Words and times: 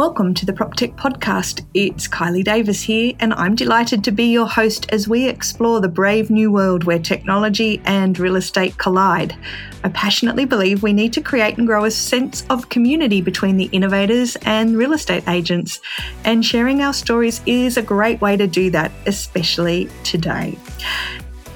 Welcome 0.00 0.32
to 0.32 0.46
the 0.46 0.54
PropTech 0.54 0.96
podcast. 0.96 1.62
It's 1.74 2.08
Kylie 2.08 2.42
Davis 2.42 2.80
here, 2.80 3.12
and 3.20 3.34
I'm 3.34 3.54
delighted 3.54 4.02
to 4.04 4.10
be 4.10 4.32
your 4.32 4.46
host 4.46 4.86
as 4.90 5.06
we 5.06 5.28
explore 5.28 5.82
the 5.82 5.90
brave 5.90 6.30
new 6.30 6.50
world 6.50 6.84
where 6.84 6.98
technology 6.98 7.82
and 7.84 8.18
real 8.18 8.36
estate 8.36 8.78
collide. 8.78 9.36
I 9.84 9.90
passionately 9.90 10.46
believe 10.46 10.82
we 10.82 10.94
need 10.94 11.12
to 11.12 11.20
create 11.20 11.58
and 11.58 11.66
grow 11.66 11.84
a 11.84 11.90
sense 11.90 12.46
of 12.48 12.70
community 12.70 13.20
between 13.20 13.58
the 13.58 13.68
innovators 13.72 14.36
and 14.36 14.74
real 14.74 14.94
estate 14.94 15.28
agents, 15.28 15.82
and 16.24 16.42
sharing 16.46 16.80
our 16.80 16.94
stories 16.94 17.42
is 17.44 17.76
a 17.76 17.82
great 17.82 18.22
way 18.22 18.38
to 18.38 18.46
do 18.46 18.70
that, 18.70 18.90
especially 19.04 19.90
today. 20.02 20.56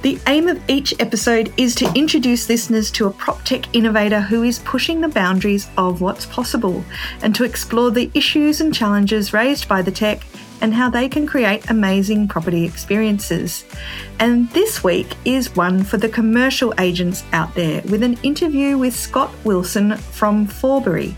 The 0.04 0.20
aim 0.26 0.48
of 0.48 0.60
each 0.68 0.92
episode 1.00 1.50
is 1.56 1.74
to 1.76 1.90
introduce 1.94 2.50
listeners 2.50 2.90
to 2.90 3.06
a 3.06 3.10
prop 3.10 3.42
tech 3.42 3.74
innovator 3.74 4.20
who 4.20 4.42
is 4.42 4.58
pushing 4.58 5.00
the 5.00 5.08
boundaries 5.08 5.66
of 5.78 6.02
what's 6.02 6.26
possible 6.26 6.84
and 7.22 7.34
to 7.34 7.44
explore 7.44 7.90
the 7.90 8.10
issues 8.12 8.60
and 8.60 8.74
challenges 8.74 9.32
raised 9.32 9.66
by 9.66 9.80
the 9.80 9.90
tech 9.90 10.20
and 10.60 10.74
how 10.74 10.90
they 10.90 11.08
can 11.08 11.26
create 11.26 11.70
amazing 11.70 12.28
property 12.28 12.66
experiences. 12.66 13.64
And 14.20 14.50
this 14.50 14.84
week 14.84 15.16
is 15.24 15.56
one 15.56 15.82
for 15.82 15.96
the 15.96 16.10
commercial 16.10 16.74
agents 16.78 17.24
out 17.32 17.54
there 17.54 17.80
with 17.88 18.02
an 18.02 18.18
interview 18.22 18.76
with 18.76 18.94
Scott 18.94 19.32
Wilson 19.42 19.96
from 19.96 20.46
Forbury. 20.46 21.16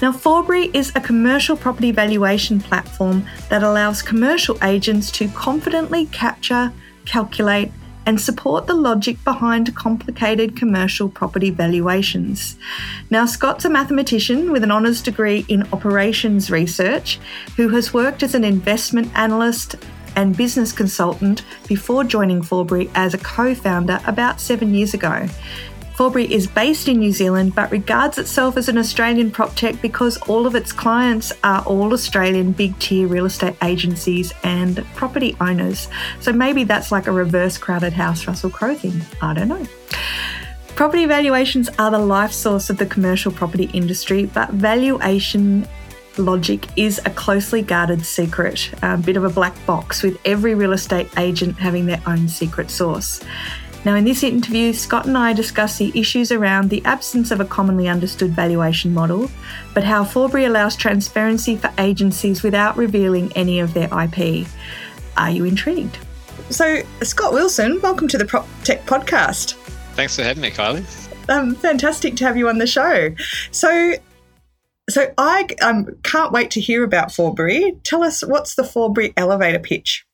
Now, 0.00 0.12
Forbury 0.12 0.70
is 0.72 0.92
a 0.94 1.00
commercial 1.00 1.56
property 1.56 1.90
valuation 1.90 2.60
platform 2.60 3.26
that 3.48 3.64
allows 3.64 4.00
commercial 4.00 4.62
agents 4.62 5.10
to 5.10 5.26
confidently 5.30 6.06
capture, 6.06 6.72
calculate, 7.04 7.72
and 8.06 8.20
support 8.20 8.66
the 8.66 8.74
logic 8.74 9.22
behind 9.24 9.74
complicated 9.74 10.56
commercial 10.56 11.08
property 11.08 11.50
valuations. 11.50 12.56
Now, 13.10 13.26
Scott's 13.26 13.64
a 13.64 13.70
mathematician 13.70 14.52
with 14.52 14.64
an 14.64 14.70
honours 14.72 15.02
degree 15.02 15.44
in 15.48 15.62
operations 15.72 16.50
research 16.50 17.18
who 17.56 17.68
has 17.70 17.94
worked 17.94 18.22
as 18.22 18.34
an 18.34 18.44
investment 18.44 19.10
analyst 19.16 19.76
and 20.16 20.36
business 20.36 20.72
consultant 20.72 21.42
before 21.66 22.04
joining 22.04 22.42
Forbury 22.42 22.90
as 22.94 23.14
a 23.14 23.18
co 23.18 23.54
founder 23.54 24.00
about 24.06 24.40
seven 24.40 24.74
years 24.74 24.94
ago. 24.94 25.28
Forbury 25.94 26.32
is 26.32 26.46
based 26.46 26.88
in 26.88 26.98
New 26.98 27.12
Zealand 27.12 27.54
but 27.54 27.70
regards 27.70 28.18
itself 28.18 28.56
as 28.56 28.68
an 28.68 28.78
Australian 28.78 29.30
prop 29.30 29.54
tech 29.54 29.80
because 29.82 30.16
all 30.28 30.46
of 30.46 30.54
its 30.54 30.72
clients 30.72 31.32
are 31.44 31.62
all 31.64 31.92
Australian 31.92 32.52
big 32.52 32.78
tier 32.78 33.06
real 33.06 33.26
estate 33.26 33.56
agencies 33.62 34.32
and 34.42 34.84
property 34.94 35.36
owners. 35.40 35.88
So 36.20 36.32
maybe 36.32 36.64
that's 36.64 36.90
like 36.90 37.06
a 37.06 37.12
reverse 37.12 37.58
crowded 37.58 37.92
house 37.92 38.26
Russell 38.26 38.50
Crowe 38.50 38.74
thing. 38.74 39.02
I 39.20 39.34
don't 39.34 39.48
know. 39.48 39.66
Property 40.74 41.04
valuations 41.04 41.68
are 41.78 41.90
the 41.90 41.98
life 41.98 42.32
source 42.32 42.70
of 42.70 42.78
the 42.78 42.86
commercial 42.86 43.30
property 43.30 43.70
industry, 43.74 44.24
but 44.26 44.50
valuation 44.50 45.68
logic 46.18 46.66
is 46.76 47.00
a 47.04 47.10
closely 47.10 47.62
guarded 47.62 48.04
secret, 48.04 48.70
a 48.82 48.96
bit 48.96 49.16
of 49.16 49.24
a 49.24 49.30
black 49.30 49.54
box, 49.66 50.02
with 50.02 50.18
every 50.24 50.54
real 50.54 50.72
estate 50.72 51.08
agent 51.18 51.58
having 51.58 51.86
their 51.86 52.02
own 52.06 52.28
secret 52.28 52.70
source. 52.70 53.20
Now, 53.84 53.96
in 53.96 54.04
this 54.04 54.22
interview, 54.22 54.72
Scott 54.72 55.06
and 55.06 55.18
I 55.18 55.32
discuss 55.32 55.76
the 55.76 55.90
issues 55.98 56.30
around 56.30 56.70
the 56.70 56.84
absence 56.84 57.32
of 57.32 57.40
a 57.40 57.44
commonly 57.44 57.88
understood 57.88 58.30
valuation 58.30 58.94
model, 58.94 59.28
but 59.74 59.82
how 59.82 60.04
Forbury 60.04 60.44
allows 60.44 60.76
transparency 60.76 61.56
for 61.56 61.68
agencies 61.78 62.44
without 62.44 62.76
revealing 62.76 63.32
any 63.34 63.58
of 63.58 63.74
their 63.74 63.88
IP. 63.88 64.46
Are 65.16 65.32
you 65.32 65.44
intrigued? 65.44 65.98
So, 66.48 66.82
Scott 67.02 67.32
Wilson, 67.32 67.80
welcome 67.80 68.06
to 68.06 68.18
the 68.18 68.24
Prop 68.24 68.46
Tech 68.62 68.86
Podcast. 68.86 69.54
Thanks 69.94 70.14
for 70.14 70.22
having 70.22 70.42
me, 70.42 70.52
Kylie. 70.52 70.86
Um, 71.28 71.56
fantastic 71.56 72.14
to 72.16 72.24
have 72.24 72.36
you 72.36 72.48
on 72.48 72.58
the 72.58 72.68
show. 72.68 73.12
So, 73.50 73.94
so 74.88 75.12
I 75.18 75.48
um, 75.60 75.88
can't 76.04 76.30
wait 76.30 76.52
to 76.52 76.60
hear 76.60 76.84
about 76.84 77.10
Forbury. 77.10 77.76
Tell 77.82 78.04
us 78.04 78.22
what's 78.24 78.54
the 78.54 78.62
Forbury 78.62 79.12
elevator 79.16 79.58
pitch? 79.58 80.04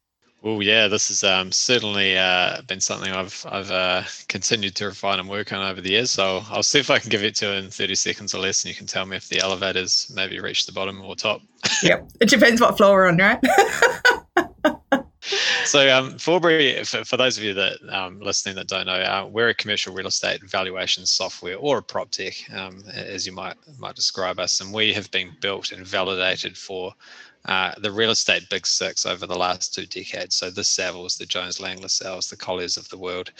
Well, 0.40 0.62
yeah, 0.62 0.86
this 0.86 1.08
has 1.08 1.24
um, 1.24 1.50
certainly 1.50 2.16
uh, 2.16 2.62
been 2.62 2.80
something 2.80 3.12
I've 3.12 3.44
I've 3.50 3.70
uh, 3.72 4.02
continued 4.28 4.76
to 4.76 4.86
refine 4.86 5.18
and 5.18 5.28
work 5.28 5.52
on 5.52 5.68
over 5.68 5.80
the 5.80 5.90
years. 5.90 6.12
So 6.12 6.42
I'll 6.48 6.62
see 6.62 6.78
if 6.78 6.90
I 6.90 7.00
can 7.00 7.10
give 7.10 7.24
it 7.24 7.34
to 7.36 7.46
you 7.46 7.52
in 7.52 7.70
30 7.70 7.96
seconds 7.96 8.34
or 8.34 8.38
less, 8.38 8.62
and 8.64 8.70
you 8.70 8.76
can 8.76 8.86
tell 8.86 9.04
me 9.04 9.16
if 9.16 9.28
the 9.28 9.40
elevators 9.40 10.10
maybe 10.14 10.38
reach 10.38 10.66
the 10.66 10.72
bottom 10.72 11.00
or 11.02 11.16
top. 11.16 11.40
yep, 11.82 12.08
it 12.20 12.28
depends 12.28 12.60
what 12.60 12.76
floor 12.76 12.94
we're 12.94 13.08
on, 13.08 13.16
right? 13.16 13.40
so 15.64 15.92
um, 15.92 16.16
Forbury, 16.18 16.84
for, 16.84 17.04
for, 17.04 17.16
those 17.16 17.36
of 17.36 17.42
you 17.42 17.52
that 17.54 17.78
um, 17.90 18.20
listening 18.20 18.54
that 18.54 18.68
don't 18.68 18.86
know, 18.86 18.92
uh, 18.92 19.28
we're 19.28 19.48
a 19.48 19.54
commercial 19.54 19.92
real 19.92 20.06
estate 20.06 20.40
valuation 20.48 21.04
software 21.04 21.56
or 21.56 21.78
a 21.78 21.82
prop 21.82 22.12
tech, 22.12 22.34
um, 22.54 22.84
as 22.92 23.26
you 23.26 23.32
might 23.32 23.56
might 23.78 23.96
describe 23.96 24.38
us, 24.38 24.60
and 24.60 24.72
we 24.72 24.92
have 24.92 25.10
been 25.10 25.32
built 25.40 25.72
and 25.72 25.84
validated 25.84 26.56
for 26.56 26.94
uh, 27.44 27.72
the 27.78 27.90
real 27.90 28.10
estate 28.10 28.48
big 28.50 28.66
six 28.66 29.06
over 29.06 29.26
the 29.26 29.38
last 29.38 29.74
two 29.74 29.86
decades. 29.86 30.34
So 30.34 30.50
the 30.50 30.62
Savills, 30.62 31.16
the 31.16 31.26
Jones 31.26 31.60
Lang 31.60 31.78
LaSalles, 31.80 32.28
the 32.28 32.36
Colliers 32.36 32.76
of 32.76 32.88
the 32.88 32.98
world 32.98 33.30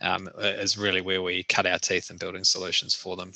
um, 0.00 0.28
is 0.38 0.76
really 0.76 1.00
where 1.00 1.22
we 1.22 1.44
cut 1.44 1.66
our 1.66 1.78
teeth 1.78 2.10
in 2.10 2.16
building 2.16 2.44
solutions 2.44 2.94
for 2.94 3.16
them. 3.16 3.32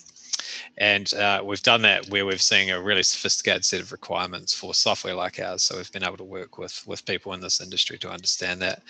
And 0.76 1.12
uh, 1.14 1.42
we've 1.44 1.62
done 1.62 1.82
that 1.82 2.08
where 2.08 2.24
we've 2.24 2.42
seen 2.42 2.70
a 2.70 2.80
really 2.80 3.02
sophisticated 3.02 3.64
set 3.64 3.80
of 3.80 3.92
requirements 3.92 4.54
for 4.54 4.74
software 4.74 5.14
like 5.14 5.40
ours. 5.40 5.62
So 5.62 5.76
we've 5.76 5.92
been 5.92 6.04
able 6.04 6.16
to 6.18 6.24
work 6.24 6.58
with 6.58 6.86
with 6.86 7.04
people 7.06 7.32
in 7.32 7.40
this 7.40 7.60
industry 7.60 7.98
to 7.98 8.10
understand 8.10 8.60
that. 8.62 8.82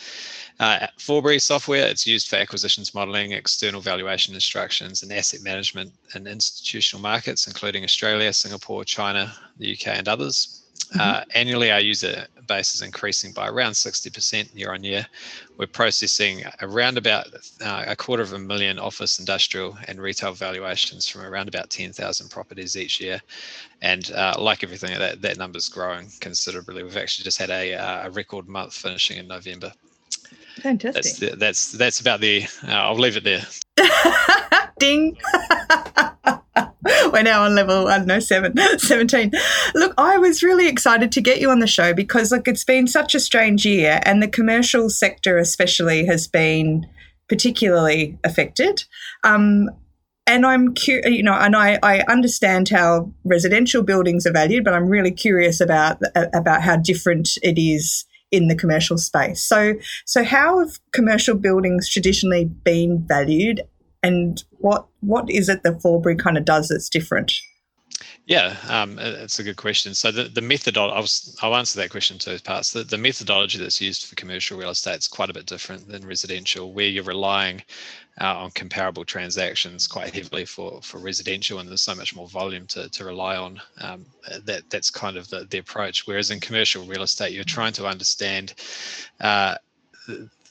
Uh, 0.60 0.86
Forbury 0.98 1.38
software, 1.38 1.86
it's 1.86 2.06
used 2.06 2.28
for 2.28 2.36
acquisitions 2.36 2.94
modeling, 2.94 3.32
external 3.32 3.80
valuation 3.80 4.34
instructions, 4.34 5.02
and 5.02 5.12
asset 5.12 5.42
management 5.42 5.92
in 6.14 6.26
institutional 6.26 7.02
markets, 7.02 7.46
including 7.46 7.84
Australia, 7.84 8.32
Singapore, 8.32 8.84
China, 8.84 9.32
the 9.58 9.72
UK, 9.72 9.88
and 9.88 10.08
others. 10.08 10.57
Mm-hmm. 10.78 11.00
Uh, 11.00 11.22
annually, 11.34 11.70
our 11.70 11.80
user 11.80 12.26
base 12.46 12.74
is 12.74 12.82
increasing 12.82 13.32
by 13.32 13.48
around 13.48 13.72
60% 13.72 14.54
year 14.54 14.72
on 14.72 14.82
year. 14.82 15.06
We're 15.58 15.66
processing 15.66 16.44
around 16.62 16.96
about 16.96 17.26
uh, 17.60 17.84
a 17.86 17.94
quarter 17.94 18.22
of 18.22 18.32
a 18.32 18.38
million 18.38 18.78
office, 18.78 19.18
industrial, 19.18 19.76
and 19.86 20.00
retail 20.00 20.32
valuations 20.32 21.06
from 21.06 21.22
around 21.22 21.48
about 21.48 21.70
10,000 21.70 22.30
properties 22.30 22.76
each 22.76 23.00
year. 23.00 23.20
And 23.82 24.10
uh, 24.12 24.34
like 24.38 24.64
everything, 24.64 24.98
that, 24.98 25.20
that 25.22 25.36
number's 25.36 25.68
growing 25.68 26.08
considerably. 26.20 26.82
We've 26.82 26.96
actually 26.96 27.24
just 27.24 27.38
had 27.38 27.50
a, 27.50 27.74
uh, 27.74 28.06
a 28.06 28.10
record 28.10 28.48
month 28.48 28.74
finishing 28.74 29.18
in 29.18 29.28
November. 29.28 29.72
Fantastic. 30.62 30.94
That's, 30.94 31.18
the, 31.18 31.36
that's, 31.36 31.72
that's 31.72 32.00
about 32.00 32.20
the, 32.20 32.44
uh, 32.66 32.72
I'll 32.72 32.94
leave 32.94 33.16
it 33.16 33.24
there. 33.24 33.44
Ding. 34.78 35.18
We're 37.12 37.22
now 37.22 37.44
on 37.44 37.54
level, 37.54 37.88
I 37.88 37.98
don't 37.98 38.06
know, 38.06 38.20
seven, 38.20 38.54
17. 38.78 39.32
Look, 39.74 39.94
I 39.98 40.19
was 40.19 40.42
really 40.42 40.69
excited 40.69 41.12
to 41.12 41.20
get 41.20 41.41
you 41.41 41.50
on 41.50 41.60
the 41.60 41.66
show 41.66 41.94
because, 41.94 42.30
look, 42.32 42.46
it's 42.48 42.64
been 42.64 42.86
such 42.86 43.14
a 43.14 43.20
strange 43.20 43.64
year, 43.64 44.00
and 44.04 44.22
the 44.22 44.28
commercial 44.28 44.91
sector, 44.91 45.38
especially, 45.38 46.04
has 46.06 46.26
been 46.26 46.86
particularly 47.28 48.19
affected. 48.24 48.84
Um, 49.24 49.70
and 50.26 50.44
I'm 50.44 50.74
curious, 50.74 51.08
you 51.10 51.22
know, 51.22 51.32
and 51.32 51.56
I, 51.56 51.78
I 51.82 52.00
understand 52.00 52.69
how 52.69 53.10
residential 53.25 53.82
buildings 53.82 54.26
are 54.26 54.32
valued, 54.32 54.64
but 54.64 54.75
I'm 54.75 54.88
really 54.88 55.10
curious 55.10 55.60
about 55.60 56.00
about 56.14 56.62
how 56.62 56.76
different 56.76 57.30
it 57.42 57.58
is 57.58 58.04
in 58.30 58.48
the 58.48 58.54
commercial 58.54 58.98
space. 58.98 59.42
So, 59.42 59.75
so 60.04 60.25
how 60.25 60.58
have 60.58 60.78
commercial 60.92 61.34
buildings 61.34 61.88
traditionally 61.88 62.44
been 62.44 63.06
valued, 63.08 63.62
and 64.02 64.44
what 64.58 64.86
what 65.00 65.30
is 65.30 65.48
it 65.48 65.62
that 65.62 65.80
Forbury 65.82 66.16
kind 66.16 66.38
of 66.38 66.44
does 66.44 66.69
that's 66.69 66.88
different? 66.88 67.32
Yeah, 68.28 68.56
um, 68.69 68.98
it's 68.98 69.38
a 69.38 69.42
good 69.42 69.56
question. 69.56 69.94
So 69.94 70.10
the, 70.10 70.24
the 70.24 70.42
methodology, 70.42 70.94
I'll, 71.42 71.50
I'll 71.50 71.58
answer 71.58 71.80
that 71.80 71.91
question 71.91 72.16
in 72.16 72.19
two 72.19 72.38
parts. 72.44 72.72
The, 72.72 72.84
the 72.84 72.98
methodology 72.98 73.58
that's 73.58 73.80
used 73.80 74.04
for 74.04 74.14
commercial 74.16 74.58
real 74.58 74.69
estate 74.69 74.98
is 74.98 75.08
quite 75.08 75.30
a 75.30 75.32
bit 75.32 75.46
different 75.46 75.88
than 75.88 76.06
residential, 76.06 76.74
where 76.74 76.84
you're 76.84 77.04
relying 77.04 77.62
uh, 78.20 78.36
on 78.36 78.50
comparable 78.50 79.06
transactions 79.06 79.86
quite 79.86 80.14
heavily 80.14 80.44
for, 80.44 80.82
for 80.82 80.98
residential, 80.98 81.58
and 81.58 81.70
there's 81.70 81.80
so 81.80 81.94
much 81.94 82.14
more 82.14 82.28
volume 82.28 82.66
to, 82.66 82.90
to 82.90 83.04
rely 83.06 83.36
on. 83.36 83.62
Um, 83.80 84.04
that 84.44 84.69
that's 84.69 84.90
kind 84.90 85.16
of 85.16 85.31
the, 85.31 85.46
the 85.49 85.58
approach. 85.58 86.06
Whereas 86.06 86.31
in 86.31 86.38
commercial 86.38 86.84
real 86.84 87.05
estate, 87.05 87.32
you're 87.32 87.44
trying 87.44 87.72
to 87.72 87.87
understand 87.87 88.52
uh, 89.20 89.55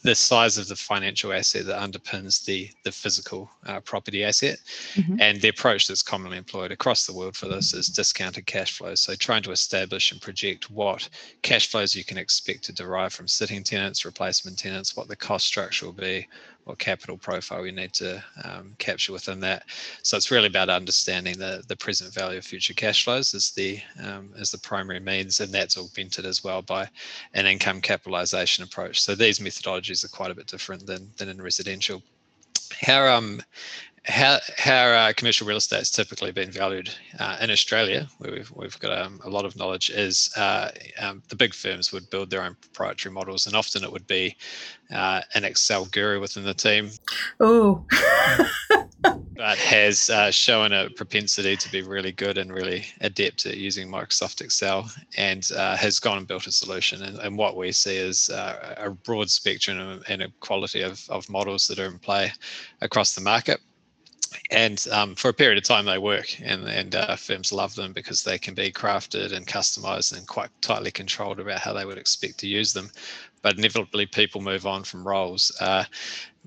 the 0.08 0.16
size 0.16 0.58
of 0.58 0.70
the 0.70 0.76
financial 0.76 1.34
asset 1.34 1.66
that 1.66 1.82
underpins 1.82 2.46
the 2.46 2.70
the 2.84 2.92
physical 2.94 3.52
uh, 3.66 3.82
property 3.82 4.24
asset 4.24 4.58
mm-hmm. 4.94 5.20
and 5.20 5.42
the 5.42 5.50
approach 5.50 5.86
that's 5.86 6.02
commonly 6.02 6.38
employed 6.38 6.72
across 6.72 7.06
the 7.06 7.12
world 7.12 7.36
for 7.36 7.50
this 7.50 7.74
is 7.74 7.88
discounted 7.88 8.46
cash 8.46 8.78
flows 8.78 9.02
so 9.02 9.14
trying 9.16 9.44
to 9.44 9.52
establish 9.52 10.14
and 10.14 10.22
project 10.22 10.72
what 10.72 11.10
cash 11.42 11.70
flows 11.70 11.94
you 11.94 12.06
can 12.06 12.18
expect 12.18 12.64
to 12.64 12.72
derive 12.72 13.12
from 13.12 13.28
sitting 13.28 13.62
tenants 13.62 14.06
replacement 14.06 14.58
tenants 14.58 14.96
what 14.96 15.10
the 15.10 15.16
cost 15.16 15.46
structure 15.46 15.86
will 15.86 15.92
be 15.92 16.26
what 16.68 16.80
capital 16.80 17.18
profile 17.18 17.66
you 17.66 17.72
need 17.72 17.94
to 17.94 18.22
um, 18.44 18.76
capture 18.78 19.14
within 19.14 19.40
that. 19.40 19.64
So 20.04 20.18
it's 20.18 20.32
really 20.32 20.48
about 20.48 20.70
understanding 20.70 21.38
the 21.38 21.64
the 21.68 21.76
present 21.76 22.14
value 22.14 22.38
of 22.38 22.46
future 22.46 22.74
cash 22.74 23.06
flows 23.06 23.34
as 23.34 23.52
the 23.52 23.80
um, 24.04 24.34
as 24.38 24.52
the 24.52 24.58
primary 24.58 25.00
means, 25.00 25.40
and 25.40 25.52
that's 25.52 25.78
augmented 25.78 26.26
as 26.26 26.44
well 26.44 26.62
by 26.62 26.90
an 27.34 27.46
income 27.46 27.80
capitalization 27.82 28.64
approach. 28.64 29.02
So 29.02 29.16
these 29.16 29.40
methodologies 29.40 30.04
are 30.04 30.10
quite 30.10 30.32
a 30.32 30.36
bit 30.36 30.48
different 30.48 30.86
than 30.86 31.10
than 31.18 31.30
in 31.30 31.42
residential. 31.42 32.04
How 32.82 33.08
um 33.08 33.42
how 34.08 34.40
how 34.58 34.88
uh, 34.88 35.14
commercial 35.14 35.46
real 35.46 35.58
estate 35.58 35.80
has 35.80 35.92
typically 35.92 36.32
been 36.32 36.50
valued 36.50 36.90
uh, 37.20 37.38
in 37.42 37.52
Australia, 37.52 38.08
where 38.20 38.32
we've 38.32 38.52
we've 38.52 38.80
got 38.80 38.98
um, 38.98 39.20
a 39.26 39.30
lot 39.30 39.46
of 39.46 39.56
knowledge, 39.58 39.90
is 39.90 40.32
uh, 40.38 40.72
um, 41.00 41.22
the 41.28 41.36
big 41.36 41.54
firms 41.54 41.92
would 41.92 42.10
build 42.10 42.30
their 42.30 42.44
own 42.44 42.56
proprietary 42.62 43.14
models, 43.14 43.48
and 43.48 43.56
often 43.56 43.84
it 43.84 43.92
would 43.92 44.08
be 44.08 44.36
uh, 44.94 45.22
an 45.34 45.44
Excel 45.44 45.86
guru 45.86 46.22
within 46.22 46.46
the 46.46 46.54
team. 46.54 46.90
Oh. 47.40 47.86
but 49.02 49.58
has 49.60 50.10
uh, 50.10 50.32
shown 50.32 50.74
a 50.74 50.90
propensity 50.90 51.56
to 51.56 51.72
be 51.72 51.84
really 51.84 52.12
good 52.12 52.40
and 52.40 52.52
really 52.52 52.86
adept 53.02 53.46
at 53.46 53.58
using 53.58 53.88
Microsoft 53.90 54.42
Excel, 54.42 54.90
and 55.18 55.52
uh, 55.56 55.76
has 55.76 56.00
gone 56.00 56.18
and 56.18 56.28
built 56.28 56.48
a 56.48 56.52
solution. 56.52 57.04
And, 57.04 57.20
and 57.20 57.38
what 57.38 57.58
we 57.58 57.72
see 57.74 57.98
is 57.98 58.30
a 58.30 58.96
broad 59.04 59.30
spectrum 59.30 60.02
and 60.08 60.22
a 60.24 60.30
quality 60.40 60.82
of, 60.82 61.06
of 61.10 61.30
models 61.30 61.68
that 61.68 61.78
are 61.78 61.86
in 61.86 62.00
play 62.00 62.32
across 62.82 63.14
the 63.14 63.22
market 63.22 63.60
and 64.52 64.88
um, 64.92 65.16
for 65.16 65.30
a 65.30 65.34
period 65.34 65.58
of 65.58 65.64
time 65.64 65.86
they 65.86 65.98
work 65.98 66.40
and, 66.42 66.66
and 66.68 66.96
uh, 66.96 67.16
firms 67.16 67.52
love 67.52 67.76
them 67.76 67.94
because 67.94 68.24
they 68.24 68.38
can 68.38 68.54
be 68.54 68.72
crafted 68.72 69.34
and 69.34 69.48
customized 69.48 70.16
and 70.18 70.28
quite 70.28 70.50
tightly 70.62 70.92
controlled 70.92 71.40
about 71.40 71.60
how 71.60 71.74
they 71.74 71.86
would 71.86 71.98
expect 71.98 72.38
to 72.40 72.48
use 72.48 72.74
them. 72.74 72.92
But 73.42 73.58
inevitably 73.58 74.08
people 74.08 74.42
move 74.42 74.66
on 74.66 74.84
from 74.84 75.08
roles 75.08 75.56
uh, 75.62 75.86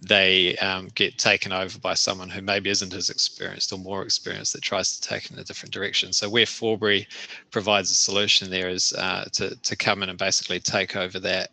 they 0.02 0.56
um, 0.56 0.88
get 0.94 1.18
taken 1.18 1.52
over 1.52 1.78
by 1.78 1.94
someone 1.94 2.30
who 2.30 2.40
maybe 2.40 2.70
isn't 2.70 2.94
as 2.94 3.10
experienced 3.10 3.72
or 3.72 3.78
more 3.78 4.02
experienced 4.02 4.54
that 4.54 4.62
tries 4.62 4.98
to 4.98 5.08
take 5.08 5.30
in 5.30 5.38
a 5.38 5.44
different 5.44 5.74
direction. 5.74 6.12
So 6.12 6.28
where 6.28 6.46
forbury 6.46 7.06
provides 7.50 7.90
a 7.90 7.94
solution 7.94 8.50
there 8.50 8.70
is 8.70 8.92
uh, 8.94 9.24
to, 9.32 9.54
to 9.54 9.76
come 9.76 10.02
in 10.02 10.08
and 10.08 10.18
basically 10.18 10.58
take 10.58 10.96
over 10.96 11.20
that 11.20 11.50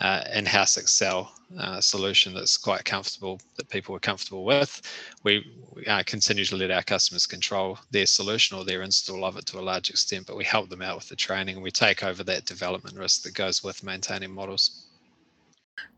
uh, 0.00 0.22
in-house 0.34 0.76
Excel 0.76 1.32
uh, 1.58 1.80
solution 1.80 2.32
that's 2.32 2.56
quite 2.56 2.84
comfortable, 2.84 3.40
that 3.56 3.68
people 3.68 3.94
are 3.94 4.00
comfortable 4.00 4.44
with. 4.44 4.82
We, 5.24 5.44
we 5.74 5.84
uh, 5.86 6.02
continue 6.04 6.44
to 6.44 6.56
let 6.56 6.70
our 6.70 6.82
customers 6.82 7.26
control 7.26 7.78
their 7.90 8.06
solution 8.06 8.56
or 8.56 8.64
their 8.64 8.82
install 8.82 9.24
of 9.24 9.36
it 9.36 9.46
to 9.46 9.58
a 9.58 9.60
large 9.60 9.90
extent, 9.90 10.26
but 10.26 10.36
we 10.36 10.44
help 10.44 10.68
them 10.68 10.82
out 10.82 10.96
with 10.96 11.08
the 11.08 11.16
training 11.16 11.56
and 11.56 11.62
we 11.62 11.70
take 11.70 12.02
over 12.04 12.22
that 12.24 12.44
development 12.44 12.96
risk 12.96 13.22
that 13.22 13.34
goes 13.34 13.62
with 13.62 13.82
maintaining 13.82 14.32
models. 14.32 14.86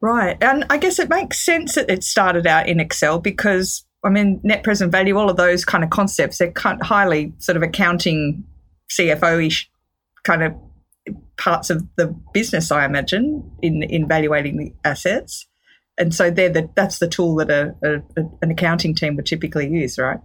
Right. 0.01 0.37
And 0.41 0.65
I 0.71 0.79
guess 0.79 0.99
it 0.99 1.09
makes 1.09 1.45
sense 1.45 1.75
that 1.75 1.91
it 1.91 2.03
started 2.03 2.47
out 2.47 2.69
in 2.69 2.81
Excel 2.81 3.21
because, 3.21 3.85
I 4.05 4.09
mean, 4.09 4.41
net 4.43 4.65
present 4.65 4.91
value, 4.91 5.17
all 5.17 5.31
of 5.31 5.37
those 5.37 5.65
kind 5.65 5.85
of 5.85 5.91
concepts, 5.91 6.39
they're 6.39 6.53
highly 6.57 7.33
sort 7.39 7.57
of 7.57 7.63
accounting 7.63 8.45
CFO 8.91 9.47
ish 9.47 9.71
kind 10.25 10.43
of 10.43 10.55
parts 11.43 11.71
of 11.71 11.85
the 11.97 12.07
business, 12.33 12.71
I 12.71 12.85
imagine, 12.85 13.51
in, 13.63 13.83
in 13.83 14.05
evaluating 14.05 14.57
the 14.59 14.73
assets. 14.85 15.47
And 15.99 16.15
so 16.15 16.31
they're 16.31 16.49
the, 16.49 16.71
that's 16.77 17.01
the 17.01 17.09
tool 17.09 17.35
that 17.37 17.51
a, 17.51 17.75
a, 17.83 18.23
an 18.43 18.53
accounting 18.53 18.95
team 18.95 19.17
would 19.17 19.27
typically 19.27 19.69
use, 19.69 19.99
right? 19.99 20.21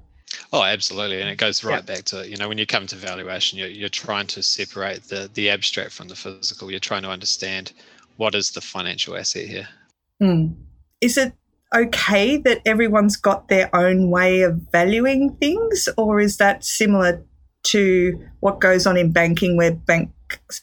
Oh, 0.54 0.64
absolutely, 0.64 1.22
and 1.22 1.30
it 1.30 1.38
goes 1.38 1.64
right 1.64 1.86
back 1.86 2.04
to 2.06 2.28
you 2.30 2.36
know 2.36 2.50
when 2.50 2.58
you 2.58 2.66
come 2.66 2.86
to 2.88 2.98
valuation, 2.98 3.58
you're, 3.58 3.70
you're 3.70 3.88
trying 3.88 4.28
to 4.28 4.44
separate 4.44 5.04
the 5.04 5.30
the 5.34 5.50
abstract 5.50 5.94
from 5.94 6.10
the 6.10 6.16
physical. 6.16 6.70
You're 6.70 6.82
trying 6.82 7.04
to 7.04 7.10
understand 7.10 7.72
what 8.18 8.36
is 8.36 8.52
the 8.52 8.60
financial 8.60 9.16
asset 9.16 9.48
here. 9.48 9.70
Mm. 10.22 10.58
Is 11.00 11.18
it 11.18 11.32
okay 11.74 12.36
that 12.38 12.62
everyone's 12.66 13.16
got 13.16 13.48
their 13.48 13.74
own 13.74 14.10
way 14.12 14.42
of 14.42 14.60
valuing 14.74 15.38
things, 15.38 15.88
or 15.98 16.20
is 16.20 16.38
that 16.38 16.66
similar 16.66 17.24
to 17.64 18.22
what 18.42 18.60
goes 18.60 18.86
on 18.86 18.98
in 18.98 19.14
banking, 19.14 19.56
where 19.56 19.74
bank 19.74 20.12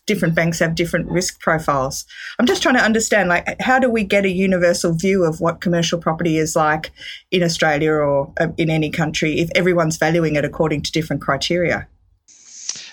different 0.06 0.34
banks 0.34 0.58
have 0.58 0.75
different 0.75 1.11
risk 1.11 1.40
profiles. 1.40 2.05
I'm 2.38 2.46
just 2.46 2.62
trying 2.62 2.76
to 2.76 2.82
understand, 2.82 3.28
like, 3.28 3.61
how 3.61 3.78
do 3.78 3.88
we 3.90 4.05
get 4.05 4.25
a 4.25 4.31
universal 4.31 4.93
view 4.93 5.25
of 5.25 5.40
what 5.40 5.61
commercial 5.61 5.99
property 5.99 6.38
is 6.38 6.56
like 6.56 6.93
in 7.31 7.43
Australia 7.43 7.93
or 7.93 8.32
uh, 8.40 8.49
in 8.56 8.70
any 8.70 8.90
country 8.90 9.40
if 9.40 9.50
everyone's 9.55 9.96
valuing 9.96 10.37
it 10.37 10.44
according 10.44 10.82
to 10.82 10.93
different 10.93 11.22
criteria? 11.22 11.87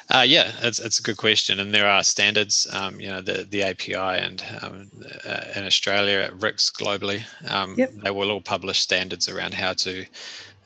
Uh, 0.10 0.26
yeah, 0.28 0.52
it's, 0.62 0.80
it's 0.80 1.00
a 1.00 1.04
good 1.04 1.16
question, 1.16 1.60
and 1.62 1.74
there 1.74 1.88
are 1.88 2.04
standards. 2.04 2.68
Um, 2.74 3.00
you 3.00 3.08
know, 3.08 3.22
the 3.22 3.48
the 3.50 3.64
API 3.64 3.96
and 3.96 4.44
um, 4.62 4.92
uh, 5.26 5.42
in 5.56 5.66
Australia, 5.66 6.30
RICS 6.38 6.70
globally, 6.70 7.24
um, 7.50 7.76
yep. 7.78 7.94
they 7.94 8.12
will 8.12 8.30
all 8.30 8.42
publish 8.42 8.82
standards 8.82 9.30
around 9.30 9.54
how 9.54 9.72
to 9.72 10.06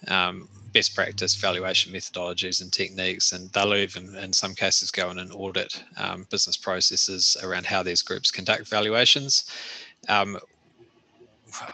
um, 0.07 0.49
best 0.75 0.94
practice 0.94 1.36
valuation 1.36 1.94
methodologies 1.94 2.62
and 2.62 2.74
techniques, 2.74 3.31
and 3.31 3.50
they'll 3.54 3.74
even, 3.75 4.13
in 4.18 4.33
some 4.33 4.54
cases, 4.54 4.92
go 4.92 5.10
in 5.10 5.19
and 5.19 5.31
audit 5.31 5.81
um, 5.95 6.27
business 6.30 6.57
processes 6.57 7.38
around 7.44 7.66
how 7.66 7.81
these 7.81 8.01
groups 8.01 8.30
conduct 8.30 8.68
valuations. 8.68 9.45
Um, 10.10 10.38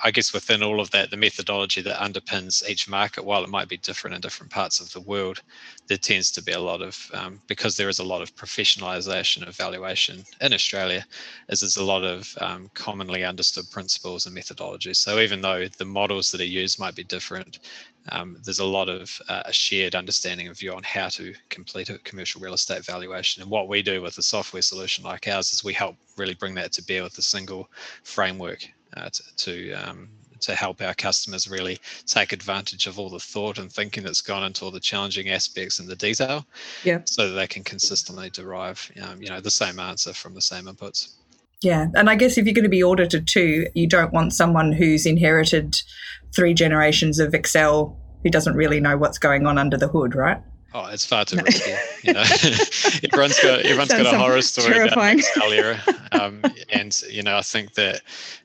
I 0.03 0.11
guess 0.11 0.33
within 0.33 0.63
all 0.63 0.79
of 0.79 0.91
that, 0.91 1.09
the 1.09 1.17
methodology 1.17 1.81
that 1.81 1.99
underpins 1.99 2.67
each 2.67 2.87
market, 2.87 3.23
while 3.23 3.43
it 3.43 3.49
might 3.49 3.67
be 3.67 3.77
different 3.77 4.15
in 4.15 4.21
different 4.21 4.51
parts 4.51 4.79
of 4.79 4.91
the 4.91 5.01
world, 5.01 5.41
there 5.87 5.97
tends 5.97 6.31
to 6.31 6.43
be 6.43 6.51
a 6.51 6.59
lot 6.59 6.81
of, 6.81 7.09
um, 7.13 7.41
because 7.47 7.77
there 7.77 7.89
is 7.89 7.99
a 7.99 8.03
lot 8.03 8.21
of 8.21 8.35
professionalization 8.35 9.47
of 9.47 9.55
valuation 9.55 10.23
in 10.41 10.53
Australia, 10.53 11.05
as 11.49 11.61
there's 11.61 11.77
a 11.77 11.83
lot 11.83 12.03
of 12.03 12.35
um, 12.41 12.69
commonly 12.73 13.23
understood 13.23 13.69
principles 13.71 14.25
and 14.25 14.35
methodologies. 14.35 14.97
So 14.97 15.19
even 15.19 15.41
though 15.41 15.67
the 15.67 15.85
models 15.85 16.31
that 16.31 16.41
are 16.41 16.45
used 16.45 16.79
might 16.79 16.95
be 16.95 17.03
different, 17.03 17.59
um, 18.09 18.37
there's 18.43 18.59
a 18.59 18.65
lot 18.65 18.89
of 18.89 19.21
uh, 19.29 19.43
a 19.45 19.53
shared 19.53 19.95
understanding 19.95 20.47
of 20.47 20.57
view 20.57 20.73
on 20.73 20.83
how 20.83 21.07
to 21.09 21.33
complete 21.49 21.89
a 21.89 21.99
commercial 21.99 22.41
real 22.41 22.53
estate 22.53 22.85
valuation. 22.85 23.41
And 23.41 23.51
what 23.51 23.67
we 23.67 23.81
do 23.81 24.01
with 24.01 24.17
a 24.17 24.23
software 24.23 24.61
solution 24.61 25.03
like 25.03 25.27
ours 25.27 25.53
is 25.53 25.63
we 25.63 25.73
help 25.73 25.95
really 26.17 26.33
bring 26.33 26.55
that 26.55 26.71
to 26.73 26.83
bear 26.83 27.03
with 27.03 27.17
a 27.17 27.21
single 27.21 27.69
framework 28.03 28.67
uh, 28.95 29.09
to 29.09 29.23
to, 29.35 29.73
um, 29.73 30.09
to 30.41 30.55
help 30.55 30.81
our 30.81 30.93
customers 30.93 31.47
really 31.47 31.79
take 32.05 32.33
advantage 32.33 32.87
of 32.87 32.97
all 32.99 33.09
the 33.09 33.19
thought 33.19 33.57
and 33.57 33.71
thinking 33.71 34.03
that's 34.03 34.21
gone 34.21 34.43
into 34.43 34.65
all 34.65 34.71
the 34.71 34.79
challenging 34.79 35.29
aspects 35.29 35.79
and 35.79 35.87
the 35.87 35.95
detail, 35.95 36.45
yeah, 36.83 36.99
so 37.05 37.29
that 37.29 37.35
they 37.35 37.47
can 37.47 37.63
consistently 37.63 38.29
derive 38.29 38.91
um, 39.03 39.21
you 39.21 39.29
know 39.29 39.39
the 39.39 39.51
same 39.51 39.79
answer 39.79 40.13
from 40.13 40.33
the 40.33 40.41
same 40.41 40.65
inputs. 40.65 41.15
Yeah, 41.61 41.87
and 41.93 42.09
I 42.09 42.15
guess 42.15 42.37
if 42.37 42.45
you're 42.45 42.55
going 42.55 42.63
to 42.63 42.69
be 42.69 42.83
audited 42.83 43.27
too, 43.27 43.67
you 43.75 43.87
don't 43.87 44.11
want 44.11 44.33
someone 44.33 44.71
who's 44.71 45.05
inherited 45.05 45.75
three 46.33 46.55
generations 46.55 47.19
of 47.19 47.35
Excel 47.35 47.97
who 48.23 48.29
doesn't 48.29 48.55
really 48.55 48.79
know 48.79 48.97
what's 48.97 49.17
going 49.17 49.45
on 49.45 49.57
under 49.57 49.77
the 49.77 49.87
hood, 49.87 50.15
right? 50.15 50.41
Oh, 50.73 50.85
it's 50.85 51.05
far 51.05 51.25
too 51.25 51.37
risky. 51.37 51.71
you 52.03 52.13
know, 52.13 52.21
everyone's 53.03 53.39
got 53.41 53.59
everyone's 53.59 53.89
got 53.89 54.13
a 54.13 54.17
horror 54.17 54.41
story 54.41 54.73
terrifying. 54.73 55.19
about 55.19 55.27
Excel 55.27 55.51
era, 55.51 55.79
um, 56.13 56.41
and 56.69 57.01
you 57.09 57.23
know, 57.23 57.37
I 57.37 57.41
think 57.41 57.73
that 57.73 58.01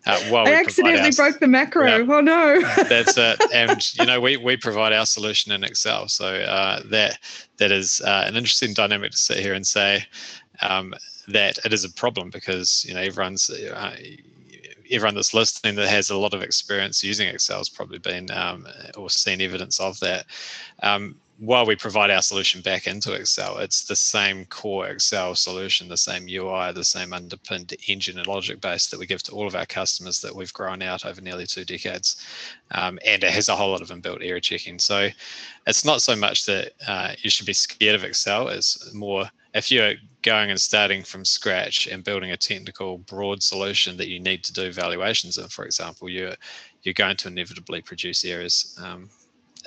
uh, 0.06 0.18
while 0.24 0.48
I 0.48 0.54
accidentally 0.54 1.04
our, 1.04 1.12
broke 1.12 1.38
the 1.38 1.46
macro. 1.46 1.86
Yeah, 1.86 2.04
oh 2.14 2.20
no! 2.20 2.60
that's 2.88 3.16
it. 3.16 3.40
And 3.54 3.94
you 3.96 4.06
know, 4.06 4.20
we 4.20 4.36
we 4.36 4.56
provide 4.56 4.92
our 4.92 5.06
solution 5.06 5.52
in 5.52 5.62
Excel, 5.62 6.08
so 6.08 6.26
uh, 6.26 6.82
that 6.86 7.18
that 7.58 7.70
is 7.70 8.00
uh, 8.00 8.24
an 8.26 8.34
interesting 8.34 8.74
dynamic 8.74 9.12
to 9.12 9.18
sit 9.18 9.38
here 9.38 9.54
and 9.54 9.64
say 9.64 10.04
um, 10.62 10.94
that 11.28 11.58
it 11.64 11.72
is 11.72 11.84
a 11.84 11.92
problem 11.92 12.30
because 12.30 12.84
you 12.88 12.94
know 12.94 13.00
everyone's 13.00 13.50
uh, 13.50 13.96
everyone 14.90 15.14
that's 15.14 15.32
listening 15.32 15.76
that 15.76 15.88
has 15.88 16.10
a 16.10 16.16
lot 16.16 16.34
of 16.34 16.42
experience 16.42 17.04
using 17.04 17.28
Excel 17.28 17.58
has 17.58 17.68
probably 17.68 17.98
been 17.98 18.30
um, 18.32 18.66
or 18.96 19.10
seen 19.10 19.40
evidence 19.40 19.78
of 19.78 19.98
that. 20.00 20.26
Um, 20.82 21.16
while 21.38 21.66
we 21.66 21.76
provide 21.76 22.10
our 22.10 22.22
solution 22.22 22.62
back 22.62 22.86
into 22.86 23.12
Excel, 23.12 23.58
it's 23.58 23.84
the 23.84 23.96
same 23.96 24.46
core 24.46 24.88
Excel 24.88 25.34
solution, 25.34 25.88
the 25.88 25.96
same 25.96 26.26
UI, 26.28 26.72
the 26.72 26.84
same 26.84 27.12
underpinned 27.12 27.74
engine 27.88 28.18
and 28.18 28.26
logic 28.26 28.60
base 28.60 28.86
that 28.86 28.98
we 28.98 29.06
give 29.06 29.22
to 29.24 29.32
all 29.32 29.46
of 29.46 29.54
our 29.54 29.66
customers 29.66 30.20
that 30.20 30.34
we've 30.34 30.52
grown 30.52 30.80
out 30.80 31.04
over 31.04 31.20
nearly 31.20 31.46
two 31.46 31.64
decades. 31.64 32.16
Um, 32.70 32.98
and 33.04 33.22
it 33.22 33.30
has 33.30 33.48
a 33.48 33.56
whole 33.56 33.70
lot 33.70 33.82
of 33.82 33.90
inbuilt 33.90 34.24
error 34.24 34.40
checking. 34.40 34.78
So 34.78 35.08
it's 35.66 35.84
not 35.84 36.00
so 36.00 36.16
much 36.16 36.46
that 36.46 36.72
uh, 36.86 37.12
you 37.18 37.28
should 37.28 37.46
be 37.46 37.52
scared 37.52 37.94
of 37.94 38.04
Excel, 38.04 38.48
it's 38.48 38.94
more 38.94 39.30
if 39.56 39.70
you're 39.70 39.94
going 40.20 40.50
and 40.50 40.60
starting 40.60 41.02
from 41.02 41.24
scratch 41.24 41.86
and 41.86 42.04
building 42.04 42.32
a 42.32 42.36
technical 42.36 42.98
broad 42.98 43.42
solution 43.42 43.96
that 43.96 44.08
you 44.08 44.20
need 44.20 44.44
to 44.44 44.52
do 44.52 44.70
valuations 44.70 45.38
in, 45.38 45.48
for 45.48 45.64
example, 45.64 46.10
you're 46.10 46.34
you're 46.82 46.92
going 46.92 47.16
to 47.16 47.28
inevitably 47.28 47.80
produce 47.80 48.24
errors. 48.24 48.78
Um, 48.80 49.08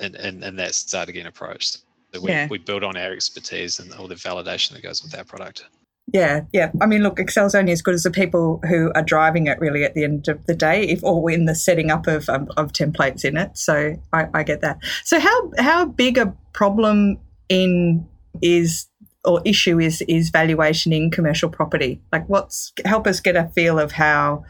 and, 0.00 0.14
and, 0.16 0.42
and 0.42 0.58
that 0.58 0.74
start 0.74 1.08
again 1.08 1.26
approach. 1.26 1.72
So 1.72 2.20
we, 2.20 2.30
yeah. 2.30 2.48
we 2.50 2.58
build 2.58 2.82
on 2.82 2.96
our 2.96 3.12
expertise 3.12 3.78
and 3.78 3.92
all 3.94 4.08
the 4.08 4.16
validation 4.16 4.72
that 4.72 4.82
goes 4.82 5.02
with 5.02 5.16
our 5.16 5.24
product. 5.24 5.64
Yeah, 6.12 6.40
yeah. 6.52 6.72
I 6.80 6.86
mean, 6.86 7.02
look, 7.02 7.20
Excel's 7.20 7.54
only 7.54 7.70
as 7.70 7.82
good 7.82 7.94
as 7.94 8.02
the 8.02 8.10
people 8.10 8.60
who 8.68 8.90
are 8.96 9.02
driving 9.02 9.46
it. 9.46 9.60
Really, 9.60 9.84
at 9.84 9.94
the 9.94 10.02
end 10.02 10.26
of 10.26 10.44
the 10.46 10.54
day, 10.54 10.82
if 10.88 11.04
or 11.04 11.30
in 11.30 11.44
the 11.44 11.54
setting 11.54 11.90
up 11.90 12.08
of 12.08 12.28
um, 12.28 12.48
of 12.56 12.72
templates 12.72 13.24
in 13.24 13.36
it. 13.36 13.56
So 13.56 13.96
I, 14.12 14.26
I 14.34 14.42
get 14.42 14.60
that. 14.62 14.78
So 15.04 15.20
how 15.20 15.50
how 15.58 15.84
big 15.84 16.18
a 16.18 16.34
problem 16.52 17.18
in 17.48 18.04
is 18.42 18.88
or 19.24 19.40
issue 19.44 19.78
is 19.78 20.02
is 20.02 20.30
valuation 20.30 20.92
in 20.92 21.12
commercial 21.12 21.48
property? 21.48 22.00
Like, 22.12 22.28
what's 22.28 22.72
help 22.84 23.06
us 23.06 23.20
get 23.20 23.36
a 23.36 23.48
feel 23.54 23.78
of 23.78 23.92
how 23.92 24.44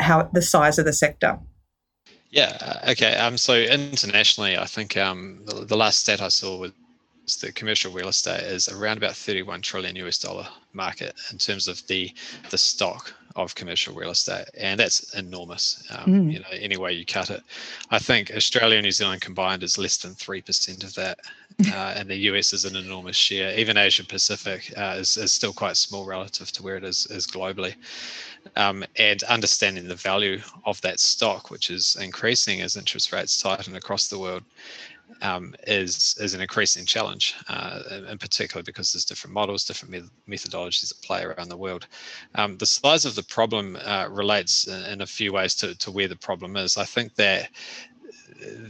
how 0.00 0.28
the 0.32 0.42
size 0.42 0.78
of 0.78 0.84
the 0.84 0.92
sector. 0.92 1.38
Yeah. 2.32 2.56
Uh, 2.60 2.90
okay. 2.92 3.14
Um. 3.16 3.36
So 3.36 3.54
internationally, 3.54 4.58
I 4.58 4.64
think 4.64 4.96
um 4.96 5.42
the, 5.44 5.66
the 5.66 5.76
last 5.76 6.00
stat 6.00 6.20
I 6.20 6.28
saw 6.28 6.58
was 6.58 6.72
that 7.40 7.54
commercial 7.54 7.92
real 7.92 8.08
estate 8.08 8.42
is 8.42 8.68
around 8.68 8.96
about 8.96 9.14
31 9.14 9.62
trillion 9.62 9.94
US 9.96 10.18
dollar 10.18 10.46
market 10.72 11.14
in 11.30 11.38
terms 11.38 11.68
of 11.68 11.86
the 11.86 12.10
the 12.50 12.58
stock 12.58 13.14
of 13.36 13.54
commercial 13.54 13.94
real 13.94 14.10
estate, 14.10 14.44
and 14.58 14.78
that's 14.78 15.14
enormous. 15.14 15.82
Um, 15.90 16.06
mm. 16.06 16.32
You 16.32 16.40
know, 16.40 16.46
any 16.52 16.76
way 16.76 16.92
you 16.92 17.06
cut 17.06 17.30
it, 17.30 17.42
I 17.90 17.98
think 17.98 18.30
Australia 18.34 18.76
and 18.76 18.84
New 18.84 18.90
Zealand 18.90 19.22
combined 19.22 19.62
is 19.62 19.78
less 19.78 19.96
than 19.98 20.14
three 20.14 20.42
percent 20.42 20.84
of 20.84 20.94
that, 20.94 21.18
uh, 21.72 21.94
and 21.96 22.08
the 22.10 22.16
US 22.16 22.52
is 22.52 22.64
an 22.64 22.76
enormous 22.76 23.16
share. 23.16 23.56
Even 23.58 23.76
Asia 23.76 24.04
Pacific 24.04 24.72
uh, 24.76 24.96
is, 24.98 25.16
is 25.16 25.32
still 25.32 25.52
quite 25.52 25.76
small 25.76 26.04
relative 26.04 26.50
to 26.52 26.62
where 26.62 26.76
it 26.76 26.84
is 26.84 27.06
is 27.06 27.26
globally. 27.26 27.74
Um, 28.56 28.84
and 28.96 29.22
understanding 29.24 29.88
the 29.88 29.94
value 29.94 30.40
of 30.64 30.80
that 30.82 31.00
stock, 31.00 31.50
which 31.50 31.70
is 31.70 31.96
increasing 32.00 32.60
as 32.60 32.76
interest 32.76 33.12
rates 33.12 33.40
tighten 33.40 33.76
across 33.76 34.08
the 34.08 34.18
world, 34.18 34.42
um, 35.20 35.54
is 35.66 36.16
is 36.20 36.34
an 36.34 36.40
increasing 36.40 36.84
challenge, 36.84 37.34
uh, 37.48 37.82
in 38.08 38.18
particular 38.18 38.62
because 38.62 38.92
there's 38.92 39.04
different 39.04 39.34
models, 39.34 39.64
different 39.64 40.10
methodologies 40.28 40.92
at 40.92 41.02
play 41.02 41.22
around 41.22 41.48
the 41.48 41.56
world. 41.56 41.86
Um, 42.34 42.58
the 42.58 42.66
size 42.66 43.04
of 43.04 43.14
the 43.14 43.22
problem 43.22 43.78
uh, 43.84 44.08
relates 44.10 44.66
in 44.66 45.00
a 45.02 45.06
few 45.06 45.32
ways 45.32 45.54
to, 45.56 45.74
to 45.76 45.90
where 45.90 46.08
the 46.08 46.16
problem 46.16 46.56
is. 46.56 46.76
I 46.76 46.84
think 46.84 47.14
that 47.16 47.50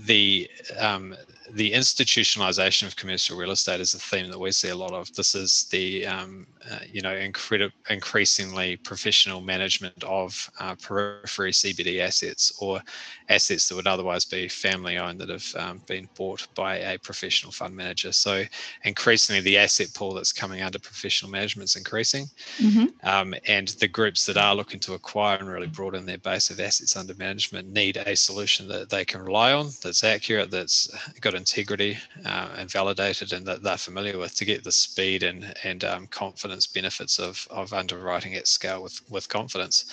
the 0.06 0.48
um, 0.78 1.16
the 1.50 1.72
institutionalization 1.72 2.86
of 2.86 2.96
commercial 2.96 3.36
real 3.36 3.50
estate 3.50 3.80
is 3.80 3.94
a 3.94 3.98
theme 3.98 4.30
that 4.30 4.38
we 4.38 4.52
see 4.52 4.68
a 4.68 4.74
lot 4.74 4.92
of. 4.92 5.12
This 5.14 5.34
is 5.34 5.64
the 5.70 6.06
um, 6.06 6.46
uh, 6.70 6.78
you 6.90 7.00
know 7.00 7.14
incredible, 7.14 7.74
increasingly 7.90 8.76
professional 8.76 9.40
management 9.40 10.02
of 10.04 10.50
uh, 10.60 10.74
periphery 10.76 11.52
CBD 11.52 12.00
assets 12.00 12.52
or 12.60 12.80
assets 13.28 13.68
that 13.68 13.74
would 13.74 13.86
otherwise 13.86 14.24
be 14.24 14.48
family 14.48 14.98
owned 14.98 15.20
that 15.20 15.28
have 15.28 15.54
um, 15.56 15.80
been 15.86 16.08
bought 16.16 16.46
by 16.54 16.76
a 16.76 16.98
professional 16.98 17.52
fund 17.52 17.74
manager. 17.74 18.12
So 18.12 18.44
increasingly, 18.84 19.40
the 19.40 19.58
asset 19.58 19.88
pool 19.94 20.14
that's 20.14 20.32
coming 20.32 20.62
under 20.62 20.78
professional 20.78 21.30
management 21.30 21.70
is 21.70 21.76
increasing, 21.76 22.26
mm-hmm. 22.58 22.86
um, 23.06 23.34
and 23.46 23.68
the 23.68 23.88
groups 23.88 24.26
that 24.26 24.36
are 24.36 24.54
looking 24.54 24.80
to 24.80 24.94
acquire 24.94 25.38
and 25.38 25.48
really 25.48 25.66
broaden 25.66 26.06
their 26.06 26.18
base 26.18 26.50
of 26.50 26.60
assets 26.60 26.96
under 26.96 27.14
management 27.14 27.68
need 27.68 27.96
a 27.96 28.14
solution 28.14 28.68
that 28.68 28.90
they 28.90 29.04
can 29.04 29.22
rely 29.22 29.52
on, 29.52 29.70
that's 29.82 30.04
accurate, 30.04 30.50
that's 30.50 30.88
got 31.20 31.31
integrity 31.34 31.98
uh, 32.24 32.48
and 32.56 32.70
validated 32.70 33.32
and 33.32 33.46
that 33.46 33.62
they're 33.62 33.76
familiar 33.76 34.18
with 34.18 34.34
to 34.36 34.44
get 34.44 34.64
the 34.64 34.72
speed 34.72 35.22
and, 35.22 35.54
and 35.64 35.84
um, 35.84 36.06
confidence 36.06 36.66
benefits 36.66 37.18
of, 37.18 37.46
of 37.50 37.72
underwriting 37.72 38.34
at 38.34 38.46
scale 38.46 38.82
with, 38.82 39.00
with 39.10 39.28
confidence. 39.28 39.86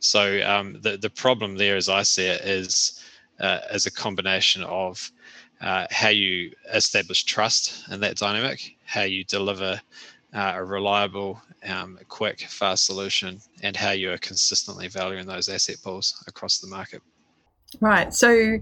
So 0.00 0.40
um, 0.46 0.78
the, 0.80 0.96
the 0.96 1.10
problem 1.10 1.56
there, 1.56 1.76
as 1.76 1.88
I 1.88 2.02
see 2.02 2.26
it, 2.26 2.42
is, 2.42 3.02
uh, 3.40 3.60
is 3.72 3.86
a 3.86 3.90
combination 3.90 4.62
of 4.64 5.10
uh, 5.60 5.86
how 5.90 6.08
you 6.08 6.52
establish 6.72 7.24
trust 7.24 7.88
in 7.90 8.00
that 8.00 8.16
dynamic, 8.16 8.76
how 8.84 9.02
you 9.02 9.24
deliver 9.24 9.80
uh, 10.34 10.52
a 10.54 10.64
reliable, 10.64 11.40
um, 11.68 11.98
quick, 12.08 12.40
fast 12.40 12.86
solution, 12.86 13.40
and 13.62 13.76
how 13.76 13.90
you 13.90 14.10
are 14.10 14.18
consistently 14.18 14.88
valuing 14.88 15.26
those 15.26 15.48
asset 15.48 15.76
pools 15.82 16.22
across 16.26 16.58
the 16.58 16.66
market. 16.66 17.02
Right. 17.80 18.12
So, 18.12 18.58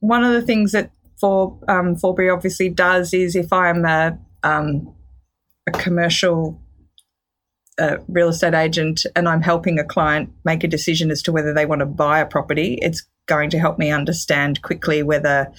one 0.00 0.24
of 0.24 0.32
the 0.32 0.42
things 0.42 0.72
that 0.72 0.90
for 1.22 1.56
um, 1.68 1.94
Forbury 1.94 2.28
obviously 2.28 2.68
does 2.68 3.14
is 3.14 3.36
if 3.36 3.52
I'm 3.52 3.84
a, 3.84 4.18
um, 4.42 4.92
a 5.68 5.70
commercial 5.70 6.60
uh, 7.78 7.98
real 8.08 8.30
estate 8.30 8.54
agent 8.54 9.06
and 9.14 9.28
I'm 9.28 9.40
helping 9.40 9.78
a 9.78 9.84
client 9.84 10.30
make 10.44 10.64
a 10.64 10.68
decision 10.68 11.12
as 11.12 11.22
to 11.22 11.32
whether 11.32 11.54
they 11.54 11.64
want 11.64 11.78
to 11.78 11.86
buy 11.86 12.18
a 12.18 12.26
property, 12.26 12.76
it's 12.82 13.06
going 13.26 13.50
to 13.50 13.60
help 13.60 13.78
me 13.78 13.92
understand 13.92 14.62
quickly 14.62 15.04
whether 15.04 15.52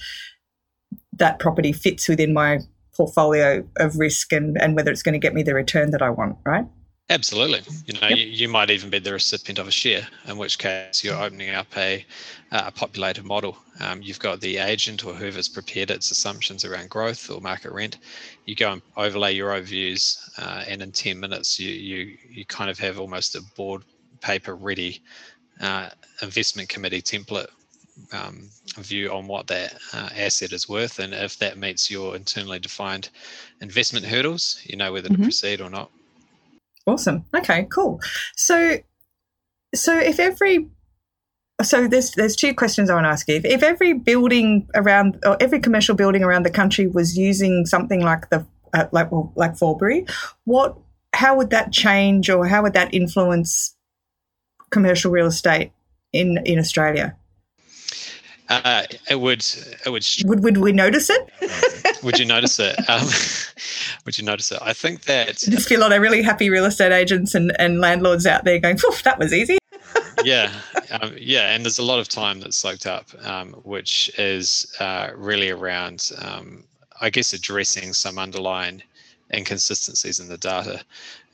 that 1.14 1.38
property 1.38 1.72
fits 1.72 2.10
within 2.10 2.34
my 2.34 2.58
portfolio 2.94 3.66
of 3.78 3.98
risk 3.98 4.34
and, 4.34 4.60
and 4.60 4.76
whether 4.76 4.90
it's 4.90 5.02
going 5.02 5.14
to 5.14 5.18
get 5.18 5.32
me 5.32 5.42
the 5.42 5.54
return 5.54 5.92
that 5.92 6.02
I 6.02 6.10
want, 6.10 6.36
right? 6.44 6.66
Absolutely. 7.10 7.60
You 7.84 8.00
know, 8.00 8.08
yep. 8.08 8.18
you, 8.18 8.24
you, 8.24 8.48
might 8.48 8.70
even 8.70 8.88
be 8.88 8.98
the 8.98 9.12
recipient 9.12 9.58
of 9.58 9.68
a 9.68 9.70
share, 9.70 10.08
in 10.26 10.38
which 10.38 10.58
case 10.58 11.04
you're 11.04 11.22
opening 11.22 11.50
up 11.50 11.66
a, 11.76 12.04
a 12.50 12.70
populated 12.72 13.24
model. 13.24 13.58
Um, 13.80 14.00
you've 14.00 14.18
got 14.18 14.40
the 14.40 14.56
agent 14.56 15.04
or 15.04 15.12
whoever's 15.12 15.48
prepared 15.48 15.90
its 15.90 16.10
assumptions 16.10 16.64
around 16.64 16.88
growth 16.88 17.30
or 17.30 17.42
market 17.42 17.72
rent. 17.72 17.98
You 18.46 18.54
go 18.54 18.72
and 18.72 18.82
overlay 18.96 19.34
your 19.34 19.52
own 19.52 19.64
views, 19.64 20.30
uh, 20.38 20.64
and 20.66 20.80
in 20.80 20.92
10 20.92 21.20
minutes, 21.20 21.60
you, 21.60 21.70
you, 21.70 22.16
you 22.26 22.46
kind 22.46 22.70
of 22.70 22.78
have 22.78 22.98
almost 22.98 23.34
a 23.34 23.42
board 23.54 23.82
paper 24.22 24.54
ready 24.54 25.02
uh, 25.60 25.90
investment 26.22 26.70
committee 26.70 27.02
template 27.02 27.48
um, 28.12 28.48
view 28.78 29.12
on 29.12 29.26
what 29.26 29.46
that 29.48 29.74
uh, 29.92 30.08
asset 30.16 30.52
is 30.52 30.70
worth. 30.70 30.98
And 30.98 31.12
if 31.12 31.38
that 31.38 31.58
meets 31.58 31.90
your 31.90 32.16
internally 32.16 32.58
defined 32.58 33.10
investment 33.60 34.06
hurdles, 34.06 34.62
you 34.64 34.76
know 34.76 34.90
whether 34.90 35.08
mm-hmm. 35.08 35.22
to 35.22 35.26
proceed 35.26 35.60
or 35.60 35.68
not. 35.68 35.90
Awesome. 36.86 37.24
Okay, 37.34 37.66
cool. 37.70 38.00
So, 38.36 38.78
so 39.74 39.98
if 39.98 40.20
every 40.20 40.68
so 41.62 41.86
there's 41.86 42.10
there's 42.12 42.36
two 42.36 42.54
questions 42.54 42.90
I 42.90 42.94
want 42.94 43.04
to 43.04 43.10
ask 43.10 43.28
you. 43.28 43.36
If, 43.36 43.44
if 43.44 43.62
every 43.62 43.92
building 43.92 44.68
around 44.74 45.18
or 45.24 45.36
every 45.40 45.60
commercial 45.60 45.94
building 45.94 46.22
around 46.22 46.44
the 46.44 46.50
country 46.50 46.86
was 46.86 47.16
using 47.16 47.64
something 47.64 48.02
like 48.02 48.30
the 48.30 48.46
uh, 48.74 48.86
like 48.92 49.12
well, 49.12 49.32
like 49.36 49.56
Forbury, 49.56 50.06
what 50.44 50.76
how 51.14 51.36
would 51.36 51.50
that 51.50 51.72
change 51.72 52.28
or 52.28 52.46
how 52.46 52.62
would 52.62 52.72
that 52.74 52.92
influence 52.92 53.76
commercial 54.70 55.12
real 55.12 55.26
estate 55.26 55.72
in 56.12 56.38
in 56.44 56.58
Australia? 56.58 57.16
Uh, 58.48 58.82
it 59.08 59.20
would. 59.20 59.44
It 59.86 59.90
would. 59.90 60.06
Would 60.24 60.44
would 60.44 60.56
we 60.58 60.72
notice 60.72 61.08
it? 61.10 62.02
would 62.02 62.18
you 62.18 62.24
notice 62.34 62.58
it? 62.58 62.76
Um, 62.88 63.08
would 64.04 64.18
you 64.18 64.24
notice 64.24 64.52
it? 64.52 64.58
I 64.60 64.72
think 64.72 65.02
that. 65.02 65.44
I 65.46 65.50
just 65.50 65.68
feel 65.68 65.80
a 65.80 65.82
lot 65.82 65.92
of 65.92 66.02
really 66.02 66.22
happy 66.22 66.50
real 66.50 66.66
estate 66.66 66.92
agents 66.92 67.34
and, 67.34 67.52
and 67.58 67.80
landlords 67.80 68.26
out 68.26 68.44
there 68.44 68.58
going, 68.58 68.78
"That 69.04 69.18
was 69.18 69.32
easy." 69.32 69.58
yeah, 70.24 70.52
um, 70.90 71.14
yeah, 71.18 71.54
and 71.54 71.64
there's 71.64 71.78
a 71.78 71.82
lot 71.82 71.98
of 71.98 72.08
time 72.08 72.40
that's 72.40 72.56
soaked 72.56 72.86
up, 72.86 73.08
um, 73.24 73.52
which 73.64 74.10
is 74.18 74.72
uh, 74.78 75.10
really 75.14 75.50
around, 75.50 76.12
um, 76.18 76.64
I 77.00 77.10
guess, 77.10 77.32
addressing 77.32 77.92
some 77.94 78.18
underlying 78.18 78.82
inconsistencies 79.32 80.20
in 80.20 80.28
the 80.28 80.38
data, 80.38 80.82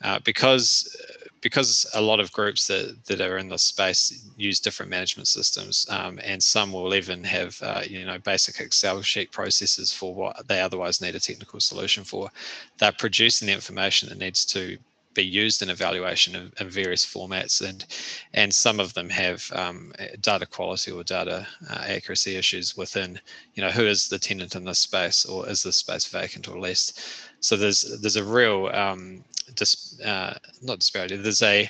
uh, 0.03 0.19
because 0.23 0.95
because 1.41 1.87
a 1.95 2.01
lot 2.01 2.19
of 2.19 2.31
groups 2.31 2.67
that, 2.67 3.03
that 3.05 3.19
are 3.19 3.37
in 3.37 3.49
this 3.49 3.63
space 3.63 4.29
use 4.37 4.59
different 4.59 4.89
management 4.89 5.27
systems, 5.27 5.87
um, 5.89 6.19
and 6.23 6.41
some 6.41 6.71
will 6.71 6.93
even 6.93 7.23
have 7.23 7.59
uh, 7.61 7.81
you 7.85 8.05
know 8.05 8.19
basic 8.19 8.59
Excel 8.59 9.01
sheet 9.01 9.31
processes 9.31 9.91
for 9.91 10.13
what 10.13 10.47
they 10.47 10.61
otherwise 10.61 11.01
need 11.01 11.15
a 11.15 11.19
technical 11.19 11.59
solution 11.59 12.03
for. 12.03 12.29
They're 12.77 12.91
producing 12.91 13.47
the 13.47 13.53
information 13.53 14.09
that 14.09 14.19
needs 14.19 14.45
to 14.45 14.77
be 15.13 15.25
used 15.25 15.61
in 15.61 15.69
evaluation 15.69 16.51
in, 16.57 16.69
various 16.69 17.05
formats, 17.05 17.67
and 17.67 17.85
and 18.33 18.53
some 18.53 18.79
of 18.79 18.93
them 18.93 19.09
have 19.09 19.51
um, 19.53 19.93
data 20.21 20.45
quality 20.45 20.91
or 20.91 21.03
data 21.03 21.47
uh, 21.69 21.83
accuracy 21.87 22.35
issues 22.35 22.77
within 22.77 23.19
you 23.55 23.63
know 23.63 23.69
who 23.69 23.85
is 23.85 24.07
the 24.07 24.19
tenant 24.19 24.55
in 24.55 24.63
this 24.63 24.79
space, 24.79 25.25
or 25.25 25.49
is 25.49 25.63
this 25.63 25.77
space 25.77 26.05
vacant 26.05 26.47
or 26.47 26.59
leased. 26.59 27.01
So 27.39 27.57
there's 27.57 27.81
there's 27.99 28.15
a 28.15 28.23
real 28.23 28.67
um, 28.67 29.23
dis, 29.55 29.99
uh, 30.01 30.37
not 30.61 30.79
disparity. 30.79 31.17
There's 31.17 31.41
a 31.41 31.69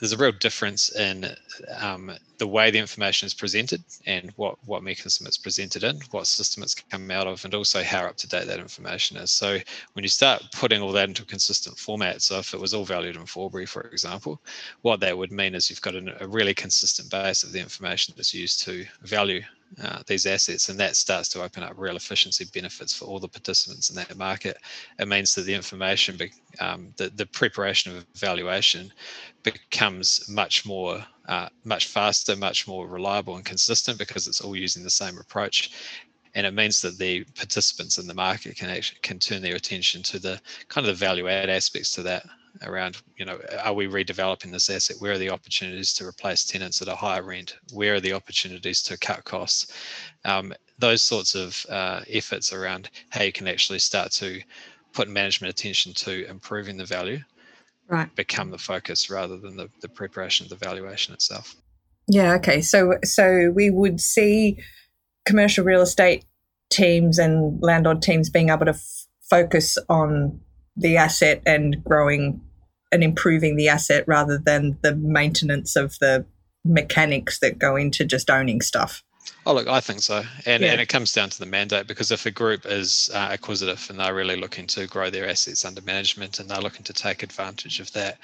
there's 0.00 0.12
a 0.12 0.16
real 0.18 0.32
difference 0.32 0.94
in 0.94 1.26
um, 1.78 2.12
the 2.38 2.46
way 2.46 2.70
the 2.70 2.78
information 2.78 3.26
is 3.26 3.32
presented 3.32 3.82
and 4.04 4.30
what 4.36 4.56
what 4.66 4.82
mechanism 4.82 5.26
it's 5.26 5.38
presented 5.38 5.84
in, 5.84 6.00
what 6.10 6.26
system 6.26 6.62
it's 6.62 6.74
come 6.74 7.10
out 7.10 7.26
of, 7.26 7.44
and 7.44 7.54
also 7.54 7.82
how 7.82 8.04
up 8.04 8.16
to 8.16 8.28
date 8.28 8.46
that 8.46 8.60
information 8.60 9.16
is. 9.16 9.30
So 9.30 9.58
when 9.94 10.02
you 10.02 10.08
start 10.08 10.44
putting 10.52 10.82
all 10.82 10.92
that 10.92 11.08
into 11.08 11.22
a 11.22 11.26
consistent 11.26 11.78
format, 11.78 12.20
so 12.20 12.38
if 12.38 12.52
it 12.52 12.60
was 12.60 12.74
all 12.74 12.84
valued 12.84 13.16
in 13.16 13.24
Forbury, 13.26 13.66
for 13.66 13.82
example, 13.82 14.40
what 14.82 15.00
that 15.00 15.16
would 15.16 15.32
mean 15.32 15.54
is 15.54 15.70
you've 15.70 15.80
got 15.80 15.94
an, 15.94 16.12
a 16.20 16.28
really 16.28 16.54
consistent 16.54 17.10
base 17.10 17.42
of 17.42 17.52
the 17.52 17.60
information 17.60 18.12
that's 18.16 18.34
used 18.34 18.62
to 18.64 18.84
value 19.02 19.42
uh, 19.82 20.02
these 20.06 20.26
assets, 20.26 20.68
and 20.68 20.78
that 20.78 20.96
starts 20.96 21.28
to 21.30 21.42
open 21.42 21.62
up 21.62 21.74
real 21.76 21.96
efficiency 21.96 22.46
benefits 22.52 22.94
for 22.94 23.04
all 23.04 23.18
the 23.18 23.28
participants 23.28 23.90
in 23.90 23.96
that 23.96 24.16
market. 24.16 24.56
It 24.98 25.08
means 25.08 25.34
that 25.34 25.42
the 25.42 25.54
information, 25.54 26.16
be, 26.16 26.32
um, 26.60 26.92
the, 26.96 27.10
the 27.10 27.26
preparation 27.26 27.96
of 27.96 28.06
valuation 28.14 28.92
becomes 29.42 30.28
much 30.28 30.64
more, 30.64 31.04
uh, 31.28 31.48
much 31.64 31.86
faster, 31.86 32.36
much 32.36 32.66
more 32.66 32.86
reliable 32.86 33.36
and 33.36 33.44
consistent 33.44 33.98
because 33.98 34.26
it's 34.26 34.40
all 34.40 34.56
using 34.56 34.82
the 34.82 34.90
same 34.90 35.18
approach. 35.18 35.72
And 36.34 36.46
it 36.46 36.54
means 36.54 36.82
that 36.82 36.98
the 36.98 37.24
participants 37.34 37.98
in 37.98 38.06
the 38.06 38.14
market 38.14 38.56
can 38.56 38.68
actually 38.68 38.98
can 39.02 39.18
turn 39.18 39.40
their 39.40 39.56
attention 39.56 40.02
to 40.04 40.18
the 40.18 40.40
kind 40.68 40.86
of 40.86 40.98
the 40.98 41.06
value 41.06 41.28
add 41.28 41.48
aspects 41.48 41.92
to 41.92 42.02
that 42.02 42.26
around, 42.62 43.00
you 43.16 43.24
know, 43.24 43.38
are 43.62 43.74
we 43.74 43.86
redeveloping 43.86 44.52
this 44.52 44.70
asset? 44.70 44.96
Where 44.98 45.12
are 45.12 45.18
the 45.18 45.30
opportunities 45.30 45.92
to 45.94 46.06
replace 46.06 46.44
tenants 46.44 46.82
at 46.82 46.88
a 46.88 46.96
higher 46.96 47.22
rent? 47.22 47.56
Where 47.72 47.94
are 47.94 48.00
the 48.00 48.12
opportunities 48.12 48.82
to 48.84 48.98
cut 48.98 49.24
costs? 49.24 49.72
Um, 50.24 50.52
those 50.78 51.02
sorts 51.02 51.34
of 51.34 51.64
uh, 51.68 52.02
efforts 52.10 52.52
around 52.52 52.90
how 53.10 53.22
you 53.22 53.32
can 53.32 53.48
actually 53.48 53.78
start 53.78 54.12
to 54.12 54.40
put 54.92 55.08
management 55.08 55.50
attention 55.50 55.92
to 55.92 56.26
improving 56.28 56.76
the 56.76 56.84
value 56.84 57.20
right 57.88 58.14
become 58.16 58.50
the 58.50 58.58
focus 58.58 59.10
rather 59.10 59.36
than 59.38 59.56
the, 59.56 59.68
the 59.80 59.88
preparation 59.88 60.44
of 60.44 60.50
the 60.50 60.56
valuation 60.56 61.14
itself 61.14 61.54
yeah 62.08 62.34
okay 62.34 62.60
so 62.60 62.94
so 63.04 63.52
we 63.54 63.70
would 63.70 64.00
see 64.00 64.58
commercial 65.24 65.64
real 65.64 65.82
estate 65.82 66.24
teams 66.70 67.18
and 67.18 67.62
landlord 67.62 68.02
teams 68.02 68.30
being 68.30 68.48
able 68.48 68.64
to 68.64 68.72
f- 68.72 69.06
focus 69.28 69.78
on 69.88 70.40
the 70.76 70.96
asset 70.96 71.42
and 71.46 71.82
growing 71.84 72.40
and 72.96 73.04
improving 73.04 73.54
the 73.56 73.68
asset 73.68 74.02
rather 74.08 74.38
than 74.38 74.78
the 74.82 74.96
maintenance 74.96 75.76
of 75.76 75.98
the 76.00 76.24
mechanics 76.64 77.38
that 77.38 77.58
go 77.58 77.76
into 77.76 78.04
just 78.04 78.30
owning 78.30 78.60
stuff. 78.60 79.04
Oh, 79.44 79.54
look, 79.54 79.68
I 79.68 79.80
think 79.80 80.00
so. 80.00 80.22
And, 80.44 80.62
yeah. 80.62 80.72
and 80.72 80.80
it 80.80 80.88
comes 80.88 81.12
down 81.12 81.30
to 81.30 81.38
the 81.38 81.46
mandate 81.46 81.86
because 81.86 82.10
if 82.10 82.26
a 82.26 82.30
group 82.32 82.66
is 82.66 83.10
uh, 83.14 83.28
acquisitive 83.30 83.86
and 83.88 84.00
they're 84.00 84.14
really 84.14 84.36
looking 84.36 84.66
to 84.68 84.86
grow 84.88 85.10
their 85.10 85.28
assets 85.28 85.64
under 85.64 85.80
management 85.82 86.40
and 86.40 86.48
they're 86.48 86.60
looking 86.60 86.84
to 86.84 86.92
take 86.92 87.22
advantage 87.22 87.78
of 87.78 87.92
that, 87.92 88.18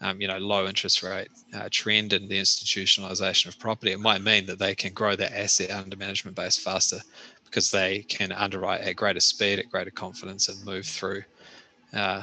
um, 0.00 0.20
you 0.20 0.26
know, 0.26 0.38
low 0.38 0.66
interest 0.66 1.02
rate 1.02 1.28
uh, 1.54 1.68
trend 1.70 2.12
and 2.12 2.28
the 2.28 2.40
institutionalization 2.40 3.46
of 3.46 3.58
property, 3.58 3.92
it 3.92 4.00
might 4.00 4.22
mean 4.22 4.46
that 4.46 4.58
they 4.58 4.74
can 4.74 4.92
grow 4.92 5.14
their 5.14 5.32
asset 5.32 5.70
under 5.70 5.96
management 5.96 6.36
base 6.36 6.56
faster 6.56 7.00
because 7.44 7.70
they 7.70 8.00
can 8.00 8.32
underwrite 8.32 8.80
at 8.80 8.96
greater 8.96 9.20
speed, 9.20 9.60
at 9.60 9.70
greater 9.70 9.90
confidence, 9.90 10.48
and 10.48 10.64
move 10.64 10.84
through, 10.84 11.22
uh, 11.94 12.22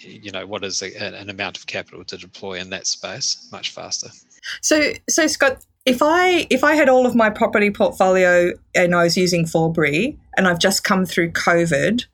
you 0.00 0.30
know, 0.30 0.46
what 0.46 0.64
is 0.64 0.82
a, 0.82 0.94
an 0.96 1.30
amount 1.30 1.58
of 1.58 1.66
capital 1.66 2.04
to 2.04 2.16
deploy 2.16 2.54
in 2.54 2.70
that 2.70 2.86
space 2.86 3.48
much 3.52 3.70
faster. 3.70 4.08
So, 4.62 4.92
so 5.08 5.26
Scott, 5.26 5.64
if 5.86 6.02
I 6.02 6.46
if 6.50 6.64
I 6.64 6.74
had 6.74 6.88
all 6.88 7.06
of 7.06 7.14
my 7.14 7.30
property 7.30 7.70
portfolio 7.70 8.52
and 8.74 8.94
I 8.94 9.04
was 9.04 9.16
using 9.16 9.46
Forbury 9.46 10.18
and 10.36 10.46
I've 10.46 10.58
just 10.58 10.84
come 10.84 11.06
through 11.06 11.32
COVID, 11.32 12.04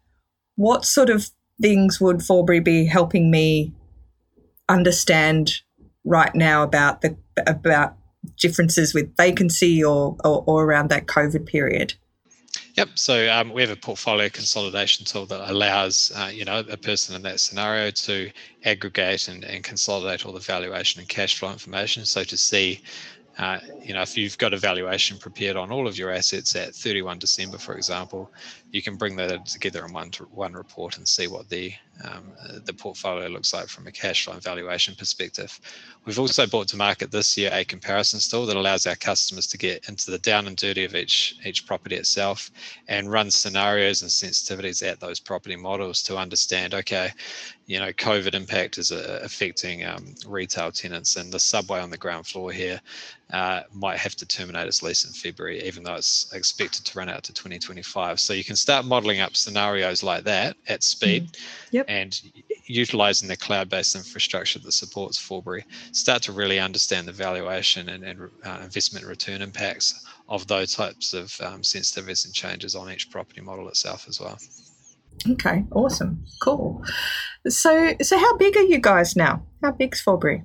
what 0.56 0.84
sort 0.84 1.10
of 1.10 1.30
things 1.60 2.00
would 2.00 2.22
Forbury 2.22 2.60
be 2.60 2.86
helping 2.86 3.30
me 3.30 3.72
understand 4.68 5.60
right 6.04 6.34
now 6.34 6.62
about 6.62 7.02
the 7.02 7.16
about 7.46 7.96
differences 8.38 8.94
with 8.94 9.16
vacancy 9.16 9.82
or, 9.84 10.16
or, 10.24 10.42
or 10.46 10.64
around 10.64 10.90
that 10.90 11.06
COVID 11.06 11.46
period? 11.46 11.94
Yep. 12.74 12.90
So 12.94 13.32
um, 13.32 13.52
we 13.52 13.62
have 13.62 13.70
a 13.70 13.76
portfolio 13.76 14.28
consolidation 14.28 15.04
tool 15.04 15.26
that 15.26 15.50
allows 15.50 16.12
uh, 16.14 16.30
you 16.32 16.44
know 16.44 16.62
a 16.70 16.76
person 16.76 17.14
in 17.16 17.22
that 17.22 17.40
scenario 17.40 17.90
to 17.90 18.30
aggregate 18.64 19.28
and, 19.28 19.44
and 19.44 19.64
consolidate 19.64 20.26
all 20.26 20.32
the 20.32 20.40
valuation 20.40 21.00
and 21.00 21.08
cash 21.08 21.38
flow 21.38 21.52
information. 21.52 22.04
So 22.04 22.24
to 22.24 22.36
see 22.36 22.80
uh, 23.38 23.58
you 23.82 23.92
know, 23.92 24.00
if 24.02 24.16
you've 24.16 24.38
got 24.38 24.54
a 24.54 24.58
valuation 24.58 25.18
prepared 25.18 25.56
on 25.56 25.70
all 25.70 25.86
of 25.86 25.98
your 25.98 26.10
assets 26.10 26.56
at 26.56 26.74
31 26.74 27.18
December, 27.18 27.58
for 27.58 27.76
example, 27.76 28.32
you 28.76 28.82
can 28.82 28.96
bring 28.96 29.16
that 29.16 29.46
together 29.46 29.86
in 29.86 29.92
one 29.94 30.10
one 30.30 30.52
report 30.52 30.98
and 30.98 31.08
see 31.08 31.26
what 31.26 31.48
the 31.48 31.72
um, 32.04 32.32
the 32.66 32.74
portfolio 32.74 33.26
looks 33.26 33.54
like 33.54 33.68
from 33.68 33.86
a 33.86 33.90
cash 33.90 34.24
flow 34.24 34.34
and 34.34 34.42
valuation 34.42 34.94
perspective. 34.94 35.58
We've 36.04 36.18
also 36.18 36.46
brought 36.46 36.68
to 36.68 36.76
market 36.76 37.10
this 37.10 37.38
year 37.38 37.48
a 37.54 37.64
comparison 37.64 38.20
tool 38.20 38.44
that 38.44 38.56
allows 38.56 38.86
our 38.86 38.94
customers 38.94 39.46
to 39.46 39.56
get 39.56 39.88
into 39.88 40.10
the 40.10 40.18
down 40.18 40.46
and 40.46 40.58
dirty 40.58 40.84
of 40.84 40.94
each 40.94 41.36
each 41.46 41.66
property 41.66 41.96
itself 41.96 42.50
and 42.88 43.10
run 43.10 43.30
scenarios 43.30 44.02
and 44.02 44.10
sensitivities 44.10 44.86
at 44.86 45.00
those 45.00 45.20
property 45.20 45.56
models 45.56 46.02
to 46.02 46.18
understand, 46.18 46.74
okay, 46.74 47.10
you 47.66 47.80
know, 47.80 47.92
COVID 47.92 48.34
impact 48.34 48.78
is 48.78 48.92
uh, 48.92 49.20
affecting 49.22 49.84
um, 49.84 50.14
retail 50.26 50.70
tenants, 50.70 51.16
and 51.16 51.32
the 51.32 51.40
subway 51.40 51.80
on 51.80 51.90
the 51.90 51.96
ground 51.96 52.26
floor 52.26 52.52
here 52.52 52.80
uh, 53.32 53.62
might 53.72 53.98
have 53.98 54.14
to 54.16 54.26
terminate 54.26 54.68
its 54.68 54.82
lease 54.82 55.04
in 55.04 55.12
February, 55.12 55.60
even 55.64 55.82
though 55.82 55.96
it's 55.96 56.32
expected 56.32 56.84
to 56.84 56.98
run 56.98 57.08
out 57.08 57.24
to 57.24 57.32
2025. 57.32 58.20
So 58.20 58.32
you 58.34 58.44
can 58.44 58.54
start 58.66 58.84
modeling 58.84 59.20
up 59.20 59.36
scenarios 59.36 60.02
like 60.02 60.24
that 60.24 60.56
at 60.66 60.82
speed 60.82 61.22
mm. 61.22 61.38
yep. 61.70 61.86
and 61.88 62.20
utilizing 62.64 63.28
the 63.28 63.36
cloud-based 63.36 63.94
infrastructure 63.94 64.58
that 64.58 64.72
supports 64.72 65.16
Forbury, 65.16 65.64
start 65.92 66.20
to 66.22 66.32
really 66.32 66.58
understand 66.58 67.06
the 67.06 67.12
valuation 67.12 67.88
and, 67.88 68.02
and 68.02 68.28
uh, 68.44 68.58
investment 68.64 69.06
return 69.06 69.40
impacts 69.40 70.04
of 70.28 70.48
those 70.48 70.74
types 70.74 71.14
of 71.14 71.40
um, 71.42 71.62
sensitivities 71.62 72.24
and 72.24 72.34
changes 72.34 72.74
on 72.74 72.90
each 72.90 73.08
property 73.08 73.40
model 73.40 73.68
itself 73.68 74.06
as 74.08 74.18
well. 74.20 74.36
Okay, 75.30 75.64
awesome, 75.70 76.24
cool. 76.42 76.82
So, 77.46 77.94
so 78.02 78.18
how 78.18 78.36
big 78.36 78.56
are 78.56 78.64
you 78.64 78.80
guys 78.80 79.14
now? 79.14 79.46
How 79.62 79.70
big's 79.70 80.00
Forbury? 80.00 80.42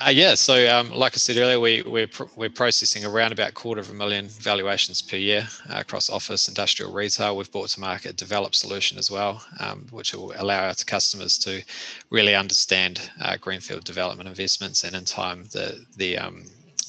Uh, 0.00 0.10
yeah, 0.10 0.34
so 0.34 0.54
um, 0.76 0.90
like 0.90 1.14
I 1.14 1.18
said 1.18 1.36
earlier, 1.36 1.60
we, 1.60 1.82
we're, 1.86 2.08
pr- 2.08 2.24
we're 2.34 2.50
processing 2.50 3.04
around 3.04 3.30
about 3.30 3.54
quarter 3.54 3.80
of 3.80 3.90
a 3.90 3.94
million 3.94 4.26
valuations 4.28 5.00
per 5.00 5.16
year 5.16 5.46
uh, 5.70 5.76
across 5.78 6.10
office, 6.10 6.48
industrial, 6.48 6.92
retail. 6.92 7.36
We've 7.36 7.50
brought 7.52 7.68
to 7.70 7.80
market 7.80 8.10
a 8.10 8.14
developed 8.14 8.56
solution 8.56 8.98
as 8.98 9.08
well, 9.08 9.44
um, 9.60 9.86
which 9.92 10.12
will 10.12 10.32
allow 10.36 10.66
our 10.66 10.74
customers 10.74 11.38
to 11.38 11.62
really 12.10 12.34
understand 12.34 13.08
uh, 13.20 13.36
greenfield 13.36 13.84
development 13.84 14.28
investments 14.28 14.82
and 14.82 14.96
in 14.96 15.04
time 15.04 15.44
the 15.52 15.84
the 15.96 16.18
um, 16.18 16.44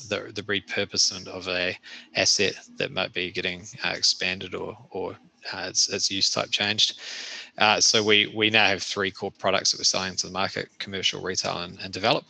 the, 0.10 0.32
the 0.34 0.43
repurposement 0.43 1.27
of 1.27 1.47
a 1.47 1.77
asset 2.15 2.56
that 2.77 2.91
might 2.91 3.13
be 3.13 3.32
getting 3.32 3.67
uh, 3.84 3.93
expanded 3.95 4.56
or 4.56 4.75
or 4.89 5.15
uh, 5.53 5.67
its, 5.69 5.89
its 5.89 6.10
use 6.10 6.32
type 6.32 6.49
changed. 6.49 6.99
Uh, 7.60 7.80
so 7.80 8.03
we 8.03 8.34
we 8.36 8.49
now 8.49 8.65
have 8.65 8.82
three 8.82 9.12
core 9.12 9.32
products 9.32 9.71
that 9.71 9.80
we're 9.80 9.84
selling 9.84 10.15
to 10.15 10.25
the 10.25 10.34
market: 10.34 10.69
commercial, 10.80 11.21
retail, 11.21 11.60
and, 11.60 11.77
and 11.82 11.93
develop. 11.93 12.25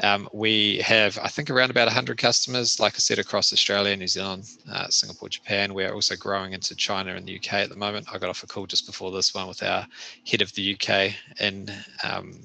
Um, 0.00 0.28
we 0.32 0.78
have, 0.78 1.18
I 1.22 1.28
think, 1.28 1.50
around 1.50 1.70
about 1.70 1.86
100 1.86 2.18
customers, 2.18 2.80
like 2.80 2.94
I 2.94 2.98
said, 2.98 3.18
across 3.18 3.52
Australia, 3.52 3.96
New 3.96 4.08
Zealand, 4.08 4.44
uh, 4.70 4.88
Singapore, 4.88 5.28
Japan. 5.28 5.72
We're 5.72 5.92
also 5.92 6.16
growing 6.16 6.52
into 6.52 6.74
China 6.74 7.14
and 7.14 7.26
the 7.26 7.36
UK 7.36 7.54
at 7.54 7.68
the 7.68 7.76
moment. 7.76 8.08
I 8.12 8.18
got 8.18 8.30
off 8.30 8.42
a 8.42 8.46
call 8.46 8.66
just 8.66 8.86
before 8.86 9.12
this 9.12 9.34
one 9.34 9.46
with 9.46 9.62
our 9.62 9.86
head 10.26 10.42
of 10.42 10.52
the 10.54 10.74
UK 10.74 11.14
in 11.40 11.70
um, 12.02 12.40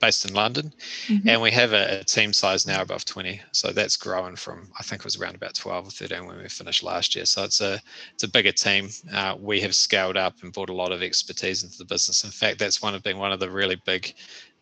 based 0.00 0.28
in 0.28 0.34
London, 0.34 0.72
mm-hmm. 1.06 1.28
and 1.28 1.40
we 1.40 1.50
have 1.50 1.72
a, 1.72 2.00
a, 2.00 2.04
team 2.04 2.32
size 2.32 2.66
now 2.66 2.82
above 2.82 3.04
20. 3.04 3.40
So 3.52 3.72
that's 3.72 3.96
grown 3.96 4.36
from 4.36 4.68
I 4.78 4.82
think 4.82 5.00
it 5.00 5.04
was 5.04 5.16
around 5.16 5.36
about 5.36 5.54
12 5.54 5.88
or 5.88 5.90
13 5.90 6.26
when 6.26 6.38
we 6.38 6.48
finished 6.48 6.82
last 6.82 7.14
year. 7.14 7.24
So 7.24 7.44
it's 7.44 7.60
a 7.60 7.80
it's 8.14 8.24
a 8.24 8.28
bigger 8.28 8.52
team. 8.52 8.90
Uh, 9.12 9.36
we 9.38 9.60
have 9.60 9.74
scaled 9.74 10.16
up 10.16 10.34
and 10.42 10.52
brought 10.52 10.70
a 10.70 10.74
lot 10.74 10.92
of 10.92 11.02
expertise 11.02 11.62
into 11.62 11.78
the 11.78 11.84
business. 11.84 12.24
In 12.24 12.30
fact, 12.30 12.58
that's 12.58 12.82
one 12.82 12.94
of 12.94 13.02
being 13.02 13.18
one 13.18 13.32
of 13.32 13.40
the 13.40 13.50
really 13.50 13.80
big 13.86 14.14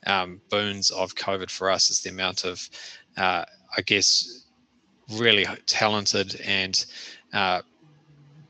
um, 0.07 0.40
boons 0.51 0.90
of 0.90 1.14
COVID 1.14 1.51
for 1.51 1.71
us 1.71 1.90
is 1.90 2.01
the 2.01 2.11
amount 2.11 2.45
of 2.45 2.69
uh, 3.17 3.45
I 3.77 3.83
guess 3.83 4.45
really 5.11 5.47
talented 5.67 6.40
and 6.45 6.85
uh, 7.33 7.62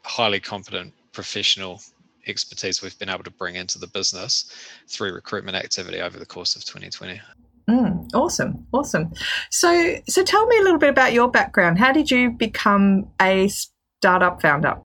highly 0.03 0.41
competent 0.41 0.93
professional 1.13 1.81
expertise 2.27 2.83
we've 2.83 2.99
been 2.99 3.09
able 3.09 3.25
to 3.25 3.31
bring 3.31 3.57
into 3.57 3.79
the 3.79 3.87
business 3.87 4.51
through 4.89 5.13
recruitment 5.13 5.57
activity 5.57 6.01
over 6.01 6.19
the 6.19 6.27
course 6.27 6.57
of 6.57 6.65
2020. 6.65 7.21
Mm, 7.69 8.11
awesome, 8.15 8.67
awesome. 8.73 9.13
So, 9.51 9.97
so 10.09 10.23
tell 10.23 10.47
me 10.47 10.59
a 10.59 10.63
little 10.63 10.79
bit 10.79 10.91
about 10.91 11.13
your 11.13 11.31
background. 11.31 11.79
How 11.79 11.93
did 11.93 12.11
you 12.11 12.31
become 12.31 13.09
a 13.21 13.49
startup 13.49 14.43
founder? 14.43 14.79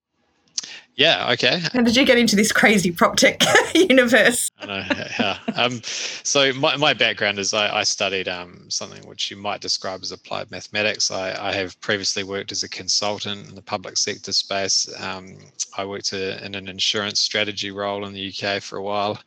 Yeah. 1.00 1.32
Okay. 1.32 1.62
How 1.72 1.82
did 1.82 1.96
you 1.96 2.06
get 2.06 2.18
into 2.18 2.36
this 2.36 2.52
crazy 2.52 2.92
prop 2.92 3.16
tech 3.16 3.42
universe? 3.74 4.52
I 4.60 4.66
know. 4.66 4.84
Yeah. 5.18 5.40
Um, 5.56 5.82
so 5.84 6.52
my, 6.52 6.76
my 6.76 6.94
background 6.94 7.40
is 7.40 7.54
I, 7.54 7.78
I 7.78 7.84
studied 7.84 8.28
um, 8.28 8.66
something 8.70 9.08
which 9.08 9.32
you 9.32 9.38
might 9.38 9.62
describe 9.62 10.02
as 10.02 10.12
applied 10.12 10.52
mathematics. 10.52 11.10
I, 11.10 11.52
I, 11.52 11.54
have 11.54 11.80
previously 11.80 12.26
worked 12.26 12.52
as 12.52 12.64
a 12.64 12.70
consultant 12.70 13.48
in 13.48 13.56
the 13.56 13.62
public 13.62 13.96
sector 13.96 14.34
space. 14.34 14.94
Um, 15.00 15.38
I 15.78 15.86
worked 15.86 16.12
a, 16.12 16.36
uh, 16.36 16.46
in 16.46 16.56
an 16.56 16.68
insurance 16.68 17.22
strategy 17.22 17.72
role 17.72 18.06
in 18.06 18.12
the 18.12 18.34
UK 18.34 18.62
for 18.62 18.78
a 18.78 18.84
while. 18.84 19.20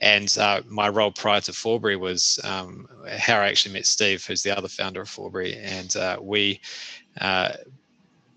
And 0.00 0.34
uh, 0.38 0.62
my 0.66 0.88
role 0.88 1.12
prior 1.12 1.42
to 1.42 1.52
Forbury 1.52 1.96
was 1.96 2.40
um, 2.42 2.88
how 3.18 3.36
I 3.36 3.48
actually 3.48 3.74
met 3.74 3.84
Steve, 3.84 4.24
who's 4.24 4.42
the 4.42 4.56
other 4.56 4.68
founder 4.68 5.02
of 5.02 5.10
Forbury. 5.10 5.56
And 5.58 5.94
uh, 5.94 6.16
we 6.22 6.60
uh, 7.20 7.52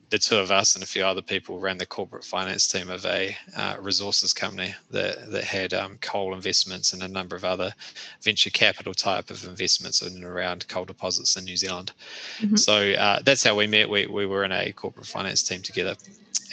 the 0.10 0.20
two 0.20 0.38
of 0.38 0.52
us 0.52 0.76
and 0.76 0.84
a 0.84 0.88
few 0.88 1.04
other 1.04 1.22
people 1.22 1.60
ran 1.60 1.78
the 1.78 1.86
corporate 1.86 2.24
finance 2.24 2.68
team 2.68 2.90
of 2.90 3.06
a 3.06 3.36
uh, 3.58 3.76
resources 3.80 4.34
company 4.34 4.74
that, 4.92 5.32
that 5.32 5.44
had 5.44 5.74
um, 5.74 5.98
coal 6.02 6.34
investments 6.34 6.94
and 6.94 7.04
a 7.04 7.08
number 7.08 7.36
of 7.36 7.44
other 7.44 7.74
venture 8.22 8.50
capital 8.50 8.94
type 8.94 9.30
of 9.30 9.44
investments 9.46 10.02
in 10.02 10.16
and 10.16 10.24
around 10.24 10.68
coal 10.68 10.86
deposits 10.86 11.36
in 11.36 11.46
New 11.46 11.58
Zealand. 11.58 11.92
Mm-hmm. 12.40 12.56
So 12.56 12.92
uh, 12.92 13.22
that's 13.24 13.44
how 13.44 13.56
we 13.56 13.68
met. 13.68 13.90
We, 13.90 14.06
we 14.08 14.26
were 14.26 14.44
in 14.44 14.52
a 14.52 14.72
corporate 14.72 15.08
finance 15.08 15.44
team 15.44 15.62
together. 15.62 15.96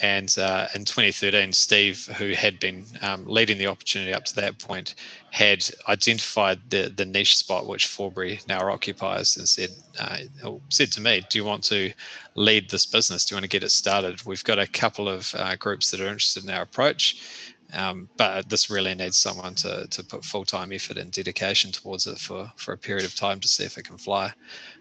And 0.00 0.34
uh, 0.38 0.66
in 0.74 0.84
2013, 0.84 1.52
Steve, 1.52 2.06
who 2.16 2.32
had 2.32 2.58
been 2.58 2.84
um, 3.02 3.24
leading 3.26 3.58
the 3.58 3.66
opportunity 3.66 4.12
up 4.12 4.24
to 4.26 4.34
that 4.36 4.58
point, 4.58 4.94
had 5.32 5.64
identified 5.88 6.60
the 6.68 6.92
the 6.94 7.06
niche 7.06 7.36
spot 7.36 7.66
which 7.66 7.86
Forbury 7.86 8.40
now 8.48 8.70
occupies, 8.70 9.36
and 9.38 9.48
said 9.48 9.70
uh, 9.98 10.18
said 10.68 10.92
to 10.92 11.00
me, 11.00 11.26
"Do 11.30 11.38
you 11.38 11.44
want 11.44 11.64
to 11.64 11.90
lead 12.36 12.68
this 12.68 12.84
business? 12.84 13.24
Do 13.24 13.34
you 13.34 13.36
want 13.36 13.44
to 13.44 13.48
get 13.48 13.64
it 13.64 13.72
started? 13.72 14.22
We've 14.26 14.44
got 14.44 14.58
a 14.58 14.66
couple 14.66 15.08
of 15.08 15.34
uh, 15.34 15.56
groups 15.56 15.90
that 15.90 16.00
are 16.02 16.08
interested 16.08 16.44
in 16.44 16.50
our 16.50 16.62
approach." 16.62 17.16
Um, 17.72 18.10
but 18.18 18.50
this 18.50 18.68
really 18.68 18.94
needs 18.94 19.16
someone 19.16 19.54
to, 19.56 19.86
to 19.88 20.04
put 20.04 20.26
full-time 20.26 20.72
effort 20.72 20.98
and 20.98 21.10
dedication 21.10 21.72
towards 21.72 22.06
it 22.06 22.18
for, 22.18 22.52
for 22.56 22.74
a 22.74 22.78
period 22.78 23.06
of 23.06 23.14
time 23.14 23.40
to 23.40 23.48
see 23.48 23.64
if 23.64 23.78
it 23.78 23.84
can 23.86 23.96
fly. 23.96 24.30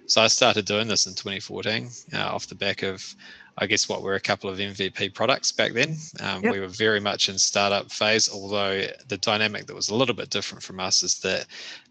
So 0.08 0.22
I 0.22 0.28
started 0.28 0.66
doing 0.66 0.90
this 0.90 1.06
in 1.08 1.14
2014 1.14 1.90
uh, 2.14 2.18
off 2.18 2.48
the 2.48 2.56
back 2.56 2.84
of 2.84 3.16
I 3.58 3.68
guess 3.68 3.90
what 3.90 4.02
were 4.02 4.16
a 4.16 4.20
couple 4.20 4.50
of 4.50 4.58
MVP 4.58 5.14
products 5.14 5.52
back 5.52 5.74
then. 5.74 5.98
Um, 6.20 6.44
yep. 6.44 6.54
We 6.54 6.60
were 6.60 6.68
very 6.68 7.00
much 7.00 7.30
in 7.30 7.38
startup 7.38 7.92
phase, 7.92 8.30
although 8.30 8.86
the 9.08 9.18
dynamic 9.18 9.68
that 9.68 9.76
was 9.76 9.90
a 9.90 9.96
little 9.96 10.16
bit 10.16 10.30
different 10.30 10.64
from 10.64 10.80
us 10.80 11.04
is 11.04 11.20
that 11.20 11.46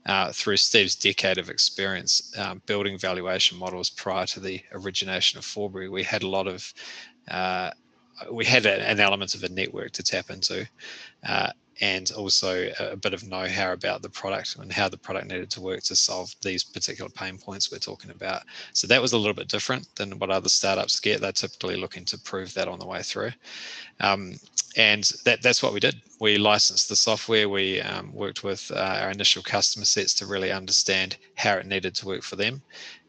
uh, 0.07 0.33
through 0.33 0.57
Steve's 0.57 0.96
decade 0.96 1.38
of 1.38 1.51
experience 1.51 2.37
um, 2.38 2.62
building 2.66 2.99
valuation 2.99 3.59
models 3.59 3.90
prior 3.90 4.27
to 4.27 4.40
the 4.40 4.62
origination 4.73 5.38
of 5.38 5.44
Forbury, 5.44 5.88
we 5.88 6.03
had 6.03 6.23
a 6.23 6.29
lot 6.29 6.46
of 6.46 6.73
uh, 7.31 7.70
we 8.31 8.44
had 8.44 8.66
a, 8.66 8.88
an 8.88 9.01
element 9.01 9.35
of 9.35 9.44
a 9.44 9.49
network 9.49 9.92
to 9.92 10.03
tap 10.03 10.31
into. 10.31 10.66
Uh, 11.27 11.51
and 11.80 12.12
also 12.12 12.70
a 12.78 12.96
bit 12.96 13.14
of 13.14 13.26
know-how 13.26 13.72
about 13.72 14.02
the 14.02 14.08
product 14.08 14.56
and 14.56 14.72
how 14.72 14.88
the 14.88 14.98
product 14.98 15.28
needed 15.28 15.50
to 15.50 15.60
work 15.60 15.82
to 15.82 15.96
solve 15.96 16.34
these 16.42 16.62
particular 16.62 17.10
pain 17.10 17.38
points 17.38 17.72
we're 17.72 17.78
talking 17.78 18.10
about. 18.10 18.42
So 18.72 18.86
that 18.86 19.00
was 19.00 19.12
a 19.12 19.18
little 19.18 19.34
bit 19.34 19.48
different 19.48 19.88
than 19.96 20.18
what 20.18 20.30
other 20.30 20.48
startups 20.48 21.00
get. 21.00 21.20
They're 21.20 21.32
typically 21.32 21.76
looking 21.76 22.04
to 22.06 22.18
prove 22.18 22.52
that 22.54 22.68
on 22.68 22.78
the 22.78 22.86
way 22.86 23.02
through. 23.02 23.32
Um, 24.00 24.34
and 24.76 25.04
that, 25.24 25.42
that's 25.42 25.62
what 25.62 25.72
we 25.72 25.80
did. 25.80 26.00
We 26.20 26.38
licensed 26.38 26.88
the 26.88 26.96
software. 26.96 27.48
We 27.48 27.80
um, 27.80 28.12
worked 28.12 28.44
with 28.44 28.70
uh, 28.74 28.98
our 29.00 29.10
initial 29.10 29.42
customer 29.42 29.84
sets 29.84 30.14
to 30.14 30.26
really 30.26 30.52
understand 30.52 31.16
how 31.34 31.54
it 31.54 31.66
needed 31.66 31.94
to 31.96 32.06
work 32.06 32.22
for 32.22 32.36
them, 32.36 32.62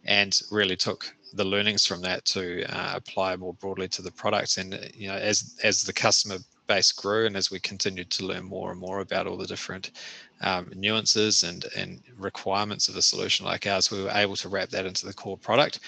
and 0.06 0.42
really 0.50 0.76
took 0.76 1.14
the 1.34 1.46
learnings 1.46 1.86
from 1.86 2.02
that 2.02 2.26
to 2.26 2.64
uh, 2.66 2.94
apply 2.96 3.36
more 3.36 3.54
broadly 3.54 3.88
to 3.90 4.02
the 4.02 4.12
product. 4.12 4.58
And 4.58 4.92
you 4.96 5.08
know, 5.08 5.16
as 5.16 5.56
as 5.64 5.84
the 5.84 5.94
customer 5.94 6.38
base 6.72 6.94
grew 6.94 7.26
and 7.26 7.36
as 7.36 7.52
we 7.52 7.60
continued 7.60 8.10
to 8.10 8.26
learn 8.26 8.46
more 8.46 8.72
and 8.72 8.80
more 8.80 9.02
about 9.02 9.28
all 9.28 9.36
the 9.36 9.46
different 9.46 9.92
um, 10.40 10.72
nuances 10.74 11.44
and, 11.44 11.66
and 11.76 12.02
requirements 12.18 12.88
of 12.88 12.96
a 12.96 13.02
solution 13.02 13.46
like 13.46 13.68
ours, 13.68 13.92
we 13.92 14.02
were 14.02 14.10
able 14.12 14.38
to 14.38 14.48
wrap 14.48 14.70
that 14.70 14.86
into 14.86 15.06
the 15.06 15.14
core 15.14 15.38
product 15.38 15.82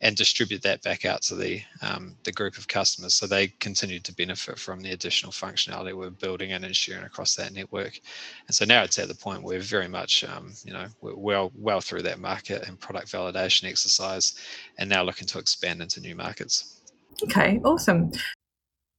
and 0.00 0.16
distribute 0.16 0.62
that 0.62 0.82
back 0.82 1.04
out 1.04 1.20
to 1.20 1.34
the 1.34 1.60
um, 1.82 2.16
the 2.24 2.32
group 2.32 2.56
of 2.56 2.66
customers. 2.68 3.12
So 3.12 3.26
they 3.26 3.48
continued 3.60 4.02
to 4.04 4.14
benefit 4.14 4.58
from 4.58 4.80
the 4.80 4.92
additional 4.92 5.30
functionality 5.30 5.92
we're 5.92 6.08
building 6.08 6.52
and 6.52 6.64
ensuring 6.64 7.04
across 7.04 7.34
that 7.34 7.52
network. 7.52 8.00
And 8.46 8.54
so 8.54 8.64
now 8.64 8.82
it's 8.82 8.98
at 8.98 9.08
the 9.08 9.14
point 9.14 9.42
where 9.42 9.60
very 9.60 9.88
much 9.88 10.24
um, 10.24 10.54
you 10.64 10.72
know 10.72 10.86
we're 11.02 11.16
well 11.16 11.52
well 11.54 11.82
through 11.82 12.02
that 12.04 12.18
market 12.18 12.66
and 12.66 12.80
product 12.80 13.12
validation 13.12 13.68
exercise 13.68 14.40
and 14.78 14.88
now 14.88 15.02
looking 15.02 15.28
to 15.28 15.38
expand 15.38 15.82
into 15.82 16.00
new 16.00 16.16
markets. 16.16 16.80
Okay 17.24 17.60
awesome 17.62 18.10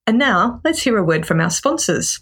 and 0.07 0.17
now 0.17 0.59
let's 0.63 0.81
hear 0.81 0.97
a 0.97 1.03
word 1.03 1.25
from 1.25 1.39
our 1.39 1.49
sponsors 1.49 2.19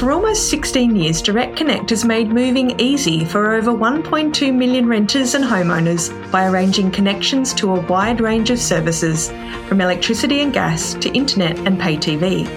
for 0.00 0.12
almost 0.12 0.48
16 0.48 0.96
years, 0.96 1.20
Direct 1.20 1.56
Connect 1.56 1.90
has 1.90 2.06
made 2.06 2.30
moving 2.30 2.80
easy 2.80 3.22
for 3.22 3.52
over 3.52 3.70
1.2 3.70 4.54
million 4.54 4.86
renters 4.88 5.34
and 5.34 5.44
homeowners 5.44 6.10
by 6.32 6.46
arranging 6.46 6.90
connections 6.90 7.52
to 7.54 7.74
a 7.74 7.80
wide 7.86 8.22
range 8.22 8.48
of 8.48 8.58
services, 8.58 9.28
from 9.68 9.82
electricity 9.82 10.40
and 10.40 10.54
gas 10.54 10.94
to 10.94 11.10
internet 11.10 11.58
and 11.66 11.78
pay 11.78 11.98
TV. 11.98 12.48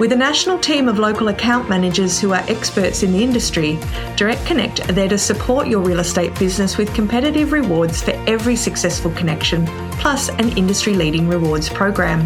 With 0.00 0.10
a 0.10 0.16
national 0.16 0.58
team 0.58 0.88
of 0.88 0.98
local 0.98 1.28
account 1.28 1.68
managers 1.68 2.20
who 2.20 2.32
are 2.32 2.44
experts 2.48 3.04
in 3.04 3.12
the 3.12 3.22
industry, 3.22 3.78
Direct 4.16 4.44
Connect 4.44 4.88
are 4.88 4.92
there 4.92 5.08
to 5.08 5.18
support 5.18 5.68
your 5.68 5.82
real 5.82 6.00
estate 6.00 6.36
business 6.36 6.76
with 6.76 6.92
competitive 6.94 7.52
rewards 7.52 8.02
for 8.02 8.10
every 8.26 8.56
successful 8.56 9.12
connection, 9.12 9.66
plus 9.92 10.30
an 10.30 10.48
industry 10.58 10.94
leading 10.94 11.28
rewards 11.28 11.68
program. 11.68 12.20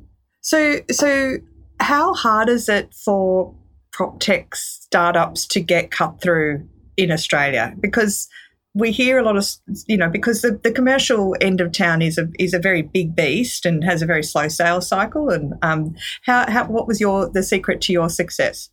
so 0.40 0.76
so 0.88 1.38
how 1.80 2.14
hard 2.14 2.48
is 2.48 2.68
it 2.68 2.94
for 2.94 3.54
prop 3.98 4.20
tech 4.20 4.54
startups 4.54 5.44
to 5.44 5.58
get 5.58 5.90
cut 5.90 6.20
through 6.22 6.64
in 6.96 7.10
Australia 7.10 7.74
because 7.80 8.28
we 8.72 8.92
hear 8.92 9.18
a 9.18 9.24
lot 9.24 9.36
of 9.36 9.44
you 9.88 9.96
know 9.96 10.08
because 10.08 10.40
the, 10.40 10.52
the 10.62 10.70
commercial 10.70 11.34
end 11.40 11.60
of 11.60 11.72
town 11.72 12.00
is 12.00 12.16
a 12.16 12.28
is 12.38 12.54
a 12.54 12.60
very 12.60 12.82
big 12.82 13.16
beast 13.16 13.66
and 13.66 13.82
has 13.82 14.00
a 14.00 14.06
very 14.06 14.22
slow 14.22 14.46
sales 14.46 14.86
cycle 14.86 15.30
and 15.30 15.54
um, 15.62 15.96
how, 16.22 16.48
how 16.48 16.64
what 16.66 16.86
was 16.86 17.00
your 17.00 17.28
the 17.28 17.42
secret 17.42 17.80
to 17.80 17.92
your 17.92 18.08
success 18.08 18.70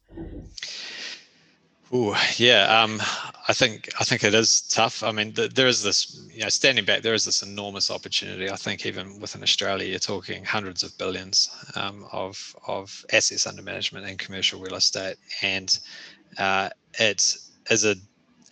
Oh 1.92 2.20
yeah, 2.38 2.82
um, 2.82 3.00
I 3.48 3.54
think 3.54 3.90
I 4.00 4.04
think 4.04 4.24
it 4.24 4.34
is 4.34 4.62
tough. 4.62 5.04
I 5.04 5.12
mean, 5.12 5.34
the, 5.34 5.48
there 5.48 5.68
is 5.68 5.84
this, 5.84 6.28
you 6.32 6.42
know, 6.42 6.50
standing 6.50 6.84
back, 6.84 7.04
there 7.04 7.14
is 7.14 7.26
this 7.26 7.44
enormous 7.44 7.92
opportunity. 7.92 8.50
I 8.50 8.56
think 8.56 8.86
even 8.86 9.20
within 9.20 9.44
Australia, 9.44 9.88
you're 9.88 10.00
talking 10.00 10.44
hundreds 10.44 10.82
of 10.82 10.98
billions 10.98 11.50
um, 11.76 12.08
of 12.12 12.56
of 12.68 13.06
assets 13.14 13.46
under 13.46 13.62
management 13.62 14.08
in 14.08 14.18
commercial 14.18 14.60
real 14.60 14.76
estate, 14.76 15.18
and 15.44 15.80
uh, 16.40 16.70
it 17.00 17.38
is 17.70 17.86
a 17.86 17.96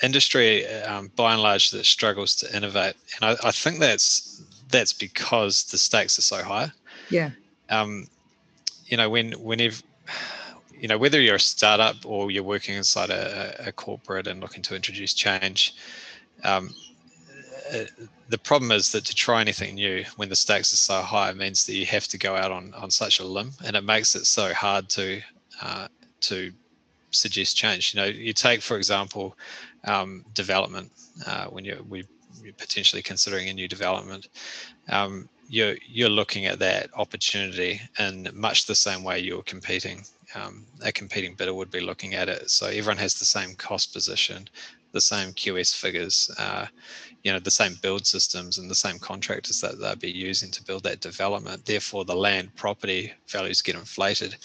industry 0.04 0.68
um, 0.84 1.10
by 1.16 1.34
and 1.34 1.42
large 1.42 1.72
that 1.72 1.86
struggles 1.86 2.36
to 2.36 2.56
innovate, 2.56 2.96
and 3.16 3.32
I, 3.32 3.48
I, 3.48 3.52
think 3.52 3.80
that's 3.80 4.44
that's 4.70 4.94
because 4.94 5.64
the 5.64 5.78
stakes 5.78 6.20
are 6.20 6.24
so 6.24 6.44
high. 6.44 6.72
Yeah. 7.10 7.32
Um, 7.70 8.08
you 8.86 8.98
know, 8.98 9.10
when 9.10 9.32
whenever 9.34 9.82
you 10.84 10.90
know 10.90 10.98
whether 10.98 11.22
you're 11.22 11.36
a 11.36 11.40
startup 11.40 11.96
or 12.06 12.30
you're 12.30 12.44
working 12.44 12.76
inside 12.76 13.10
a, 13.10 13.68
a 13.68 13.72
corporate 13.72 14.28
and 14.28 14.42
looking 14.42 14.62
to 14.62 14.76
introduce 14.76 15.14
change 15.14 15.76
um, 16.44 16.76
uh, 17.74 17.86
the 18.28 18.38
problem 18.38 18.70
is 18.70 18.92
that 18.92 19.06
to 19.06 19.16
try 19.16 19.40
anything 19.40 19.76
new 19.76 20.04
when 20.18 20.28
the 20.28 20.36
stakes 20.36 20.74
are 20.74 20.84
so 20.92 21.02
high 21.02 21.32
means 21.32 21.66
that 21.66 21.76
you 21.76 21.86
have 21.86 22.06
to 22.10 22.18
go 22.18 22.36
out 22.36 22.52
on, 22.52 22.74
on 22.74 22.92
such 22.92 23.22
a 23.22 23.24
limb 23.24 23.52
and 23.64 23.78
it 23.78 23.84
makes 23.86 24.14
it 24.14 24.26
so 24.26 24.54
hard 24.54 24.90
to 24.90 25.22
uh, 25.62 25.88
to 26.20 26.52
suggest 27.12 27.56
change. 27.56 27.94
You 27.94 28.02
know 28.02 28.08
you 28.08 28.34
take 28.34 28.62
for 28.62 28.76
example 28.76 29.38
um, 29.86 30.26
development 30.34 30.92
uh, 31.26 31.46
when 31.46 31.64
you're, 31.64 31.82
we, 31.84 32.02
are 32.02 32.54
potentially 32.58 33.02
considering 33.02 33.48
a 33.48 33.54
new 33.54 33.70
development 33.70 34.28
um, 34.90 35.30
you're 35.48 35.78
you're 35.88 36.10
looking 36.10 36.46
at 36.46 36.60
that 36.60 36.90
opportunity 36.94 37.80
in 38.00 38.28
much 38.34 38.66
the 38.66 38.76
same 38.76 39.04
way 39.04 39.20
you're 39.20 39.44
competing 39.44 40.04
um, 40.36 40.66
a 40.82 40.92
competing 40.92 41.36
bidder 41.36 41.54
would 41.54 41.72
be 41.72 41.80
looking 41.80 42.14
at 42.14 42.30
it. 42.30 42.50
So 42.50 42.68
everyone 42.68 42.98
has 42.98 43.16
the 43.16 43.26
same 43.26 43.56
cost 43.56 43.94
position, 43.94 44.48
the 44.92 45.02
same 45.02 45.34
QS 45.34 45.76
figures, 45.76 46.30
uh, 46.38 46.68
you 47.24 47.32
know, 47.32 47.40
the 47.40 47.52
same 47.52 47.78
build 47.82 48.06
systems 48.06 48.58
and 48.58 48.70
the 48.70 48.76
same 48.76 49.00
contractors 49.00 49.62
that 49.62 49.80
they'll 49.80 49.96
be 49.96 50.12
using 50.12 50.52
to 50.52 50.64
build 50.64 50.84
that 50.84 51.00
development. 51.00 51.66
Therefore, 51.66 52.06
the 52.06 52.16
land 52.16 52.56
property 52.56 53.14
values 53.28 53.62
get 53.62 53.76
inflated. 53.76 54.36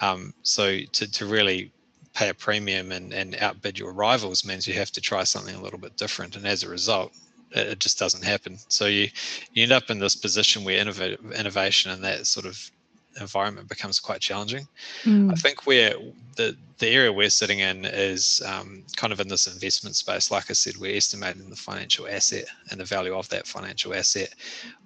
Um, 0.00 0.32
so 0.42 0.78
to, 0.80 1.10
to 1.10 1.26
really 1.26 1.72
pay 2.14 2.28
a 2.28 2.34
premium 2.34 2.92
and, 2.92 3.12
and 3.12 3.36
outbid 3.36 3.78
your 3.78 3.92
rivals 3.92 4.44
means 4.44 4.66
you 4.66 4.74
have 4.74 4.92
to 4.92 5.00
try 5.00 5.24
something 5.24 5.54
a 5.54 5.62
little 5.62 5.78
bit 5.78 5.96
different. 5.96 6.36
And 6.36 6.46
as 6.46 6.62
a 6.62 6.68
result, 6.68 7.12
it 7.52 7.78
just 7.78 7.98
doesn't 7.98 8.24
happen. 8.24 8.58
So 8.68 8.86
you, 8.86 9.08
you 9.52 9.62
end 9.62 9.72
up 9.72 9.90
in 9.90 9.98
this 9.98 10.16
position 10.16 10.64
where 10.64 10.78
innovation 10.78 11.90
and 11.90 12.04
that 12.04 12.26
sort 12.26 12.46
of 12.46 12.70
environment 13.20 13.68
becomes 13.68 14.00
quite 14.00 14.20
challenging. 14.20 14.66
Mm. 15.04 15.32
I 15.32 15.34
think 15.34 15.66
we're 15.66 15.94
the 16.36 16.56
the 16.78 16.88
area 16.88 17.12
we're 17.12 17.30
sitting 17.30 17.60
in 17.60 17.84
is 17.84 18.42
um, 18.44 18.82
kind 18.96 19.12
of 19.12 19.20
in 19.20 19.28
this 19.28 19.46
investment 19.46 19.94
space. 19.94 20.30
Like 20.30 20.50
I 20.50 20.54
said, 20.54 20.76
we're 20.76 20.96
estimating 20.96 21.48
the 21.48 21.56
financial 21.56 22.08
asset 22.08 22.46
and 22.70 22.80
the 22.80 22.84
value 22.84 23.14
of 23.14 23.28
that 23.28 23.46
financial 23.46 23.94
asset. 23.94 24.34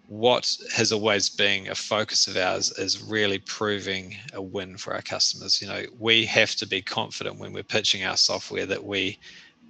What 0.08 0.56
has 0.74 0.92
always 0.92 1.30
been 1.30 1.68
a 1.68 1.74
focus 1.74 2.28
of 2.28 2.36
ours 2.36 2.70
is 2.78 3.02
really 3.02 3.38
proving 3.38 4.14
a 4.34 4.42
win 4.42 4.76
for 4.76 4.94
our 4.94 5.02
customers. 5.02 5.60
You 5.60 5.68
know, 5.68 5.84
we 5.98 6.26
have 6.26 6.54
to 6.56 6.66
be 6.66 6.82
confident 6.82 7.38
when 7.38 7.52
we're 7.52 7.62
pitching 7.62 8.04
our 8.04 8.16
software 8.16 8.66
that 8.66 8.84
we 8.84 9.18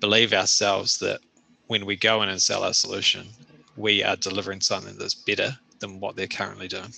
believe 0.01 0.33
ourselves 0.33 0.99
that 0.99 1.21
when 1.69 1.87
we 1.87 1.97
go 1.97 2.23
in 2.23 2.29
and 2.29 2.43
sell 2.43 2.65
our 2.65 2.75
solution, 2.75 3.29
we 3.77 4.03
are 4.03 4.17
delivering 4.17 4.61
something 4.61 4.97
that's 4.99 5.15
better 5.15 5.57
than 5.79 6.01
what 6.01 6.17
they're 6.17 6.27
currently 6.27 6.69
doing. 6.69 6.93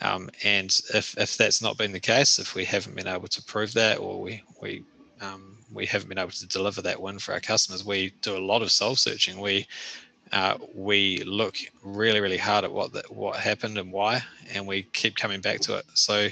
Um, 0.00 0.30
and 0.42 0.80
if, 0.92 1.16
if 1.18 1.36
that's 1.36 1.62
not 1.62 1.78
been 1.78 1.92
the 1.92 2.00
case, 2.00 2.38
if 2.38 2.54
we 2.54 2.64
haven't 2.64 2.96
been 2.96 3.06
able 3.06 3.28
to 3.28 3.42
prove 3.42 3.72
that, 3.74 3.98
or 3.98 4.20
we 4.20 4.42
we 4.60 4.82
um, 5.20 5.56
we 5.72 5.86
haven't 5.86 6.08
been 6.08 6.18
able 6.18 6.30
to 6.30 6.46
deliver 6.46 6.82
that 6.82 7.00
win 7.00 7.18
for 7.18 7.32
our 7.32 7.40
customers, 7.40 7.84
we 7.84 8.12
do 8.20 8.36
a 8.36 8.38
lot 8.38 8.62
of 8.62 8.72
soul 8.72 8.96
searching. 8.96 9.40
We 9.40 9.66
uh, 10.32 10.58
we 10.74 11.22
look 11.24 11.56
really 11.82 12.20
really 12.20 12.38
hard 12.38 12.64
at 12.64 12.72
what 12.72 12.92
the, 12.92 13.04
what 13.08 13.36
happened 13.36 13.78
and 13.78 13.92
why, 13.92 14.22
and 14.52 14.66
we 14.66 14.82
keep 14.82 15.16
coming 15.16 15.40
back 15.40 15.60
to 15.60 15.78
it. 15.78 15.86
So. 15.94 16.28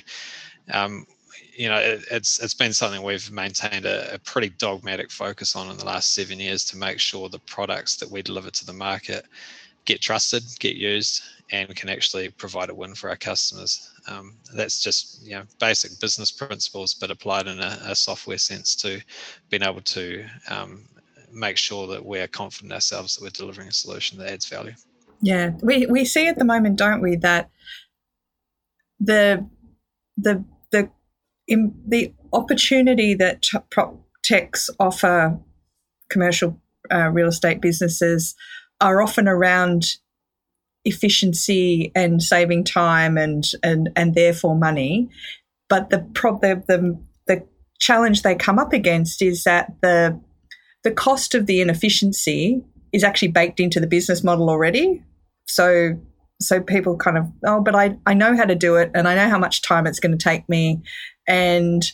Um, 0.71 1.07
you 1.55 1.69
know, 1.69 1.77
it, 1.77 2.05
it's 2.11 2.39
it's 2.39 2.55
been 2.55 2.73
something 2.73 3.03
we've 3.03 3.31
maintained 3.31 3.85
a, 3.85 4.15
a, 4.15 4.19
pretty 4.21 4.49
dogmatic 4.51 5.11
focus 5.11 5.55
on 5.55 5.71
in 5.71 5.77
the 5.77 5.85
last 5.85 6.15
seven 6.15 6.39
years 6.39 6.65
to 6.67 6.79
make 6.79 6.99
sure 6.99 7.29
the 7.29 7.41
products 7.41 7.97
that 7.97 8.11
we 8.11 8.23
deliver 8.23 8.51
to 8.51 8.65
the 8.65 8.73
market 8.73 9.27
get 9.85 10.01
trusted, 10.01 10.43
get 10.61 10.77
used, 10.77 11.23
and 11.53 11.75
can 11.77 11.91
actually 11.91 12.31
provide 12.31 12.71
a 12.71 12.75
win 12.75 12.95
for 12.95 13.11
our 13.11 13.17
customers. 13.17 13.91
Um, 14.09 14.35
that's 14.57 14.83
just 14.83 15.25
you 15.25 15.35
know 15.35 15.45
basic 15.61 16.01
business 16.01 16.33
principles, 16.33 16.95
but 16.95 17.11
applied 17.11 17.47
in 17.47 17.61
a, 17.61 17.79
a 17.85 17.95
software 17.95 18.39
sense 18.39 18.75
to 18.77 19.01
being 19.51 19.63
able 19.63 19.83
to 19.83 20.25
um, 20.49 20.85
make 21.33 21.57
sure 21.57 21.87
that 21.89 22.05
we're 22.05 22.27
confident 22.27 22.73
ourselves 22.73 23.15
that 23.15 23.23
we're 23.23 23.31
delivering 23.31 23.69
a 23.69 23.73
solution 23.73 24.19
that 24.19 24.31
adds 24.31 24.49
value. 24.49 24.75
Yeah, 25.21 25.53
we 25.63 25.87
we 25.87 26.05
see 26.05 26.27
at 26.27 26.39
the 26.39 26.45
moment, 26.45 26.77
don't 26.77 27.03
we, 27.03 27.17
that 27.17 27.51
the 28.99 29.47
the 30.17 30.45
the 30.71 30.91
in 31.47 31.75
the 31.87 32.15
opportunity 32.33 33.15
that 33.15 33.47
prop 33.71 34.01
techs 34.23 34.71
offer 34.81 35.39
commercial 36.09 36.61
uh, 36.91 37.09
real 37.09 37.29
estate 37.29 37.61
businesses 37.61 38.35
are 38.81 39.03
often 39.03 39.29
around 39.29 39.97
efficiency 40.85 41.93
and 41.95 42.23
saving 42.23 42.65
time 42.65 43.17
and 43.17 43.45
and 43.63 43.91
and 43.97 44.15
therefore 44.15 44.57
money. 44.57 45.09
But 45.69 45.91
the 45.91 46.01
prob 46.15 46.41
the, 46.41 46.63
the 46.67 46.99
the 47.27 47.47
challenge 47.79 48.23
they 48.23 48.35
come 48.35 48.59
up 48.59 48.73
against 48.73 49.23
is 49.23 49.45
that 49.45 49.75
the 49.83 50.21
the 50.85 50.91
cost 50.91 51.35
of 51.35 51.47
the 51.47 51.61
inefficiency 51.61 52.63
is 52.93 53.05
actually 53.05 53.29
baked 53.29 53.61
into 53.61 53.81
the 53.81 53.87
business 53.87 54.23
model 54.23 54.51
already. 54.51 55.03
So 55.47 55.99
so 56.41 56.61
people 56.61 56.97
kind 56.97 57.19
of 57.19 57.27
oh 57.47 57.61
but 57.61 57.75
I, 57.75 57.97
I 58.05 58.15
know 58.15 58.37
how 58.37 58.45
to 58.45 58.55
do 58.55 58.77
it 58.77 58.91
and 58.95 59.07
I 59.07 59.15
know 59.15 59.29
how 59.29 59.39
much 59.39 59.63
time 59.63 59.87
it's 59.87 60.01
going 60.01 60.17
to 60.17 60.23
take 60.23 60.49
me 60.49 60.83
and 61.29 61.85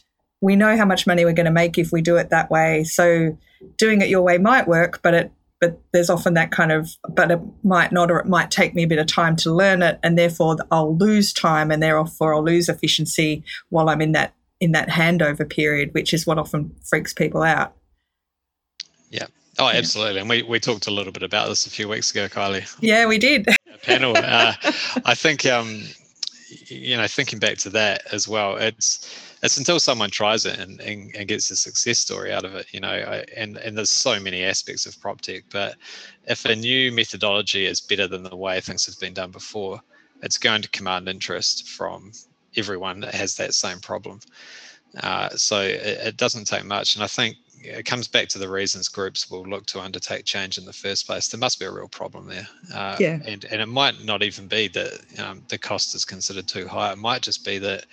we 0.41 0.57
know 0.57 0.77
how 0.77 0.85
much 0.85 1.07
money 1.07 1.25
we're 1.25 1.33
going 1.33 1.47
to 1.47 1.53
make 1.53 1.79
if 1.79 1.93
we 1.93 2.01
do 2.01 2.17
it 2.17 2.31
that 2.31 2.51
way. 2.51 2.85
So 2.85 3.37
doing 3.77 4.01
it 4.01 4.09
your 4.09 4.23
way 4.23 4.39
might 4.39 4.69
work, 4.69 5.01
but 5.03 5.15
it 5.15 5.33
but 5.61 5.81
there's 5.93 6.11
often 6.11 6.35
that 6.35 6.51
kind 6.51 6.73
of, 6.73 6.91
but 7.09 7.31
it 7.31 7.41
might 7.63 7.93
not, 7.93 8.11
or 8.11 8.19
it 8.19 8.27
might 8.27 8.51
take 8.51 8.75
me 8.75 8.85
a 8.85 8.89
bit 8.89 8.99
of 8.99 9.07
time 9.07 9.37
to 9.37 9.53
learn 9.53 9.83
it, 9.83 9.99
and 10.03 10.19
therefore 10.19 10.57
I'll 10.71 10.97
lose 10.97 11.33
time, 11.33 11.71
and 11.71 11.83
therefore 11.83 12.35
I'll 12.35 12.45
lose 12.45 12.69
efficiency 12.69 13.45
while 13.71 13.89
I'm 13.89 14.01
in 14.01 14.13
that 14.13 14.35
in 14.61 14.73
that 14.73 14.89
handover 14.89 15.49
period, 15.49 15.91
which 15.93 16.13
is 16.13 16.27
what 16.27 16.39
often 16.39 16.75
freaks 16.85 17.13
people 17.13 17.43
out. 17.43 17.75
Yeah. 19.11 19.27
Oh, 19.59 19.69
absolutely. 19.69 20.21
And 20.21 20.29
we, 20.29 20.43
we 20.43 20.59
talked 20.59 20.89
a 20.89 20.91
little 20.91 21.13
bit 21.13 21.23
about 21.23 21.49
this 21.49 21.67
a 21.67 21.71
few 21.71 21.89
weeks 21.89 22.11
ago, 22.11 22.29
Kylie. 22.29 22.67
Yeah, 22.81 23.07
we 23.07 23.19
did. 23.19 23.47
panel. 23.83 24.17
Uh, 24.17 24.55
I 25.05 25.15
think, 25.15 25.47
um, 25.47 25.83
you 26.67 26.97
know, 26.97 27.07
thinking 27.07 27.39
back 27.39 27.59
to 27.59 27.71
that 27.71 28.03
as 28.13 28.29
well, 28.29 28.57
it's 28.57 29.28
it's 29.43 29.57
until 29.57 29.79
someone 29.79 30.11
tries 30.11 30.47
it 30.47 30.59
and, 30.59 30.81
and, 30.81 31.15
and, 31.15 31.29
gets 31.29 31.51
a 31.51 31.57
success 31.57 31.99
story 31.99 32.33
out 32.33 32.45
of 32.45 32.55
it, 32.55 32.67
you 32.73 32.81
know, 32.81 32.89
I, 32.89 33.25
and, 33.37 33.57
and 33.59 33.77
there's 33.77 33.91
so 33.91 34.19
many 34.19 34.45
aspects 34.45 34.87
of 34.87 35.01
prop 35.01 35.21
tech, 35.21 35.45
but 35.51 35.77
if 36.27 36.45
a 36.45 36.57
new 36.57 36.91
methodology 36.93 37.67
is 37.67 37.81
better 37.81 38.07
than 38.07 38.23
the 38.23 38.37
way 38.37 38.61
things 38.61 38.87
have 38.87 38.99
been 38.99 39.15
done 39.15 39.31
before, 39.31 39.81
it's 40.23 40.39
going 40.39 40.63
to 40.63 40.69
command 40.71 41.09
interest 41.09 41.69
from 41.69 42.13
everyone 42.57 43.01
that 43.01 43.15
has 43.15 43.37
that 43.37 43.55
same 43.55 43.79
problem. 43.79 44.21
Uh, 45.03 45.29
so 45.31 45.61
it, 45.61 45.83
it 45.83 46.17
doesn't 46.17 46.47
take 46.47 46.65
much. 46.65 46.95
And 46.97 47.05
I 47.05 47.07
think 47.07 47.37
it 47.61 47.85
comes 47.85 48.09
back 48.09 48.29
to 48.29 48.39
the 48.39 48.49
reasons 48.49 48.89
groups 48.89 49.31
will 49.31 49.43
look 49.43 49.67
to 49.67 49.81
undertake 49.81 50.25
change 50.25 50.59
in 50.59 50.65
the 50.65 50.73
first 50.73 51.07
place. 51.07 51.29
There 51.29 51.41
must 51.41 51.59
be 51.59 51.67
a 51.67 51.71
real 51.71 51.89
problem 51.89 52.27
there. 52.27 52.49
Uh, 52.73 52.97
yeah. 52.99 53.19
And, 53.27 53.45
and 53.45 53.61
it 53.61 53.69
might 53.69 54.05
not 54.05 54.23
even 54.23 54.47
be 54.47 54.69
that 54.69 55.01
um, 55.19 55.43
the 55.49 55.59
cost 55.59 55.95
is 55.95 56.05
considered 56.05 56.47
too 56.47 56.67
high. 56.67 56.93
It 56.93 56.99
might 56.99 57.23
just 57.23 57.45
be 57.45 57.59
that 57.59 57.87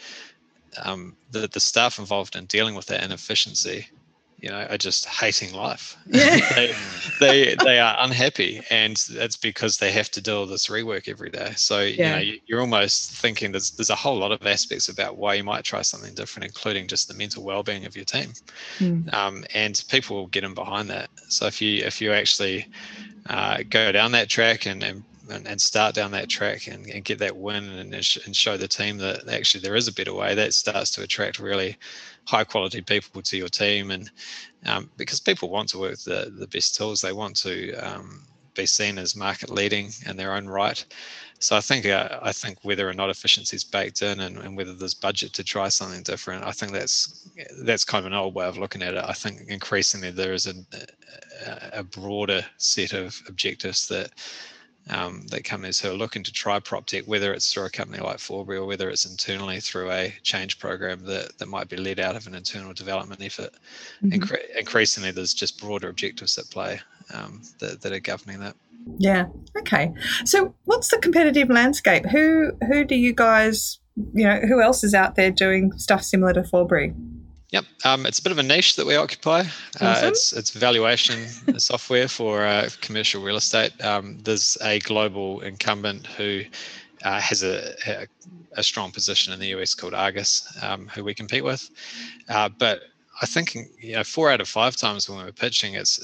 um, 0.83 1.15
the, 1.31 1.47
the 1.47 1.59
staff 1.59 1.99
involved 1.99 2.35
in 2.35 2.45
dealing 2.45 2.75
with 2.75 2.85
that 2.87 3.03
inefficiency 3.03 3.87
you 4.41 4.49
know 4.49 4.67
are 4.69 4.77
just 4.77 5.05
hating 5.05 5.53
life 5.53 5.97
yeah. 6.07 6.39
they, 6.53 6.75
they 7.19 7.55
they 7.63 7.79
are 7.79 7.95
unhappy 7.99 8.61
and 8.69 8.97
that's 9.11 9.37
because 9.37 9.77
they 9.77 9.91
have 9.91 10.11
to 10.11 10.21
do 10.21 10.37
all 10.37 10.45
this 10.45 10.67
rework 10.67 11.07
every 11.07 11.29
day 11.29 11.51
so 11.55 11.79
yeah. 11.81 12.19
you 12.19 12.33
know 12.33 12.39
you're 12.45 12.59
almost 12.59 13.11
thinking 13.11 13.51
there's 13.51 13.71
there's 13.71 13.89
a 13.89 13.95
whole 13.95 14.17
lot 14.17 14.31
of 14.31 14.45
aspects 14.45 14.89
about 14.89 15.17
why 15.17 15.33
you 15.33 15.43
might 15.43 15.63
try 15.63 15.81
something 15.81 16.13
different 16.13 16.45
including 16.45 16.85
just 16.85 17.07
the 17.07 17.13
mental 17.13 17.43
well-being 17.43 17.85
of 17.85 17.95
your 17.95 18.05
team 18.05 18.33
mm. 18.79 19.13
um, 19.13 19.45
and 19.53 19.83
people 19.89 20.17
will 20.17 20.27
get 20.27 20.43
in 20.43 20.53
behind 20.53 20.89
that 20.89 21.09
so 21.29 21.45
if 21.47 21.61
you 21.61 21.83
if 21.83 22.01
you 22.01 22.11
actually 22.11 22.67
uh, 23.27 23.63
go 23.69 23.91
down 23.91 24.11
that 24.11 24.29
track 24.29 24.67
and, 24.67 24.83
and 24.83 25.03
and, 25.29 25.47
and 25.47 25.61
start 25.61 25.95
down 25.95 26.11
that 26.11 26.29
track 26.29 26.67
and, 26.67 26.85
and 26.87 27.03
get 27.03 27.19
that 27.19 27.35
win 27.35 27.63
and, 27.63 27.93
and 27.93 28.35
show 28.35 28.57
the 28.57 28.67
team 28.67 28.97
that 28.97 29.27
actually 29.27 29.61
there 29.61 29.75
is 29.75 29.87
a 29.87 29.93
better 29.93 30.13
way, 30.13 30.35
that 30.35 30.53
starts 30.53 30.91
to 30.91 31.03
attract 31.03 31.39
really 31.39 31.77
high 32.25 32.43
quality 32.43 32.81
people 32.81 33.21
to 33.21 33.37
your 33.37 33.47
team. 33.47 33.91
And 33.91 34.09
um, 34.65 34.89
because 34.97 35.19
people 35.19 35.49
want 35.49 35.69
to 35.69 35.79
work 35.79 35.91
with 35.91 36.05
the, 36.05 36.33
the 36.37 36.47
best 36.47 36.75
tools, 36.75 37.01
they 37.01 37.13
want 37.13 37.35
to 37.37 37.73
um, 37.75 38.25
be 38.55 38.65
seen 38.65 38.97
as 38.97 39.15
market 39.15 39.49
leading 39.49 39.91
in 40.07 40.17
their 40.17 40.33
own 40.33 40.47
right. 40.47 40.83
So 41.39 41.55
I 41.55 41.61
think 41.61 41.85
uh, 41.85 42.19
I 42.21 42.31
think 42.31 42.59
whether 42.63 42.89
or 42.89 42.93
not 42.93 43.09
efficiency 43.09 43.57
is 43.57 43.63
baked 43.63 44.01
in 44.01 44.21
and, 44.21 44.37
and, 44.37 44.55
whether 44.55 44.73
there's 44.73 44.93
budget 44.93 45.33
to 45.33 45.43
try 45.43 45.67
something 45.67 46.01
different, 46.01 46.45
I 46.45 46.51
think 46.51 46.71
that's 46.71 47.29
that's 47.61 47.83
kind 47.83 48.05
of 48.05 48.11
an 48.11 48.17
old 48.17 48.33
way 48.33 48.45
of 48.45 48.57
looking 48.57 48.81
at 48.81 48.93
it. 48.93 49.03
I 49.03 49.11
think 49.11 49.41
increasingly 49.49 50.11
there 50.11 50.33
is 50.33 50.47
a, 50.47 50.53
a 51.73 51.83
broader 51.83 52.43
set 52.57 52.93
of 52.93 53.21
objectives 53.27 53.87
that 53.89 54.11
um, 54.89 55.25
that 55.27 55.43
companies 55.43 55.79
who 55.79 55.89
are 55.89 55.95
looking 55.95 56.23
to 56.23 56.31
try 56.31 56.59
prop 56.59 56.85
tech, 56.85 57.05
whether 57.05 57.33
it's 57.33 57.51
through 57.51 57.65
a 57.65 57.69
company 57.69 58.01
like 58.01 58.19
Forbury 58.19 58.57
or 58.57 58.65
whether 58.65 58.89
it's 58.89 59.05
internally 59.05 59.59
through 59.59 59.91
a 59.91 60.13
change 60.21 60.59
program 60.59 61.05
that, 61.05 61.37
that 61.37 61.47
might 61.47 61.69
be 61.69 61.77
led 61.77 61.99
out 61.99 62.15
of 62.15 62.27
an 62.27 62.35
internal 62.35 62.73
development 62.73 63.21
effort. 63.23 63.51
Mm-hmm. 64.03 64.21
Incre- 64.21 64.57
increasingly, 64.57 65.11
there's 65.11 65.33
just 65.33 65.59
broader 65.59 65.89
objectives 65.89 66.37
at 66.37 66.49
play 66.49 66.79
um, 67.13 67.41
that, 67.59 67.81
that 67.81 67.91
are 67.91 67.99
governing 67.99 68.39
that. 68.39 68.55
Yeah. 68.99 69.25
Okay. 69.57 69.91
So, 70.25 70.53
what's 70.65 70.89
the 70.89 70.99
competitive 70.99 71.49
landscape? 71.49 72.05
Who 72.05 72.51
who 72.67 72.85
do 72.85 72.95
you 72.95 73.13
guys, 73.13 73.79
you 74.13 74.25
know, 74.25 74.39
who 74.41 74.61
else 74.61 74.83
is 74.83 74.93
out 74.93 75.15
there 75.15 75.31
doing 75.31 75.71
stuff 75.77 76.03
similar 76.03 76.33
to 76.33 76.43
Forbury? 76.43 76.93
Yep, 77.55 77.65
um, 77.85 78.05
it's 78.05 78.19
a 78.19 78.21
bit 78.21 78.33
of 78.33 78.37
a 78.37 78.43
niche 78.43 78.75
that 78.75 78.85
we 78.85 78.97
occupy. 78.97 79.39
Uh, 79.39 79.43
awesome. 79.79 79.87
Uh, 79.87 80.07
it's 80.09 80.33
it's 80.33 80.49
valuation 80.49 81.25
software 81.57 82.09
for 82.09 82.45
uh, 82.45 82.67
commercial 82.81 83.23
real 83.23 83.37
estate. 83.37 83.71
Um, 83.81 84.19
there's 84.23 84.57
a 84.61 84.79
global 84.79 85.39
incumbent 85.39 86.05
who 86.05 86.41
uh, 87.05 87.21
has 87.21 87.43
a, 87.43 87.73
a, 87.87 88.07
a, 88.57 88.61
strong 88.61 88.91
position 88.91 89.31
in 89.31 89.39
the 89.39 89.47
US 89.55 89.73
called 89.73 89.93
Argus, 89.93 90.53
um, 90.61 90.89
who 90.93 91.05
we 91.05 91.13
compete 91.13 91.45
with. 91.45 91.69
Uh, 92.27 92.49
but 92.49 92.81
I 93.21 93.25
think 93.25 93.55
you 93.79 93.93
know 93.93 94.03
four 94.03 94.29
out 94.29 94.41
of 94.41 94.49
five 94.49 94.75
times 94.75 95.09
when 95.09 95.23
we're 95.23 95.31
pitching, 95.31 95.75
it's 95.75 95.97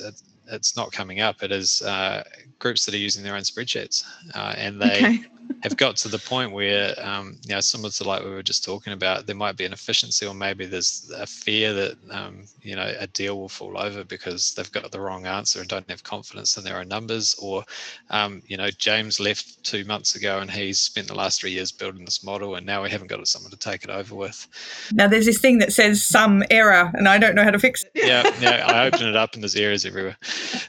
it's 0.47 0.77
not 0.77 0.93
coming 0.93 1.19
up. 1.19 1.43
It 1.43 1.51
is 1.51 1.81
uh, 1.81 2.23
groups 2.59 2.85
that 2.85 2.95
are 2.95 3.05
using 3.09 3.25
their 3.25 3.35
own 3.35 3.41
spreadsheets, 3.41 4.05
and 4.35 4.81
they. 4.81 4.95
Okay 4.95 5.25
have 5.63 5.77
got 5.77 5.95
to 5.97 6.07
the 6.07 6.17
point 6.17 6.51
where, 6.51 6.93
um, 6.99 7.37
you 7.45 7.53
know, 7.53 7.61
similar 7.61 7.89
to 7.89 8.03
like 8.03 8.23
we 8.23 8.29
were 8.29 8.43
just 8.43 8.63
talking 8.63 8.93
about, 8.93 9.25
there 9.25 9.35
might 9.35 9.57
be 9.57 9.65
an 9.65 9.73
efficiency 9.73 10.25
or 10.25 10.33
maybe 10.33 10.65
there's 10.65 11.11
a 11.15 11.25
fear 11.25 11.73
that, 11.73 11.97
um, 12.11 12.45
you 12.61 12.75
know, 12.75 12.93
a 12.99 13.07
deal 13.07 13.39
will 13.39 13.49
fall 13.49 13.77
over 13.77 14.03
because 14.03 14.53
they've 14.53 14.71
got 14.71 14.91
the 14.91 14.99
wrong 14.99 15.25
answer 15.25 15.59
and 15.59 15.69
don't 15.69 15.89
have 15.89 16.03
confidence 16.03 16.57
in 16.57 16.63
their 16.63 16.77
own 16.77 16.87
numbers. 16.87 17.35
Or, 17.41 17.63
um, 18.09 18.41
you 18.47 18.57
know, 18.57 18.69
James 18.71 19.19
left 19.19 19.63
two 19.63 19.85
months 19.85 20.15
ago 20.15 20.39
and 20.39 20.49
he's 20.49 20.79
spent 20.79 21.07
the 21.07 21.15
last 21.15 21.41
three 21.41 21.51
years 21.51 21.71
building 21.71 22.05
this 22.05 22.23
model 22.23 22.55
and 22.55 22.65
now 22.65 22.83
we 22.83 22.89
haven't 22.89 23.07
got 23.07 23.25
someone 23.27 23.51
to 23.51 23.57
take 23.57 23.83
it 23.83 23.89
over 23.89 24.15
with. 24.15 24.47
Now 24.93 25.07
there's 25.07 25.25
this 25.25 25.39
thing 25.39 25.59
that 25.59 25.73
says 25.73 26.03
some 26.03 26.43
error 26.49 26.91
and 26.93 27.07
I 27.07 27.17
don't 27.17 27.35
know 27.35 27.43
how 27.43 27.51
to 27.51 27.59
fix 27.59 27.83
it. 27.83 27.91
yeah, 27.95 28.29
yeah, 28.39 28.65
I 28.67 28.87
open 28.87 29.07
it 29.07 29.15
up 29.15 29.33
and 29.33 29.43
there's 29.43 29.55
errors 29.55 29.85
everywhere. 29.85 30.17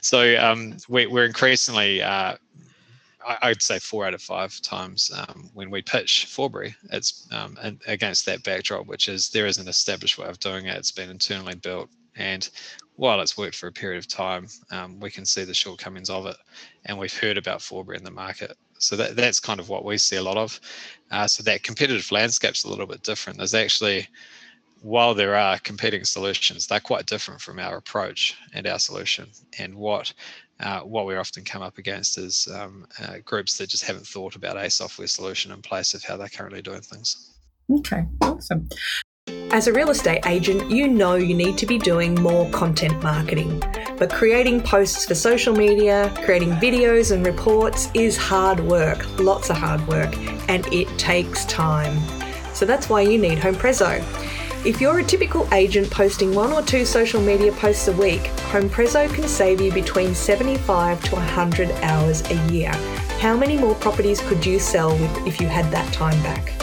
So 0.01 0.37
um, 0.37 0.77
we, 0.87 1.05
are 1.05 1.25
increasingly 1.25 2.01
uh, 2.01 2.35
I'd 3.41 3.61
say 3.61 3.79
four 3.79 4.05
out 4.05 4.13
of 4.13 4.21
five 4.21 4.59
times 4.61 5.11
um, 5.15 5.49
when 5.53 5.69
we 5.69 5.81
pitch 5.81 6.25
Forbury, 6.25 6.75
it's 6.91 7.27
um, 7.31 7.57
against 7.87 8.25
that 8.25 8.43
backdrop, 8.43 8.87
which 8.87 9.09
is 9.09 9.29
there 9.29 9.45
is 9.45 9.57
an 9.57 9.67
established 9.67 10.17
way 10.17 10.27
of 10.27 10.39
doing 10.39 10.65
it. 10.65 10.77
It's 10.77 10.91
been 10.91 11.09
internally 11.09 11.55
built, 11.55 11.89
and 12.15 12.49
while 12.95 13.21
it's 13.21 13.37
worked 13.37 13.55
for 13.55 13.67
a 13.67 13.71
period 13.71 13.97
of 13.97 14.07
time, 14.07 14.47
um, 14.71 14.99
we 14.99 15.09
can 15.09 15.25
see 15.25 15.43
the 15.43 15.53
shortcomings 15.53 16.09
of 16.09 16.25
it, 16.25 16.37
and 16.85 16.97
we've 16.97 17.17
heard 17.17 17.37
about 17.37 17.61
Forbury 17.61 17.97
in 17.97 18.03
the 18.03 18.11
market. 18.11 18.57
So 18.77 18.95
that, 18.97 19.15
that's 19.15 19.39
kind 19.39 19.59
of 19.59 19.69
what 19.69 19.85
we 19.85 19.97
see 19.97 20.17
a 20.17 20.23
lot 20.23 20.37
of. 20.37 20.59
Uh, 21.09 21.27
so 21.27 21.41
that 21.43 21.63
competitive 21.63 22.11
landscape's 22.11 22.65
a 22.65 22.69
little 22.69 22.85
bit 22.85 23.03
different. 23.03 23.37
There's 23.37 23.53
actually 23.53 24.07
while 24.83 25.13
there 25.13 25.35
are 25.35 25.57
competing 25.59 26.03
solutions, 26.03 26.67
they're 26.67 26.79
quite 26.81 27.05
different 27.05 27.39
from 27.39 27.57
our 27.57 27.77
approach 27.77 28.35
and 28.53 28.67
our 28.67 28.77
solution. 28.77 29.29
And 29.57 29.73
what 29.75 30.13
uh, 30.59 30.81
what 30.81 31.05
we 31.05 31.15
often 31.15 31.43
come 31.43 31.61
up 31.61 31.77
against 31.77 32.17
is 32.17 32.47
um, 32.53 32.85
uh, 33.01 33.17
groups 33.25 33.57
that 33.57 33.69
just 33.69 33.83
haven't 33.83 34.07
thought 34.07 34.35
about 34.35 34.57
a 34.57 34.69
software 34.69 35.07
solution 35.07 35.51
in 35.51 35.61
place 35.61 35.93
of 35.93 36.03
how 36.03 36.17
they're 36.17 36.29
currently 36.29 36.61
doing 36.61 36.81
things. 36.81 37.31
Okay, 37.71 38.05
awesome. 38.21 38.69
As 39.51 39.67
a 39.67 39.73
real 39.73 39.89
estate 39.89 40.25
agent, 40.25 40.69
you 40.69 40.87
know 40.87 41.15
you 41.15 41.33
need 41.33 41.57
to 41.59 41.65
be 41.65 41.77
doing 41.77 42.15
more 42.15 42.49
content 42.49 43.01
marketing. 43.03 43.61
But 43.97 44.11
creating 44.11 44.61
posts 44.61 45.05
for 45.05 45.15
social 45.15 45.55
media, 45.55 46.11
creating 46.23 46.51
videos 46.53 47.11
and 47.11 47.25
reports 47.25 47.89
is 47.93 48.17
hard 48.17 48.59
work, 48.59 49.05
lots 49.19 49.49
of 49.49 49.57
hard 49.57 49.85
work, 49.87 50.17
and 50.49 50.65
it 50.73 50.87
takes 50.97 51.45
time. 51.45 51.97
So 52.53 52.65
that's 52.65 52.89
why 52.89 53.01
you 53.01 53.17
need 53.17 53.39
Home 53.39 53.55
HomePrezo. 53.55 54.42
If 54.65 54.79
you're 54.79 54.99
a 54.99 55.03
typical 55.03 55.45
agent 55.53 55.91
posting 55.91 56.33
one 56.33 56.53
or 56.53 56.61
two 56.61 56.85
social 56.85 57.21
media 57.21 57.51
posts 57.51 57.89
a 57.89 57.91
week, 57.91 58.21
HomePrezo 58.53 59.13
can 59.13 59.27
save 59.27 59.59
you 59.59 59.73
between 59.73 60.15
75 60.15 61.03
to 61.03 61.15
100 61.15 61.69
hours 61.81 62.21
a 62.31 62.35
year. 62.49 62.71
How 63.19 63.35
many 63.35 63.57
more 63.57 63.75
properties 63.75 64.21
could 64.21 64.45
you 64.45 64.59
sell 64.59 64.97
with 64.97 65.27
if 65.27 65.41
you 65.41 65.47
had 65.47 65.69
that 65.73 65.91
time 65.91 66.17
back? 66.23 66.53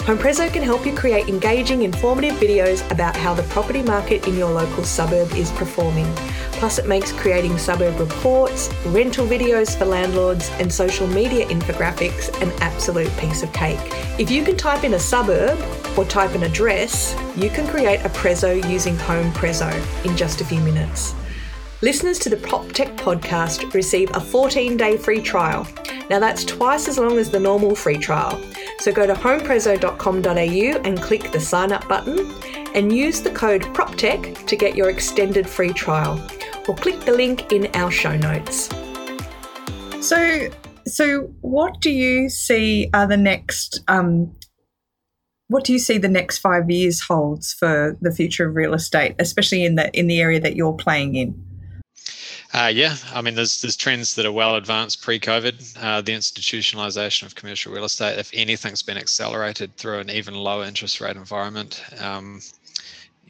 HomePrezo 0.00 0.52
can 0.52 0.64
help 0.64 0.84
you 0.84 0.92
create 0.92 1.28
engaging, 1.28 1.82
informative 1.82 2.34
videos 2.34 2.88
about 2.90 3.14
how 3.14 3.32
the 3.32 3.44
property 3.44 3.82
market 3.82 4.26
in 4.26 4.36
your 4.36 4.50
local 4.50 4.82
suburb 4.82 5.30
is 5.34 5.52
performing. 5.52 6.12
Plus, 6.60 6.78
it 6.78 6.86
makes 6.86 7.10
creating 7.10 7.56
suburb 7.56 7.98
reports, 7.98 8.68
rental 8.88 9.26
videos 9.26 9.74
for 9.78 9.86
landlords, 9.86 10.50
and 10.58 10.70
social 10.70 11.06
media 11.06 11.46
infographics 11.46 12.28
an 12.42 12.52
absolute 12.60 13.10
piece 13.16 13.42
of 13.42 13.50
cake. 13.54 13.80
If 14.18 14.30
you 14.30 14.44
can 14.44 14.58
type 14.58 14.84
in 14.84 14.92
a 14.92 14.98
suburb 14.98 15.58
or 15.96 16.04
type 16.04 16.34
an 16.34 16.42
address, 16.42 17.16
you 17.34 17.48
can 17.48 17.66
create 17.66 18.00
a 18.00 18.10
Prezo 18.10 18.62
using 18.70 18.94
HomePrezo 18.96 19.72
in 20.04 20.14
just 20.18 20.42
a 20.42 20.44
few 20.44 20.60
minutes. 20.60 21.14
Listeners 21.80 22.18
to 22.18 22.28
the 22.28 22.36
PropTech 22.36 22.94
podcast 22.98 23.72
receive 23.72 24.14
a 24.14 24.20
14 24.20 24.76
day 24.76 24.98
free 24.98 25.22
trial. 25.22 25.66
Now, 26.10 26.18
that's 26.18 26.44
twice 26.44 26.88
as 26.88 26.98
long 26.98 27.16
as 27.16 27.30
the 27.30 27.40
normal 27.40 27.74
free 27.74 27.96
trial. 27.96 28.38
So 28.80 28.92
go 28.92 29.06
to 29.06 29.14
homeprezo.com.au 29.14 30.80
and 30.82 31.00
click 31.00 31.32
the 31.32 31.40
sign 31.40 31.72
up 31.72 31.88
button 31.88 32.34
and 32.74 32.94
use 32.94 33.22
the 33.22 33.30
code 33.30 33.62
PropTech 33.62 34.46
to 34.46 34.56
get 34.56 34.76
your 34.76 34.90
extended 34.90 35.48
free 35.48 35.72
trial. 35.72 36.22
Or 36.68 36.74
click 36.74 37.00
the 37.00 37.12
link 37.12 37.52
in 37.52 37.68
our 37.74 37.90
show 37.90 38.16
notes. 38.16 38.68
So, 40.00 40.48
so 40.86 41.22
what 41.40 41.80
do 41.80 41.90
you 41.90 42.28
see 42.28 42.90
are 42.94 43.06
the 43.06 43.16
next? 43.16 43.80
Um, 43.88 44.34
what 45.48 45.64
do 45.64 45.72
you 45.72 45.78
see 45.78 45.98
the 45.98 46.08
next 46.08 46.38
five 46.38 46.70
years 46.70 47.00
holds 47.00 47.52
for 47.52 47.96
the 48.00 48.12
future 48.12 48.48
of 48.48 48.54
real 48.54 48.72
estate, 48.72 49.16
especially 49.18 49.64
in 49.64 49.74
the 49.74 49.90
in 49.98 50.06
the 50.06 50.20
area 50.20 50.40
that 50.40 50.56
you're 50.56 50.72
playing 50.72 51.16
in? 51.16 51.46
Uh, 52.52 52.70
yeah, 52.72 52.96
I 53.14 53.20
mean, 53.20 53.36
there's 53.36 53.60
there's 53.60 53.76
trends 53.76 54.16
that 54.16 54.26
are 54.26 54.32
well 54.32 54.56
advanced 54.56 55.02
pre-COVID. 55.02 55.76
Uh, 55.80 56.00
the 56.00 56.12
institutionalization 56.12 57.24
of 57.24 57.36
commercial 57.36 57.72
real 57.72 57.84
estate, 57.84 58.18
if 58.18 58.30
anything's 58.34 58.82
been 58.82 58.96
accelerated 58.96 59.76
through 59.76 60.00
an 60.00 60.10
even 60.10 60.34
lower 60.34 60.64
interest 60.64 61.00
rate 61.00 61.16
environment. 61.16 61.82
Um, 62.00 62.40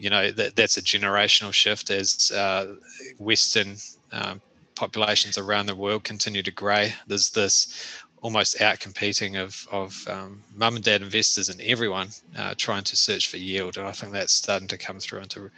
you 0.00 0.08
know, 0.08 0.30
that, 0.30 0.56
that's 0.56 0.78
a 0.78 0.82
generational 0.82 1.52
shift 1.52 1.90
as 1.90 2.32
uh, 2.32 2.74
Western 3.18 3.76
um, 4.12 4.40
populations 4.74 5.36
around 5.36 5.66
the 5.66 5.76
world 5.76 6.04
continue 6.04 6.42
to 6.42 6.50
grey. 6.50 6.94
There's 7.06 7.28
this 7.30 8.02
almost 8.22 8.60
out 8.62 8.80
competing 8.80 9.36
of 9.36 9.66
of 9.70 10.06
um, 10.08 10.42
mum 10.54 10.76
and 10.76 10.84
dad 10.84 11.02
investors 11.02 11.50
and 11.50 11.60
everyone 11.60 12.08
uh, 12.36 12.54
trying 12.56 12.84
to 12.84 12.96
search 12.96 13.28
for 13.28 13.36
yield, 13.36 13.76
and 13.76 13.86
I 13.86 13.92
think 13.92 14.12
that's 14.12 14.32
starting 14.32 14.68
to 14.68 14.78
come 14.78 15.00
through 15.00 15.20
into 15.20 15.50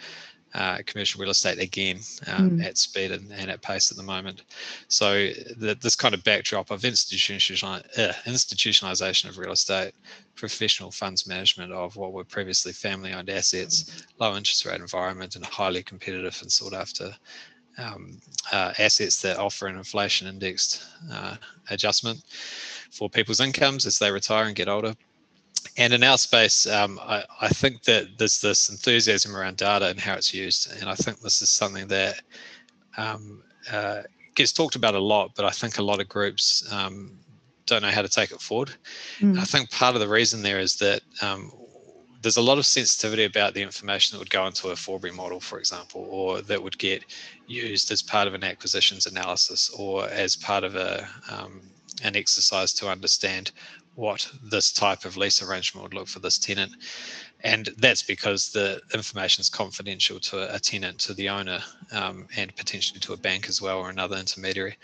uh, 0.54 0.78
commercial 0.86 1.20
real 1.20 1.30
estate 1.30 1.58
again 1.58 1.96
um, 2.26 2.52
mm. 2.52 2.64
at 2.64 2.76
speed 2.76 3.10
and, 3.10 3.32
and, 3.32 3.50
at 3.50 3.62
pace 3.62 3.90
at 3.90 3.96
the 3.96 4.02
moment. 4.02 4.42
So 4.88 5.28
the, 5.56 5.76
this 5.80 5.96
kind 5.96 6.14
of 6.14 6.22
backdrop 6.24 6.70
of 6.70 6.84
institutional, 6.84 7.74
uh, 7.74 8.12
institutionalization 8.26 9.28
of 9.28 9.38
real 9.38 9.52
estate, 9.52 9.92
professional 10.34 10.90
funds 10.90 11.26
management 11.26 11.72
of 11.72 11.96
what 11.96 12.12
were 12.12 12.24
previously 12.24 12.72
family-owned 12.72 13.30
assets, 13.30 14.04
low 14.18 14.36
interest 14.36 14.66
rate 14.66 14.80
environment, 14.80 15.36
and 15.36 15.44
highly 15.44 15.82
competitive 15.82 16.38
and 16.42 16.52
sought 16.52 16.74
after 16.74 17.14
um, 17.78 18.20
uh, 18.52 18.72
assets 18.78 19.22
that 19.22 19.38
offer 19.38 19.66
an 19.66 19.76
inflation 19.76 20.28
indexed 20.28 20.84
uh, 21.10 21.36
adjustment 21.70 22.22
for 22.90 23.08
people's 23.08 23.40
incomes 23.40 23.86
as 23.86 23.98
they 23.98 24.10
retire 24.10 24.44
and 24.44 24.56
get 24.56 24.68
older 24.68 24.94
and 25.76 25.92
in 25.92 26.02
our 26.02 26.18
space, 26.18 26.66
um, 26.66 26.98
I, 27.02 27.24
I, 27.40 27.48
think 27.48 27.82
that 27.84 28.18
there's 28.18 28.40
this 28.40 28.68
enthusiasm 28.68 29.36
around 29.36 29.56
data 29.56 29.88
and 29.88 29.98
how 29.98 30.14
it's 30.14 30.34
used. 30.34 30.72
And 30.80 30.88
I 30.88 30.94
think 30.94 31.20
this 31.20 31.40
is 31.42 31.50
something 31.50 31.88
that 31.88 32.20
um, 32.96 33.42
uh, 33.70 34.02
gets 34.34 34.52
talked 34.52 34.76
about 34.76 34.94
a 34.94 35.00
lot, 35.00 35.32
but 35.34 35.44
I 35.44 35.50
think 35.50 35.78
a 35.78 35.82
lot 35.82 36.00
of 36.00 36.08
groups 36.08 36.70
um, 36.72 37.18
don't 37.66 37.82
know 37.82 37.90
how 37.90 38.02
to 38.02 38.08
take 38.08 38.32
it 38.32 38.40
forward. 38.40 38.74
Mm. 39.20 39.38
I 39.38 39.44
think 39.44 39.70
part 39.70 39.94
of 39.94 40.00
the 40.00 40.08
reason 40.08 40.42
there 40.42 40.60
is 40.60 40.76
that 40.76 41.02
um, 41.20 41.52
there's 42.22 42.36
a 42.36 42.42
lot 42.42 42.58
of 42.58 42.66
sensitivity 42.66 43.24
about 43.24 43.54
the 43.54 43.62
information 43.62 44.14
that 44.14 44.20
would 44.20 44.30
go 44.30 44.46
into 44.46 44.68
a 44.68 44.76
Forbury 44.76 45.12
model, 45.12 45.40
for 45.40 45.58
example, 45.58 46.06
or 46.08 46.40
that 46.42 46.62
would 46.62 46.78
get 46.78 47.04
used 47.46 47.90
as 47.90 48.02
part 48.02 48.28
of 48.28 48.34
an 48.34 48.44
acquisitions 48.44 49.06
analysis 49.06 49.70
or 49.70 50.08
as 50.08 50.36
part 50.36 50.64
of 50.64 50.76
a 50.76 51.08
um, 51.30 51.62
an 52.02 52.16
exercise 52.16 52.72
to 52.72 52.88
understand 52.88 53.52
what 53.94 54.28
this 54.42 54.72
type 54.72 55.04
of 55.04 55.16
lease 55.16 55.42
arrangement 55.42 55.82
would 55.82 55.94
look 55.94 56.08
for 56.08 56.20
this 56.20 56.38
tenant. 56.38 56.72
And 57.44 57.68
that's 57.78 58.02
because 58.02 58.50
the 58.50 58.80
information 58.94 59.40
is 59.42 59.48
confidential 59.48 60.20
to 60.20 60.54
a 60.54 60.58
tenant, 60.58 60.98
to 61.00 61.14
the 61.14 61.28
owner, 61.28 61.60
um, 61.90 62.26
and 62.36 62.54
potentially 62.56 63.00
to 63.00 63.12
a 63.12 63.16
bank 63.16 63.48
as 63.48 63.60
well 63.60 63.78
or 63.78 63.90
another 63.90 64.16
intermediary. 64.16 64.76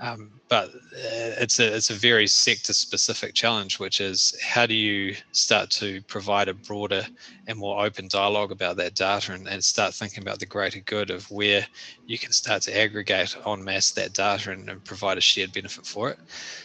Um, 0.00 0.40
but 0.48 0.68
uh, 0.70 1.38
it's 1.40 1.60
a 1.60 1.74
it's 1.74 1.90
a 1.90 1.94
very 1.94 2.26
sector 2.26 2.72
specific 2.72 3.34
challenge, 3.34 3.78
which 3.78 4.00
is 4.00 4.36
how 4.42 4.66
do 4.66 4.74
you 4.74 5.14
start 5.32 5.70
to 5.70 6.02
provide 6.02 6.48
a 6.48 6.54
broader 6.54 7.06
and 7.46 7.58
more 7.58 7.84
open 7.84 8.08
dialogue 8.08 8.50
about 8.50 8.76
that 8.76 8.94
data 8.94 9.32
and, 9.32 9.48
and 9.48 9.64
start 9.64 9.94
thinking 9.94 10.22
about 10.22 10.40
the 10.40 10.46
greater 10.46 10.80
good 10.80 11.10
of 11.10 11.30
where 11.30 11.66
you 12.06 12.18
can 12.18 12.32
start 12.32 12.62
to 12.62 12.76
aggregate 12.76 13.36
en 13.46 13.64
masse 13.64 13.92
that 13.92 14.12
data 14.12 14.50
and, 14.50 14.68
and 14.68 14.84
provide 14.84 15.18
a 15.18 15.20
shared 15.20 15.52
benefit 15.52 15.86
for 15.86 16.10
it. 16.10 16.18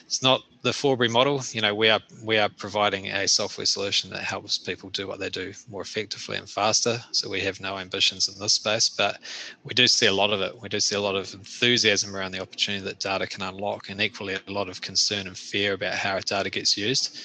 It's 0.05 0.23
not 0.23 0.41
the 0.61 0.73
Forbury 0.73 1.07
model, 1.07 1.41
you 1.51 1.61
know, 1.61 1.73
we 1.73 1.89
are 1.89 2.01
we 2.23 2.37
are 2.37 2.49
providing 2.49 3.07
a 3.07 3.27
software 3.27 3.65
solution 3.65 4.09
that 4.09 4.23
helps 4.23 4.57
people 4.57 4.89
do 4.89 5.07
what 5.07 5.19
they 5.19 5.29
do 5.29 5.53
more 5.69 5.81
effectively 5.81 6.35
and 6.35 6.49
faster. 6.49 7.01
So 7.11 7.29
we 7.29 7.39
have 7.41 7.61
no 7.61 7.77
ambitions 7.77 8.27
in 8.27 8.37
this 8.37 8.53
space, 8.53 8.89
but 8.89 9.19
we 9.63 9.73
do 9.73 9.87
see 9.87 10.07
a 10.07 10.13
lot 10.13 10.33
of 10.33 10.41
it. 10.41 10.59
We 10.61 10.67
do 10.67 10.79
see 10.79 10.95
a 10.95 11.01
lot 11.01 11.15
of 11.15 11.33
enthusiasm 11.33 12.13
around 12.13 12.31
the 12.31 12.41
opportunity 12.41 12.83
that 12.85 12.99
data 12.99 13.18
can 13.25 13.43
unlock, 13.43 13.89
and 13.89 14.01
equally 14.01 14.35
a 14.35 14.51
lot 14.51 14.69
of 14.69 14.81
concern 14.81 15.27
and 15.27 15.37
fear 15.37 15.73
about 15.73 15.95
how 15.95 16.19
data 16.19 16.49
gets 16.49 16.77
used. 16.77 17.19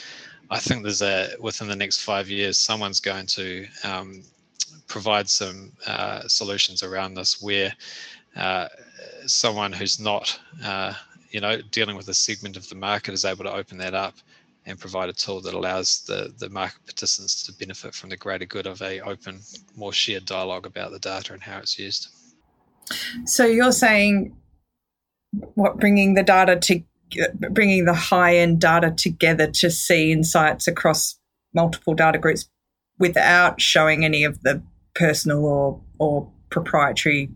I 0.50 0.59
think 0.59 0.83
there's 0.83 1.02
a 1.02 1.35
within 1.40 1.68
the 1.68 1.76
next 1.76 2.02
five 2.02 2.28
years, 2.28 2.59
someone's 2.59 3.00
going 3.00 3.26
to 3.26 3.66
um, 3.83 4.22
provide 4.87 5.28
some 5.28 5.72
uh, 5.87 6.28
solutions 6.28 6.83
around 6.83 7.14
this 7.14 7.40
where 7.40 7.72
uh, 8.37 8.68
someone 9.26 9.72
who's 9.72 9.98
not 9.98 10.38
uh, 10.62 10.92
you 11.35 11.40
know, 11.40 11.61
dealing 11.72 11.96
with 11.96 12.07
a 12.09 12.14
segment 12.14 12.57
of 12.57 12.68
the 12.68 12.76
market 12.76 13.12
is 13.12 13.24
able 13.24 13.42
to 13.42 13.52
open 13.52 13.76
that 13.76 13.92
up 13.92 14.14
and 14.66 14.78
provide 14.78 15.09
a 15.09 15.12
tool 15.12 15.40
that 15.40 15.52
allows 15.52 16.02
the, 16.02 16.33
the 16.38 16.48
market 16.48 16.78
participants 16.87 17.42
to 17.42 17.52
benefit 17.54 17.92
from 17.92 18.09
the 18.09 18.16
greater 18.16 18.44
good 18.44 18.68
of 18.68 18.80
a 18.83 19.00
open, 19.00 19.40
more 19.74 19.92
shared 19.92 20.24
dialogue 20.26 20.64
about 20.64 20.92
the 20.92 20.98
data 21.00 21.33
and 21.33 21.42
how 21.42 21.59
it's 21.59 21.76
used. 21.76 22.07
So 23.26 23.44
you're 23.44 23.72
saying 23.72 24.37
what 25.54 25.78
bringing 25.78 26.14
the 26.14 26.22
data 26.22 26.56
to 26.56 26.82
bringing 27.50 27.84
the 27.84 27.94
high 27.94 28.37
end 28.37 28.60
data 28.60 28.90
together 28.90 29.46
to 29.46 29.70
see 29.70 30.10
insights 30.10 30.66
across 30.66 31.16
multiple 31.54 31.94
data 31.94 32.18
groups 32.18 32.48
without 32.98 33.60
showing 33.60 34.04
any 34.04 34.24
of 34.24 34.42
the 34.42 34.62
personal 34.94 35.44
or 35.44 35.80
or 35.98 36.30
proprietary 36.50 37.30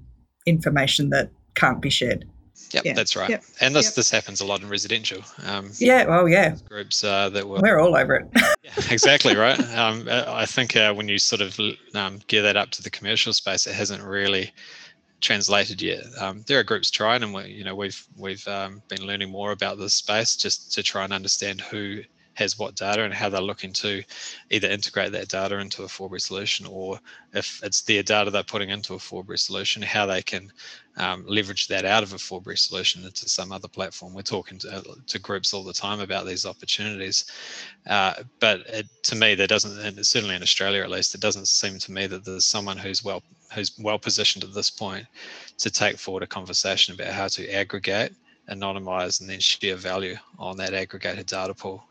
information 0.46 1.10
that 1.10 1.30
can't 1.54 1.80
be 1.80 1.90
shared. 1.90 2.24
Yep, 2.72 2.84
yeah. 2.84 2.92
that's 2.92 3.16
right. 3.16 3.30
Yep. 3.30 3.44
And 3.60 3.74
this 3.74 3.86
yep. 3.86 3.94
this 3.94 4.10
happens 4.10 4.40
a 4.40 4.46
lot 4.46 4.60
in 4.62 4.68
residential. 4.68 5.22
Um, 5.46 5.70
yeah, 5.78 6.06
well, 6.06 6.28
yeah. 6.28 6.56
Groups 6.68 7.02
uh, 7.02 7.30
that 7.30 7.48
were 7.48 7.60
we're 7.60 7.78
all 7.78 7.96
over 7.96 8.16
it. 8.16 8.28
yeah, 8.62 8.72
exactly 8.90 9.36
right. 9.36 9.58
Um, 9.74 10.06
I 10.10 10.44
think 10.44 10.76
uh, 10.76 10.92
when 10.92 11.08
you 11.08 11.18
sort 11.18 11.40
of 11.40 11.58
um, 11.94 12.20
gear 12.26 12.42
that 12.42 12.56
up 12.56 12.70
to 12.70 12.82
the 12.82 12.90
commercial 12.90 13.32
space, 13.32 13.66
it 13.66 13.74
hasn't 13.74 14.02
really 14.02 14.52
translated 15.20 15.82
yet. 15.82 16.04
Um, 16.20 16.44
there 16.46 16.58
are 16.58 16.64
groups 16.64 16.90
trying, 16.90 17.22
and 17.22 17.34
we, 17.34 17.46
you 17.46 17.64
know 17.64 17.74
we've 17.74 18.04
we've 18.16 18.46
um, 18.48 18.82
been 18.88 19.06
learning 19.06 19.30
more 19.30 19.52
about 19.52 19.78
this 19.78 19.94
space 19.94 20.36
just 20.36 20.72
to 20.72 20.82
try 20.82 21.04
and 21.04 21.12
understand 21.12 21.60
who 21.60 22.02
has 22.38 22.56
what 22.56 22.76
data 22.76 23.02
and 23.02 23.12
how 23.12 23.28
they're 23.28 23.40
looking 23.40 23.72
to 23.72 24.00
either 24.50 24.68
integrate 24.68 25.10
that 25.10 25.26
data 25.26 25.58
into 25.58 25.82
a 25.82 25.88
Forbury 25.88 26.20
solution 26.20 26.66
or 26.66 27.00
if 27.34 27.60
it's 27.64 27.82
their 27.82 28.04
data 28.04 28.30
they're 28.30 28.44
putting 28.44 28.70
into 28.70 28.94
a 28.94 28.98
Forbury 28.98 29.38
solution, 29.38 29.82
how 29.82 30.06
they 30.06 30.22
can 30.22 30.52
um, 30.98 31.24
leverage 31.26 31.66
that 31.66 31.84
out 31.84 32.04
of 32.04 32.12
a 32.12 32.18
Forbury 32.18 32.56
solution 32.56 33.04
into 33.04 33.28
some 33.28 33.50
other 33.50 33.66
platform. 33.66 34.14
We're 34.14 34.22
talking 34.22 34.56
to, 34.58 34.84
to 35.04 35.18
groups 35.18 35.52
all 35.52 35.64
the 35.64 35.72
time 35.72 35.98
about 35.98 36.26
these 36.26 36.46
opportunities. 36.46 37.24
Uh, 37.88 38.14
but 38.38 38.60
it, 38.68 38.86
to 39.02 39.16
me, 39.16 39.34
there 39.34 39.48
doesn't, 39.48 39.76
and 39.80 40.06
certainly 40.06 40.36
in 40.36 40.42
Australia 40.42 40.82
at 40.84 40.90
least, 40.90 41.16
it 41.16 41.20
doesn't 41.20 41.48
seem 41.48 41.80
to 41.80 41.92
me 41.92 42.06
that 42.06 42.24
there's 42.24 42.44
someone 42.44 42.78
who's 42.78 43.02
well 43.02 43.22
who's 43.54 43.72
well 43.78 43.98
positioned 43.98 44.44
at 44.44 44.54
this 44.54 44.70
point 44.70 45.06
to 45.58 45.70
take 45.70 45.98
forward 45.98 46.22
a 46.22 46.26
conversation 46.26 46.94
about 46.94 47.12
how 47.12 47.28
to 47.28 47.48
aggregate 47.50 48.12
anonymize 48.50 49.20
and 49.20 49.28
then 49.28 49.40
share 49.40 49.76
value 49.76 50.16
on 50.38 50.56
that 50.56 50.74
aggregated 50.74 51.26
data 51.26 51.54
pool. 51.54 51.84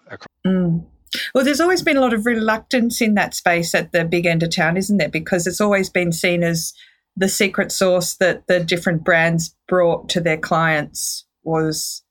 Mm. 0.45 0.85
Well, 1.33 1.45
there's 1.45 1.61
always 1.61 1.81
been 1.81 1.97
a 1.97 2.01
lot 2.01 2.13
of 2.13 2.25
reluctance 2.25 3.01
in 3.01 3.13
that 3.13 3.33
space 3.33 3.73
at 3.73 3.91
the 3.91 4.03
big 4.03 4.25
end 4.25 4.43
of 4.43 4.49
town, 4.49 4.77
isn't 4.77 4.97
there? 4.97 5.09
Because 5.09 5.47
it's 5.47 5.61
always 5.61 5.89
been 5.89 6.11
seen 6.11 6.43
as 6.43 6.73
the 7.15 7.29
secret 7.29 7.71
sauce 7.71 8.15
that 8.15 8.47
the 8.47 8.59
different 8.59 9.03
brands 9.03 9.55
brought 9.67 10.09
to 10.09 10.21
their 10.21 10.37
clients 10.37 11.25
was 11.43 12.03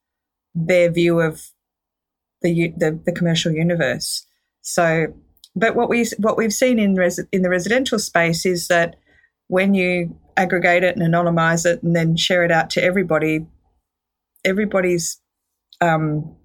their 0.55 0.91
view 0.91 1.21
of 1.21 1.51
the 2.43 2.73
the, 2.77 2.99
the 3.05 3.13
commercial 3.13 3.53
universe. 3.53 4.27
So, 4.63 5.15
but 5.55 5.77
what 5.77 5.89
we 5.89 6.07
what 6.19 6.37
we've 6.37 6.53
seen 6.53 6.79
in 6.79 6.95
res, 6.95 7.21
in 7.31 7.43
the 7.43 7.51
residential 7.51 7.99
space 7.99 8.47
is 8.47 8.69
that 8.69 8.97
when 9.49 9.75
you 9.75 10.19
aggregate 10.37 10.85
it 10.85 10.97
and 10.97 11.05
anonymize 11.05 11.65
it 11.65 11.83
and 11.83 11.95
then 11.95 12.17
share 12.17 12.45
it 12.45 12.51
out 12.51 12.71
to 12.71 12.83
everybody, 12.83 13.47
everybody's 14.45 15.21
um, 15.81 16.37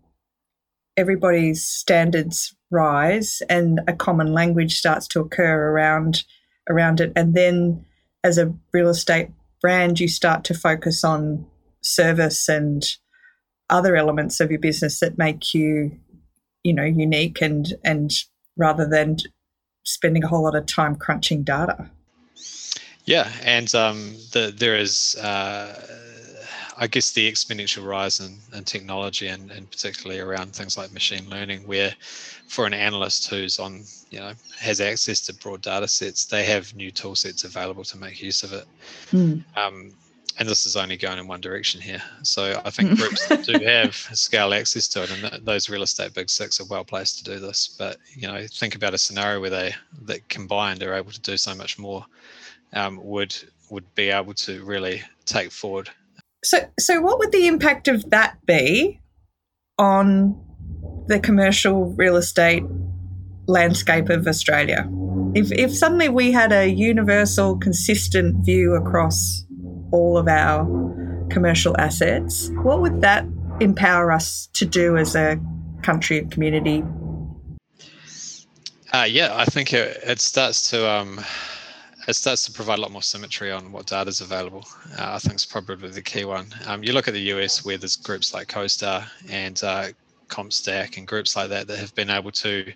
everybody's 0.98 1.66
standards 1.66 2.56
rise 2.70 3.42
and 3.50 3.80
a 3.88 3.94
common 3.94 4.34
language 4.34 4.76
starts 4.76 5.08
to 5.08 5.20
occur 5.20 5.72
around 5.72 6.24
around 6.70 7.00
it. 7.00 7.12
And 7.16 7.34
then 7.34 7.86
as 8.24 8.38
a 8.38 8.54
real 8.74 8.90
estate 8.90 9.30
brand 9.62 10.00
you 10.00 10.08
start 10.08 10.44
to 10.44 10.54
focus 10.54 11.04
on 11.04 11.46
service 11.82 12.50
and 12.50 12.84
other 13.70 13.96
elements 13.96 14.40
of 14.40 14.52
your 14.52 14.60
business 14.60 15.00
that 15.00 15.18
make 15.18 15.54
you 15.54 15.92
you 16.64 16.74
know 16.74 16.84
unique 16.84 17.42
and 17.42 17.74
and 17.84 18.12
rather 18.58 18.88
than 18.88 19.18
spending 19.84 20.24
a 20.24 20.28
whole 20.28 20.44
lot 20.44 20.56
of 20.56 20.66
time 20.66 20.96
crunching 20.96 21.44
data 21.44 21.90
yeah 23.06 23.32
and 23.44 23.74
um, 23.76 24.16
the, 24.32 24.54
there 24.56 24.78
is 24.78 25.16
uh, 25.16 26.02
I 26.82 26.88
guess 26.88 27.12
the 27.12 27.32
exponential 27.32 27.86
rise 27.86 28.20
in, 28.20 28.40
in 28.58 28.64
technology 28.64 29.28
and, 29.28 29.52
and 29.52 29.70
particularly 29.70 30.20
around 30.20 30.56
things 30.56 30.80
like 30.80 30.92
machine 30.92 31.30
learning, 31.30 31.68
where 31.68 31.94
for 32.48 32.66
an 32.66 32.74
analyst 32.74 33.30
who's 33.30 33.60
on, 33.60 33.84
you 34.10 34.20
know, 34.20 34.34
has 34.58 34.82
access 34.82 35.22
to 35.22 35.36
broad 35.36 35.62
data 35.62 35.88
sets, 35.88 36.26
they 36.26 36.44
have 36.44 36.76
new 36.76 36.90
tool 36.90 37.16
sets 37.16 37.44
available 37.44 37.84
to 37.84 37.98
make 37.98 38.20
use 38.20 38.42
of 38.42 38.54
it. 38.54 38.66
Mm. 39.12 39.44
Um, 39.56 39.92
and 40.40 40.50
this 40.50 40.66
is 40.66 40.76
only 40.76 40.98
going 40.98 41.20
in 41.20 41.28
one 41.28 41.40
direction 41.40 41.80
here. 41.80 42.02
So 42.24 42.60
I 42.66 42.72
think 42.72 42.96
groups 42.98 43.28
that 43.28 43.46
do 43.46 43.64
have 43.64 43.94
scale 43.94 44.52
access 44.52 44.88
to 44.90 45.04
it, 45.04 45.12
and 45.12 45.30
th- 45.30 45.44
those 45.44 45.70
real 45.70 45.84
estate 45.84 46.16
big 46.16 46.32
six 46.32 46.60
are 46.60 46.66
well 46.66 46.84
placed 46.84 47.20
to 47.20 47.24
do 47.24 47.40
this. 47.40 47.76
But 47.78 47.98
you 48.16 48.28
know, 48.28 48.48
think 48.48 48.74
about 48.74 48.96
a 48.96 48.98
scenario 48.98 49.40
where 49.40 49.52
they 49.52 49.76
that 50.04 50.28
combined 50.30 50.82
are 50.82 50.96
able 50.96 51.12
to 51.12 51.22
do 51.22 51.38
so 51.38 51.54
much 51.54 51.78
more. 51.78 52.06
Um, 52.74 53.00
would 53.04 53.36
would 53.70 53.94
be 53.96 54.10
able 54.10 54.34
to 54.34 54.64
really 54.64 55.04
take 55.26 55.52
forward 55.52 55.90
so, 56.44 56.58
so 56.80 57.02
what 57.02 57.20
would 57.20 57.32
the 57.32 57.48
impact 57.48 57.88
of 57.88 58.10
that 58.10 58.44
be 58.46 59.00
on 59.78 60.40
the 61.08 61.20
commercial 61.20 61.92
real 61.94 62.16
estate 62.16 62.64
landscape 63.48 64.10
of 64.10 64.28
Australia? 64.28 64.90
If, 65.36 65.52
if 65.52 65.76
suddenly 65.76 66.10
we 66.10 66.32
had 66.32 66.52
a 66.52 66.68
universal, 66.68 67.58
consistent 67.58 68.44
view 68.44 68.74
across 68.74 69.46
all 69.92 70.18
of 70.18 70.28
our 70.28 70.66
commercial 71.30 71.80
assets, 71.80 72.50
what 72.64 72.82
would 72.82 73.02
that 73.02 73.26
empower 73.60 74.12
us 74.12 74.48
to 74.54 74.66
do 74.66 74.98
as 74.98 75.16
a 75.16 75.40
country 75.84 76.18
and 76.18 76.32
community? 76.32 76.84
Uh, 78.92 79.06
yeah, 79.08 79.32
I 79.34 79.46
think 79.46 79.74
it, 79.74 79.98
it 80.04 80.20
starts 80.20 80.72
to 80.72 80.90
um, 80.90 81.24
it 82.12 82.16
starts 82.16 82.46
to 82.46 82.52
provide 82.52 82.78
a 82.78 82.82
lot 82.82 82.92
more 82.92 83.02
symmetry 83.02 83.52
on 83.52 83.72
what 83.72 83.86
data 83.86 84.10
is 84.10 84.20
available. 84.20 84.66
Uh, 85.00 85.14
I 85.14 85.20
think 85.20 85.36
is 85.36 85.46
probably 85.46 85.90
the 85.90 86.02
key 86.02 86.26
one. 86.26 86.54
Um, 86.68 86.84
you 86.84 86.92
look 86.92 87.08
at 87.08 87.14
the 87.14 87.32
US 87.36 87.64
where 87.64 87.78
there's 87.78 87.96
groups 87.96 88.34
like 88.34 88.50
CoStar 88.50 89.08
and 89.30 89.64
uh, 89.64 89.88
CompStak 90.28 90.98
and 90.98 91.08
groups 91.08 91.38
like 91.38 91.48
that 91.48 91.68
that 91.68 91.80
have 91.80 91.96
been 91.96 92.10
able 92.10 92.32
to 92.32 92.74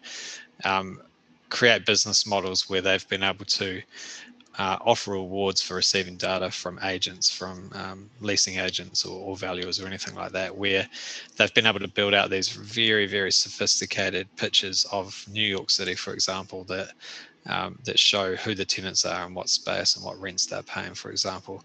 um, 0.64 1.02
create 1.50 1.86
business 1.86 2.26
models 2.26 2.70
where 2.70 2.80
they've 2.80 3.08
been 3.10 3.24
able 3.24 3.44
to 3.44 3.82
uh, 4.58 4.78
offer 4.86 5.12
rewards 5.12 5.62
for 5.62 5.76
receiving 5.76 6.16
data 6.16 6.50
from 6.50 6.80
agents, 6.84 7.30
from 7.30 7.70
um, 7.76 8.10
leasing 8.22 8.60
agents 8.60 9.04
or, 9.04 9.20
or, 9.20 9.36
valuers 9.36 9.82
or 9.82 9.86
anything 9.86 10.16
like 10.16 10.32
that, 10.32 10.56
where 10.56 10.88
they've 11.36 11.54
been 11.54 11.66
able 11.66 11.80
to 11.80 11.90
build 11.90 12.14
out 12.14 12.30
these 12.30 12.48
very, 12.48 13.06
very 13.06 13.34
sophisticated 13.34 14.34
pictures 14.38 14.86
of 14.94 15.26
New 15.30 15.44
York 15.44 15.70
City, 15.70 15.94
for 15.94 16.14
example, 16.14 16.64
that 16.64 16.94
um, 17.48 17.78
that 17.84 18.00
show 18.00 18.36
who 18.36 18.56
the 18.56 18.66
tenants 18.66 19.06
are 19.06 19.26
and 19.26 19.36
what 19.36 19.50
space 19.50 19.96
and 19.96 20.06
what 20.06 20.20
rents 20.20 20.46
they're 20.46 20.64
paying, 20.64 20.94
for 20.94 21.12
example. 21.12 21.64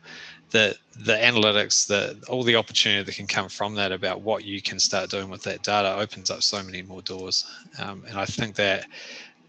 The 0.51 0.76
the 1.05 1.14
analytics, 1.14 1.87
the 1.87 2.22
all 2.28 2.43
the 2.43 2.57
opportunity 2.57 3.03
that 3.03 3.14
can 3.14 3.26
come 3.26 3.49
from 3.49 3.74
that 3.76 3.93
about 3.93 4.20
what 4.22 4.45
you 4.45 4.61
can 4.61 4.78
start 4.78 5.11
doing 5.11 5.31
with 5.31 5.43
that 5.45 5.62
data 5.62 5.97
opens 5.97 6.31
up 6.31 6.43
so 6.43 6.62
many 6.62 6.83
more 6.83 7.03
doors. 7.03 7.47
Um, 7.78 8.05
and 8.09 8.18
I 8.18 8.26
think 8.26 8.57
that 8.57 8.87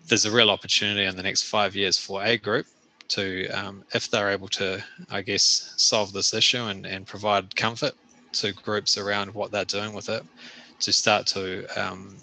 there's 0.07 0.25
a 0.25 0.31
real 0.31 0.49
opportunity 0.49 1.05
in 1.05 1.15
the 1.15 1.23
next 1.23 1.43
five 1.43 1.75
years 1.75 1.97
for 1.97 2.23
a 2.23 2.37
group 2.37 2.65
to, 3.09 3.47
um, 3.49 3.83
if 3.93 4.09
they're 4.09 4.29
able 4.29 4.47
to, 4.47 4.83
I 5.09 5.21
guess, 5.21 5.73
solve 5.77 6.13
this 6.13 6.33
issue 6.33 6.63
and, 6.63 6.85
and 6.85 7.05
provide 7.05 7.55
comfort 7.55 7.93
to 8.33 8.53
groups 8.53 8.97
around 8.97 9.33
what 9.33 9.51
they're 9.51 9.65
doing 9.65 9.93
with 9.93 10.09
it, 10.09 10.23
to 10.79 10.93
start 10.93 11.27
to 11.27 11.65
um, 11.79 12.15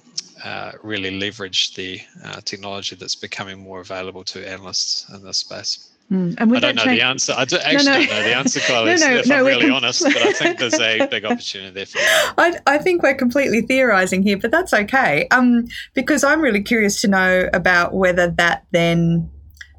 uh, 0.45 0.73
really 0.83 1.19
leverage 1.19 1.75
the 1.75 2.01
uh, 2.25 2.41
technology 2.45 2.97
that's 2.97 3.17
becoming 3.17 3.59
more 3.59 3.81
available 3.81 4.25
to 4.25 4.49
analysts 4.49 5.09
in 5.13 5.23
this 5.23 5.39
space. 5.39 5.91
Mm. 6.11 6.37
And 6.39 6.57
I 6.57 6.61
don't 6.61 6.77
know 6.77 6.85
change- 6.85 7.01
the 7.01 7.05
answer. 7.05 7.35
I 7.37 7.45
do, 7.45 7.57
actually 7.59 7.85
no, 7.85 7.93
no. 7.93 7.99
don't 7.99 8.11
know 8.11 8.23
the 8.23 8.37
answer, 8.37 8.61
Kylie, 8.69 9.01
no, 9.01 9.09
no, 9.09 9.17
if 9.17 9.27
no, 9.27 9.37
I'm 9.37 9.45
really 9.45 9.71
honest, 9.71 10.03
but 10.03 10.17
I 10.17 10.33
think 10.33 10.59
there's 10.59 10.81
a 10.81 11.07
big 11.07 11.25
opportunity 11.27 11.71
there 11.73 11.87
for 11.87 11.99
I, 12.01 12.59
I 12.67 12.79
think 12.79 13.03
we're 13.03 13.15
completely 13.15 13.61
theorizing 13.63 14.23
here, 14.23 14.39
but 14.39 14.51
that's 14.51 14.73
okay. 14.73 15.29
Um, 15.31 15.67
because 15.95 16.25
I'm 16.25 16.41
really 16.41 16.63
curious 16.63 17.01
to 17.03 17.09
know 17.09 17.51
about 17.53 17.93
whether 17.93 18.31
that 18.31 18.65
then 18.71 19.31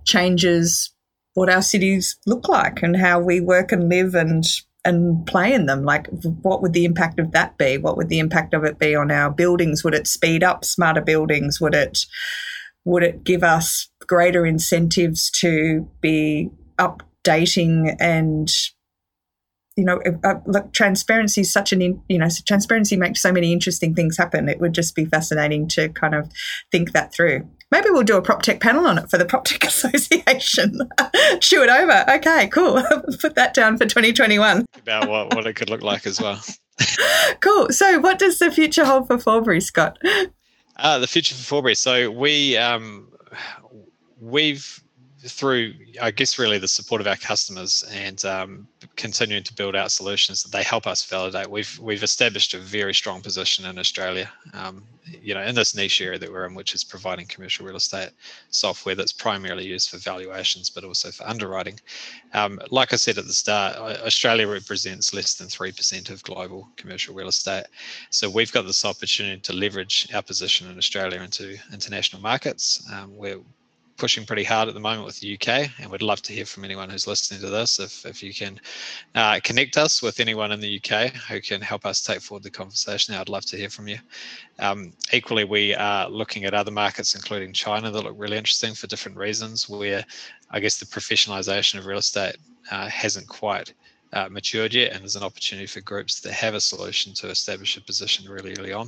changes 0.06 0.92
what 1.34 1.50
our 1.50 1.62
cities 1.62 2.18
look 2.28 2.48
like 2.48 2.84
and 2.84 2.98
how 2.98 3.20
we 3.20 3.40
work 3.40 3.72
and 3.72 3.90
live 3.90 4.14
and 4.14 4.44
and 4.86 5.26
play 5.26 5.54
in 5.54 5.66
them 5.66 5.84
like 5.84 6.08
what 6.42 6.62
would 6.62 6.74
the 6.74 6.86
impact 6.86 7.20
of 7.20 7.32
that 7.32 7.58
be? 7.58 7.78
What 7.78 7.98
would 7.98 8.10
the 8.10 8.20
impact 8.20 8.54
of 8.54 8.64
it 8.64 8.80
be 8.80 8.96
on 8.96 9.12
our 9.12 9.30
buildings? 9.30 9.84
Would 9.84 9.96
it 9.96 10.08
speed 10.08 10.44
up 10.44 10.64
smarter 10.64 11.02
buildings? 11.02 11.60
Would 11.60 11.76
it 11.76 12.06
would 12.86 13.04
it 13.04 13.24
give 13.24 13.44
us 13.44 13.90
greater 14.08 14.46
incentives 14.46 15.30
to 15.30 15.88
be 16.02 16.50
updating 16.80 17.96
and 18.00 18.50
you 19.76 19.86
know 19.86 20.02
uh, 20.24 20.36
look 20.46 20.74
transparency 20.74 21.42
is 21.42 21.52
such 21.52 21.72
an 21.72 21.82
in, 21.82 22.02
you 22.10 22.18
know 22.18 22.28
transparency 22.46 22.98
makes 22.98 23.22
so 23.22 23.32
many 23.32 23.54
interesting 23.54 23.94
things 23.94 24.18
happen 24.18 24.50
it 24.50 24.60
would 24.60 24.74
just 24.74 24.96
be 24.96 25.06
fascinating 25.06 25.68
to 25.68 25.90
kind 25.90 26.16
of 26.16 26.30
think 26.72 26.92
that 26.92 27.14
through 27.14 27.48
Maybe 27.72 27.90
we'll 27.92 28.04
do 28.04 28.18
a 28.18 28.22
prop 28.22 28.42
tech 28.42 28.62
panel 28.62 28.88
on 28.88 28.98
it 28.98 29.10
for 29.10 29.18
the 29.18 29.26
Prop 29.26 29.46
Tech 29.46 29.64
Association. 29.68 30.80
Shoo 31.40 31.64
it 31.64 31.70
over. 31.70 32.04
Okay, 32.10 32.48
cool. 32.48 32.82
Put 33.22 33.36
that 33.36 33.54
down 33.54 33.78
for 33.78 33.86
2021. 33.86 34.66
About 34.76 35.08
what, 35.08 35.36
what 35.36 35.46
it 35.46 35.54
could 35.54 35.70
look 35.70 35.84
like 35.84 36.08
as 36.08 36.20
well. 36.20 36.42
cool. 37.42 37.68
So, 37.70 38.00
what 38.00 38.20
does 38.20 38.40
the 38.40 38.52
future 38.52 38.86
hold 38.86 39.08
for 39.08 39.20
Forbury, 39.20 39.62
Scott? 39.62 39.98
Uh, 40.78 40.98
the 40.98 41.08
future 41.08 41.36
for 41.36 41.44
Forbury. 41.44 41.76
So, 41.76 42.10
we 42.10 42.58
um, 42.58 43.12
we've 44.20 44.84
through, 45.26 45.74
I 46.02 46.12
guess, 46.12 46.40
really 46.40 46.60
the 46.60 46.68
support 46.68 47.02
of 47.02 47.08
our 47.08 47.18
customers 47.18 47.84
and 47.92 48.24
um, 48.24 48.68
continuing 48.96 49.44
to 49.44 49.54
build 49.54 49.76
out 49.76 49.92
solutions 49.92 50.44
that 50.44 50.52
they 50.52 50.64
help 50.64 50.88
us 50.88 51.04
validate. 51.04 51.50
We've 51.50 51.78
we've 51.80 52.04
established 52.04 52.54
a 52.54 52.60
very 52.60 52.94
strong 52.94 53.22
position 53.22 53.66
in 53.66 53.78
Australia, 53.78 54.32
um, 54.54 54.84
you 55.22 55.34
know, 55.34 55.42
in 55.42 55.56
this 55.56 55.76
niche 55.76 56.02
area 56.02 56.20
that 56.20 56.32
we're 56.32 56.46
in, 56.46 56.56
which 56.56 56.74
is 56.74 56.86
providing 56.86 57.26
commercial 57.26 57.66
real 57.66 57.76
estate 57.76 58.12
software 58.50 58.96
that's 58.96 59.12
primarily 59.12 59.68
used 59.68 59.90
for 59.90 59.98
valuations, 59.98 60.70
but 60.70 60.86
also 60.86 61.12
for 61.12 61.28
underwriting. 61.28 61.80
Um, 62.34 62.60
like 62.72 62.94
I 62.94 62.96
said 62.96 63.18
at 63.18 63.26
the 63.26 63.34
start, 63.34 63.76
Australia 63.78 64.48
represents 64.48 65.14
less 65.14 65.34
than 65.34 65.48
three 65.48 65.74
percent 65.74 66.10
of 66.10 66.24
global 66.24 66.70
commercial 66.78 67.14
real 67.14 67.28
estate, 67.28 67.66
so 68.10 68.30
we've 68.30 68.54
got 68.54 68.66
this 68.66 68.86
opportunity 68.86 69.42
to 69.42 69.54
leverage 69.54 70.08
our 70.14 70.22
position 70.22 70.70
in 70.70 70.78
Australia 70.78 71.22
into 71.22 71.58
international 71.74 72.22
markets. 72.22 72.82
Um, 72.94 73.18
where 73.18 73.40
pushing 74.00 74.26
pretty 74.26 74.44
hard 74.44 74.68
at 74.68 74.74
the 74.74 74.80
moment 74.80 75.06
with 75.06 75.20
the 75.20 75.34
UK, 75.36 75.70
and 75.80 75.92
we'd 75.92 76.02
love 76.02 76.22
to 76.24 76.34
hear 76.34 76.46
from 76.46 76.64
anyone 76.64 76.90
who's 76.90 77.06
listening 77.06 77.42
to 77.42 77.50
this. 77.50 77.80
If, 77.80 78.06
if 78.06 78.24
you 78.24 78.34
can 78.34 78.60
uh, 79.14 79.40
connect 79.44 79.78
us 79.78 80.02
with 80.02 80.20
anyone 80.20 80.52
in 80.52 80.62
the 80.62 80.82
UK 80.82 81.12
who 81.14 81.42
can 81.42 81.62
help 81.62 81.86
us 81.86 82.02
take 82.02 82.22
forward 82.22 82.44
the 82.44 82.50
conversation, 82.50 83.14
I'd 83.14 83.30
love 83.30 83.46
to 83.48 83.58
hear 83.58 83.70
from 83.70 83.90
you. 83.90 83.98
Um, 84.58 84.94
equally, 85.12 85.44
we 85.44 85.76
are 85.76 86.10
looking 86.10 86.46
at 86.46 86.54
other 86.54 86.72
markets, 86.72 87.14
including 87.14 87.54
China, 87.54 87.92
that 87.92 88.02
look 88.02 88.16
really 88.18 88.38
interesting 88.38 88.74
for 88.74 88.88
different 88.88 89.18
reasons, 89.18 89.68
where 89.68 90.06
I 90.50 90.60
guess 90.60 90.80
the 90.80 90.86
professionalization 90.86 91.78
of 91.78 91.86
real 91.86 92.00
estate 92.00 92.38
uh, 92.72 92.88
hasn't 92.88 93.28
quite 93.28 93.74
uh, 94.14 94.28
matured 94.30 94.74
yet, 94.74 94.92
and 94.92 95.02
there's 95.02 95.16
an 95.16 95.24
opportunity 95.24 95.68
for 95.68 95.82
groups 95.82 96.20
that 96.22 96.34
have 96.34 96.56
a 96.56 96.62
solution 96.62 97.14
to 97.14 97.30
establish 97.30 97.78
a 97.78 97.82
position 97.82 98.30
really 98.30 98.56
early 98.58 98.74
on. 98.74 98.88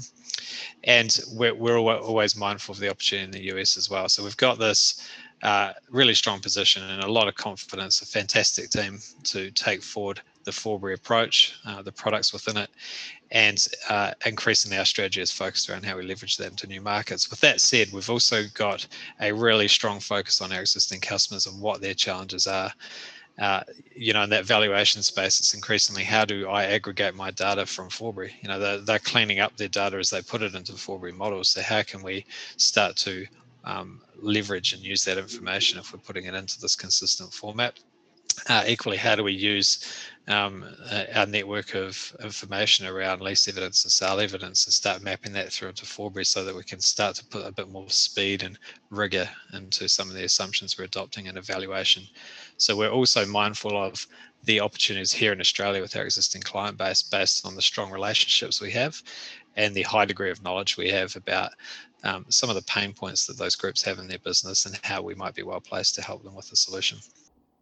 And 0.84 1.20
we're, 1.34 1.54
we're 1.54 1.78
always 1.78 2.36
mindful 2.36 2.74
of 2.74 2.80
the 2.80 2.90
opportunity 2.90 3.26
in 3.26 3.32
the 3.32 3.58
US 3.58 3.78
as 3.78 3.90
well. 3.90 4.10
So 4.10 4.24
we've 4.24 4.38
got 4.38 4.58
this 4.58 5.08
uh, 5.44 5.74
really 5.90 6.14
strong 6.14 6.40
position 6.40 6.84
and 6.84 7.04
a 7.04 7.12
lot 7.12 7.28
of 7.28 7.36
confidence, 7.36 8.02
a 8.02 8.06
fantastic 8.06 8.70
team 8.70 9.00
to 9.24 9.52
take 9.52 9.82
forward 9.82 10.22
the 10.44 10.52
Forbury 10.52 10.96
approach, 10.96 11.60
uh, 11.66 11.82
the 11.82 11.92
products 11.92 12.34
within 12.34 12.58
it, 12.58 12.70
and 13.32 13.68
uh, 13.90 14.12
increasingly 14.26 14.78
our 14.78 14.86
strategy 14.86 15.22
is 15.22 15.32
focused 15.32 15.70
around 15.70 15.86
how 15.86 15.98
we 15.98 16.04
leverage 16.04 16.38
that 16.38 16.50
into 16.52 16.68
new 16.68 16.82
markets. 16.82 17.30
With 17.30 17.40
that 17.42 17.62
said, 17.62 17.92
we've 17.92 18.10
also 18.10 18.44
got 18.54 18.88
a 19.20 19.32
really 19.32 19.68
strong 19.68 20.00
focus 20.00 20.42
on 20.42 20.52
our 20.52 20.62
existing 20.62 21.00
customers 21.00 21.46
and 21.46 21.62
what 21.62 21.82
their 21.82 21.94
challenges 21.94 22.48
are 22.48 22.74
uh, 23.40 23.62
you 23.96 24.14
know, 24.14 24.24
in 24.24 24.30
that 24.30 24.46
valuation 24.46 25.02
space, 25.02 25.40
it's 25.40 25.54
increasingly 25.54 26.04
how 26.04 26.26
do 26.26 26.48
I 26.48 26.66
aggregate 26.66 27.16
my 27.16 27.32
data 27.32 27.66
from 27.66 27.90
Forbury? 27.90 28.34
You 28.42 28.50
know, 28.50 28.60
they're, 28.60 28.78
they're 28.80 29.00
cleaning 29.00 29.40
up 29.40 29.56
their 29.58 29.68
data 29.68 29.98
as 29.98 30.10
they 30.10 30.22
put 30.22 30.42
it 30.42 30.54
into 30.54 30.74
the 30.74 30.78
Forbury 30.78 31.12
models. 31.14 31.50
So 31.50 31.62
how 31.62 31.82
can 31.84 32.04
we 32.04 32.26
start 32.58 32.96
to 32.98 33.26
um, 33.64 34.02
leverage 34.18 34.74
and 34.74 34.82
use 34.82 35.04
that 35.06 35.18
information 35.18 35.80
if 35.80 35.94
we're 35.94 36.00
putting 36.00 36.26
it 36.26 36.34
into 36.34 36.60
this 36.60 36.76
consistent 36.76 37.34
format? 37.34 37.80
Uh, 38.48 38.64
equally, 38.68 38.98
how 38.98 39.16
do 39.16 39.24
we 39.24 39.34
use 39.34 39.86
um, 40.28 40.64
our 41.16 41.26
network 41.26 41.74
of 41.74 42.16
information 42.24 42.86
around 42.86 43.22
lease 43.22 43.48
evidence 43.48 43.84
and 43.84 43.92
sale 43.92 44.20
evidence 44.20 44.66
and 44.66 44.74
start 44.74 45.02
mapping 45.02 45.34
that 45.34 45.52
through 45.52 45.70
into 45.70 45.86
Forbury 45.86 46.26
so 46.26 46.44
that 46.44 46.56
we 46.56 46.64
can 46.64 46.80
start 46.80 47.16
to 47.16 47.26
put 47.26 47.46
a 47.46 47.52
bit 47.52 47.70
more 47.70 47.90
speed 47.90 48.44
and 48.44 48.58
rigor 48.90 49.28
into 49.54 49.90
some 49.90 50.10
of 50.10 50.16
the 50.16 50.24
assumptions 50.24 50.78
we're 50.78 50.86
adopting 50.86 51.26
in 51.26 51.38
evaluation. 51.38 52.04
So 52.58 52.76
we're 52.76 52.92
also 52.92 53.26
mindful 53.26 53.76
of 53.82 54.06
the 54.44 54.60
opportunities 54.60 55.14
here 55.14 55.34
in 55.34 55.40
Australia 55.40 55.82
with 55.82 55.96
our 55.96 56.04
existing 56.04 56.42
client 56.42 56.78
base 56.78 57.04
based 57.04 57.46
on 57.46 57.56
the 57.56 57.62
strong 57.62 57.92
relationships 57.92 58.62
we 58.62 58.72
have 58.72 59.02
and 59.56 59.76
the 59.76 59.84
high 59.84 60.06
degree 60.06 60.32
of 60.32 60.44
knowledge 60.44 60.78
we 60.78 60.90
have 60.90 61.16
about 61.16 61.52
um, 62.04 62.26
some 62.30 62.50
of 62.50 62.56
the 62.56 62.64
pain 62.64 62.94
points 62.94 63.26
that 63.28 63.38
those 63.38 63.56
groups 63.56 63.84
have 63.84 64.00
in 64.00 64.08
their 64.08 64.20
business 64.20 64.66
and 64.66 64.80
how 64.84 65.02
we 65.02 65.14
might 65.14 65.36
be 65.36 65.44
well 65.44 65.62
placed 65.62 65.96
to 65.96 66.02
help 66.02 66.24
them 66.24 66.36
with 66.36 66.52
a 66.52 66.56
solution. 66.56 66.98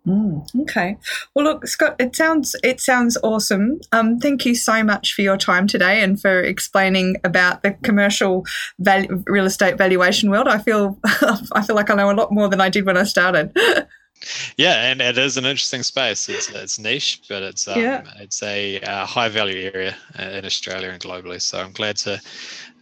Mm, 0.07 0.61
okay. 0.61 0.97
Well, 1.33 1.45
look, 1.45 1.67
Scott, 1.67 1.95
it 1.99 2.15
sounds 2.15 2.55
it 2.63 2.79
sounds 2.79 3.17
awesome. 3.21 3.81
Um, 3.91 4.17
thank 4.17 4.45
you 4.45 4.55
so 4.55 4.83
much 4.83 5.13
for 5.13 5.21
your 5.21 5.37
time 5.37 5.67
today 5.67 6.01
and 6.01 6.19
for 6.19 6.41
explaining 6.41 7.17
about 7.23 7.63
the 7.63 7.71
commercial 7.83 8.45
value, 8.79 9.23
real 9.27 9.45
estate 9.45 9.77
valuation 9.77 10.29
world. 10.29 10.47
I 10.47 10.57
feel 10.57 10.97
I 11.51 11.63
feel 11.65 11.75
like 11.75 11.89
I 11.89 11.95
know 11.95 12.11
a 12.11 12.13
lot 12.13 12.31
more 12.31 12.47
than 12.47 12.61
I 12.61 12.69
did 12.69 12.85
when 12.85 12.97
I 12.97 13.03
started. 13.03 13.51
yeah, 14.57 14.89
and 14.89 15.01
it 15.01 15.17
is 15.17 15.37
an 15.37 15.45
interesting 15.45 15.83
space. 15.83 16.29
It's 16.29 16.49
it's 16.49 16.79
niche, 16.79 17.21
but 17.27 17.43
it's 17.43 17.67
um, 17.67 17.79
yeah. 17.79 18.03
it's 18.19 18.41
a 18.41 18.79
uh, 18.81 19.05
high 19.05 19.29
value 19.29 19.69
area 19.73 19.95
uh, 20.17 20.23
in 20.23 20.45
Australia 20.45 20.89
and 20.89 21.01
globally. 21.01 21.41
So 21.41 21.59
I'm 21.59 21.73
glad 21.73 21.97
to 21.97 22.21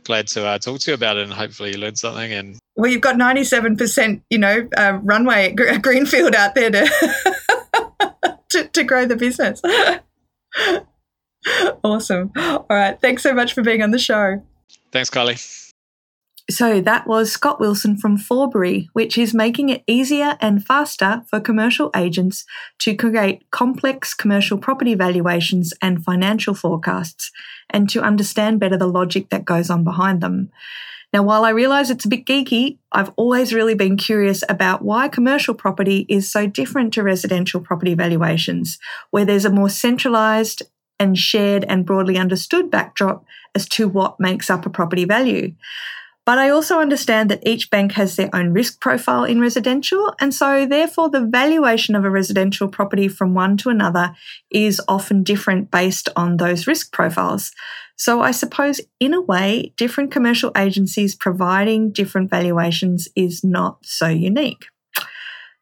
glad 0.07 0.27
to 0.29 0.45
uh, 0.45 0.57
talk 0.57 0.79
to 0.79 0.91
you 0.91 0.95
about 0.95 1.17
it, 1.17 1.23
and 1.23 1.33
hopefully 1.33 1.71
you 1.71 1.77
learned 1.77 1.99
something 1.99 2.33
and 2.33 2.57
well, 2.77 2.91
you've 2.91 3.01
got 3.01 3.15
97%, 3.15 4.21
you 4.29 4.37
know, 4.37 4.69
uh, 4.77 4.99
runway, 5.01 5.51
greenfield 5.81 6.35
out 6.35 6.53
there 6.53 6.69
to, 6.69 8.37
to, 8.49 8.67
to 8.67 8.83
grow 8.83 9.07
the 9.07 9.15
business. 9.15 9.61
awesome. 11.83 12.31
All 12.37 12.65
right. 12.69 13.01
Thanks 13.01 13.23
so 13.23 13.33
much 13.33 13.53
for 13.53 13.63
being 13.63 13.81
on 13.81 13.89
the 13.89 13.99
show. 13.99 14.43
Thanks, 14.91 15.09
Kylie. 15.09 15.66
So 16.49 16.79
that 16.79 17.05
was 17.07 17.31
Scott 17.31 17.59
Wilson 17.59 17.97
from 17.97 18.17
Forbury, 18.17 18.89
which 18.93 19.17
is 19.17 19.33
making 19.33 19.67
it 19.67 19.83
easier 19.85 20.37
and 20.39 20.65
faster 20.65 21.23
for 21.29 21.41
commercial 21.41 21.91
agents 21.93 22.45
to 22.79 22.95
create 22.95 23.51
complex 23.51 24.13
commercial 24.13 24.57
property 24.57 24.95
valuations 24.95 25.73
and 25.81 26.05
financial 26.05 26.53
forecasts 26.53 27.31
and 27.69 27.89
to 27.89 28.01
understand 28.01 28.61
better 28.61 28.77
the 28.77 28.87
logic 28.87 29.29
that 29.29 29.43
goes 29.43 29.69
on 29.69 29.83
behind 29.83 30.21
them. 30.21 30.49
Now, 31.13 31.23
while 31.23 31.43
I 31.43 31.49
realize 31.49 31.89
it's 31.89 32.05
a 32.05 32.09
bit 32.09 32.25
geeky, 32.25 32.77
I've 32.93 33.11
always 33.17 33.53
really 33.53 33.75
been 33.75 33.97
curious 33.97 34.43
about 34.47 34.81
why 34.83 35.09
commercial 35.09 35.53
property 35.53 36.05
is 36.07 36.31
so 36.31 36.47
different 36.47 36.93
to 36.93 37.03
residential 37.03 37.59
property 37.59 37.93
valuations, 37.93 38.77
where 39.11 39.25
there's 39.25 39.45
a 39.45 39.49
more 39.49 39.69
centralized 39.69 40.63
and 40.99 41.17
shared 41.17 41.65
and 41.65 41.85
broadly 41.85 42.17
understood 42.17 42.71
backdrop 42.71 43.25
as 43.55 43.67
to 43.69 43.87
what 43.87 44.19
makes 44.19 44.49
up 44.49 44.65
a 44.65 44.69
property 44.69 45.05
value. 45.05 45.53
But 46.27 46.39
I 46.39 46.49
also 46.49 46.79
understand 46.79 47.31
that 47.31 47.47
each 47.47 47.69
bank 47.69 47.93
has 47.93 48.17
their 48.17 48.29
own 48.35 48.51
risk 48.51 48.81
profile 48.81 49.23
in 49.23 49.39
residential, 49.39 50.13
and 50.19 50.33
so 50.33 50.65
therefore 50.65 51.09
the 51.09 51.25
valuation 51.25 51.95
of 51.95 52.03
a 52.03 52.09
residential 52.09 52.67
property 52.67 53.07
from 53.07 53.33
one 53.33 53.55
to 53.55 53.69
another 53.69 54.13
is 54.51 54.81
often 54.89 55.23
different 55.23 55.71
based 55.71 56.09
on 56.17 56.35
those 56.35 56.67
risk 56.67 56.91
profiles. 56.91 57.53
So 57.95 58.19
I 58.19 58.31
suppose 58.31 58.81
in 58.99 59.13
a 59.13 59.21
way, 59.21 59.71
different 59.77 60.11
commercial 60.11 60.51
agencies 60.57 61.15
providing 61.15 61.93
different 61.93 62.29
valuations 62.29 63.07
is 63.15 63.41
not 63.41 63.85
so 63.85 64.09
unique. 64.09 64.65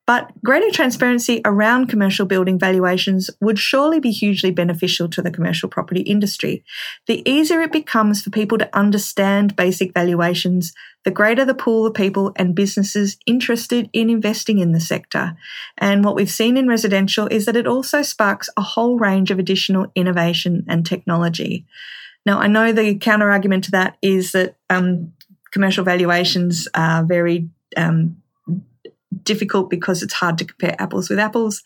But 0.07 0.31
greater 0.43 0.69
transparency 0.69 1.41
around 1.45 1.87
commercial 1.87 2.27
building 2.27 2.59
valuations 2.59 3.31
would 3.41 3.57
surely 3.57 3.99
be 3.99 4.11
hugely 4.11 4.51
beneficial 4.51 5.09
to 5.09 5.21
the 5.21 5.31
commercial 5.31 5.67
property 5.67 6.01
industry. 6.01 6.63
The 7.07 7.27
easier 7.29 7.61
it 7.61 7.71
becomes 7.71 8.21
for 8.21 8.29
people 8.29 8.59
to 8.59 8.77
understand 8.77 9.55
basic 9.55 9.93
valuations, 9.95 10.73
the 11.05 11.11
greater 11.11 11.43
the 11.43 11.55
pool 11.55 11.87
of 11.87 11.95
people 11.95 12.33
and 12.35 12.53
businesses 12.53 13.17
interested 13.25 13.89
in 13.93 14.11
investing 14.11 14.59
in 14.59 14.73
the 14.73 14.79
sector. 14.79 15.35
And 15.77 16.05
what 16.05 16.15
we've 16.15 16.29
seen 16.29 16.55
in 16.55 16.67
residential 16.67 17.27
is 17.31 17.45
that 17.45 17.55
it 17.55 17.65
also 17.65 18.03
sparks 18.03 18.47
a 18.57 18.61
whole 18.61 18.99
range 18.99 19.31
of 19.31 19.39
additional 19.39 19.91
innovation 19.95 20.65
and 20.67 20.85
technology. 20.85 21.65
Now, 22.27 22.39
I 22.39 22.47
know 22.47 22.71
the 22.71 22.95
counter 22.95 23.31
argument 23.31 23.65
to 23.65 23.71
that 23.71 23.97
is 24.03 24.33
that 24.33 24.55
um, 24.69 25.13
commercial 25.51 25.83
valuations 25.83 26.67
are 26.75 27.03
very 27.03 27.49
um, 27.77 28.17
difficult 29.23 29.69
because 29.69 30.03
it's 30.03 30.13
hard 30.13 30.37
to 30.37 30.45
compare 30.45 30.75
apples 30.79 31.09
with 31.09 31.19
apples. 31.19 31.63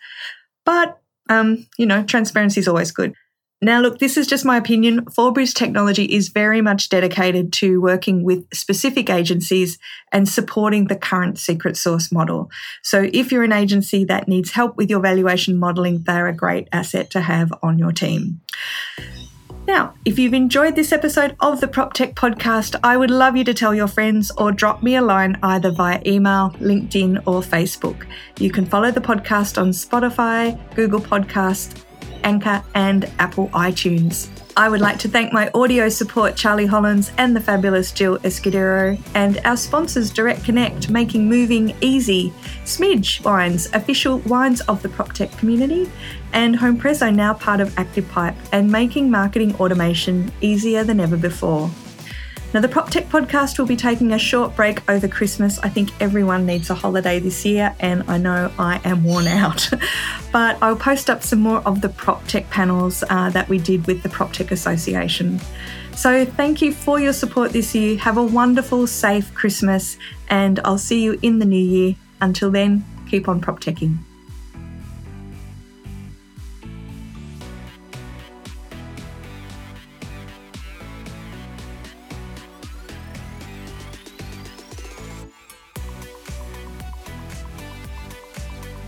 But, 0.66 1.00
um, 1.30 1.68
you 1.78 1.86
know, 1.86 2.04
transparency 2.04 2.60
is 2.60 2.68
always 2.68 2.91
good. 2.91 3.14
Now, 3.62 3.82
look, 3.82 4.00
this 4.00 4.16
is 4.16 4.26
just 4.26 4.45
my 4.45 4.56
opinion. 4.56 5.06
Forbury's 5.08 5.54
technology 5.54 6.06
is 6.06 6.30
very 6.30 6.62
much 6.62 6.88
dedicated 6.88 7.52
to 7.54 7.82
working 7.82 8.24
with 8.24 8.45
specific 8.54 9.10
agencies 9.10 9.78
and 10.14 10.30
supporting 10.30 10.88
the 10.88 10.95
current 10.95 11.38
secret 11.38 11.76
source 11.76 12.10
model. 12.10 12.50
So, 12.84 13.10
if 13.12 13.34
you're 13.34 13.43
an 13.43 13.52
agency 13.52 14.06
that 14.06 14.30
needs 14.30 14.52
help 14.52 14.78
with 14.78 14.89
your 14.89 15.02
valuation 15.02 15.58
modeling, 15.58 16.04
they're 16.04 16.28
a 16.28 16.34
great 16.34 16.70
asset 16.72 17.10
to 17.12 17.22
have 17.22 17.52
on 17.62 17.78
your 17.78 17.91
team. 17.91 18.39
Now, 19.70 19.94
if 20.04 20.18
you've 20.18 20.34
enjoyed 20.34 20.76
this 20.76 20.92
episode 20.92 21.36
of 21.42 21.62
the 21.62 21.68
PropTech 21.68 22.16
podcast, 22.16 22.76
I 22.84 22.98
would 22.98 23.12
love 23.12 23.38
you 23.38 23.44
to 23.44 23.54
tell 23.54 23.76
your 23.76 23.88
friends 23.88 24.32
or 24.36 24.52
drop 24.52 24.82
me 24.82 24.96
a 24.96 25.02
line 25.04 25.38
either 25.44 25.70
via 25.70 26.02
email, 26.08 26.50
LinkedIn, 26.60 27.18
or 27.28 27.42
Facebook. 27.42 28.08
You 28.40 28.50
can 28.50 28.66
follow 28.66 28.90
the 28.90 29.00
podcast 29.00 29.62
on 29.62 29.70
Spotify, 29.70 30.58
Google 30.74 31.00
Podcast, 31.00 31.86
Anchor, 32.24 32.64
and 32.74 33.06
Apple 33.20 33.50
iTunes. 33.50 34.39
I 34.60 34.68
would 34.68 34.82
like 34.82 34.99
to 34.99 35.07
thank 35.07 35.32
my 35.32 35.49
audio 35.53 35.88
support, 35.88 36.36
Charlie 36.36 36.66
Hollins, 36.66 37.14
and 37.18 37.34
the 37.34 37.39
fabulous 37.39 37.93
Jill 37.93 38.20
Escudero, 38.20 39.01
and 39.16 39.39
our 39.45 39.55
sponsors, 39.55 40.12
Direct 40.12 40.43
Connect, 40.43 40.89
making 40.89 41.30
moving 41.30 41.74
easy, 41.80 42.34
Smidge 42.66 43.24
Wines, 43.24 43.70
official 43.72 44.18
wines 44.28 44.60
of 44.68 44.82
the 44.82 44.89
PropTech 44.89 45.38
community, 45.38 45.89
and 46.34 46.57
Home 46.57 46.78
Prezo, 46.78 47.16
now 47.16 47.34
part 47.36 47.62
of 47.62 47.70
ActivePipe, 47.76 48.36
and 48.51 48.70
making 48.70 49.10
marketing 49.10 49.55
automation 49.62 50.30
easier 50.41 50.84
than 50.84 50.99
ever 50.99 51.16
before. 51.16 51.72
Now, 52.52 52.62
the 52.62 52.68
PropTech 52.68 53.10
podcast 53.10 53.60
will 53.60 53.68
be 53.68 53.76
taking 53.76 54.12
a 54.12 54.18
short 54.18 54.56
break 54.56 54.89
over 54.89 55.08
Christmas. 55.08 55.60
I 55.60 55.70
think 55.70 55.91
everyone 56.02 56.47
needs 56.47 56.72
a 56.72 56.74
holiday 56.74 57.20
this 57.20 57.45
year, 57.45 57.76
and 57.80 58.04
I 58.08 58.18
know 58.18 58.52
I 58.58 58.82
am 58.84 59.04
worn 59.04 59.28
out. 59.28 59.70
but 60.32 60.58
I'll 60.60 60.76
post 60.76 61.12
up 61.12 61.22
some 61.22 61.41
more 61.41 61.60
of 61.60 61.82
the 61.82 61.89
PropTech 61.89 62.50
panels 62.50 63.04
uh, 63.08 63.30
that 63.30 63.50
we 63.50 63.60
did 63.60 63.86
with 63.86 64.02
the 64.02 64.10
PropTech 64.10 64.50
Association. 64.50 65.39
So, 65.95 66.26
thank 66.26 66.60
you 66.64 66.74
for 66.74 67.00
your 67.00 67.14
support 67.14 67.52
this 67.52 67.76
year. 67.76 67.97
Have 68.00 68.18
a 68.18 68.24
wonderful, 68.24 68.88
safe 68.88 69.32
Christmas, 69.36 70.00
and 70.28 70.60
I'll 70.66 70.80
see 70.80 71.04
you 71.04 71.20
in 71.22 71.38
the 71.38 71.45
new 71.45 71.64
year. 71.64 71.95
Until 72.20 72.50
then, 72.50 72.84
keep 73.08 73.30
on 73.30 73.41
PropTeching. 73.41 74.09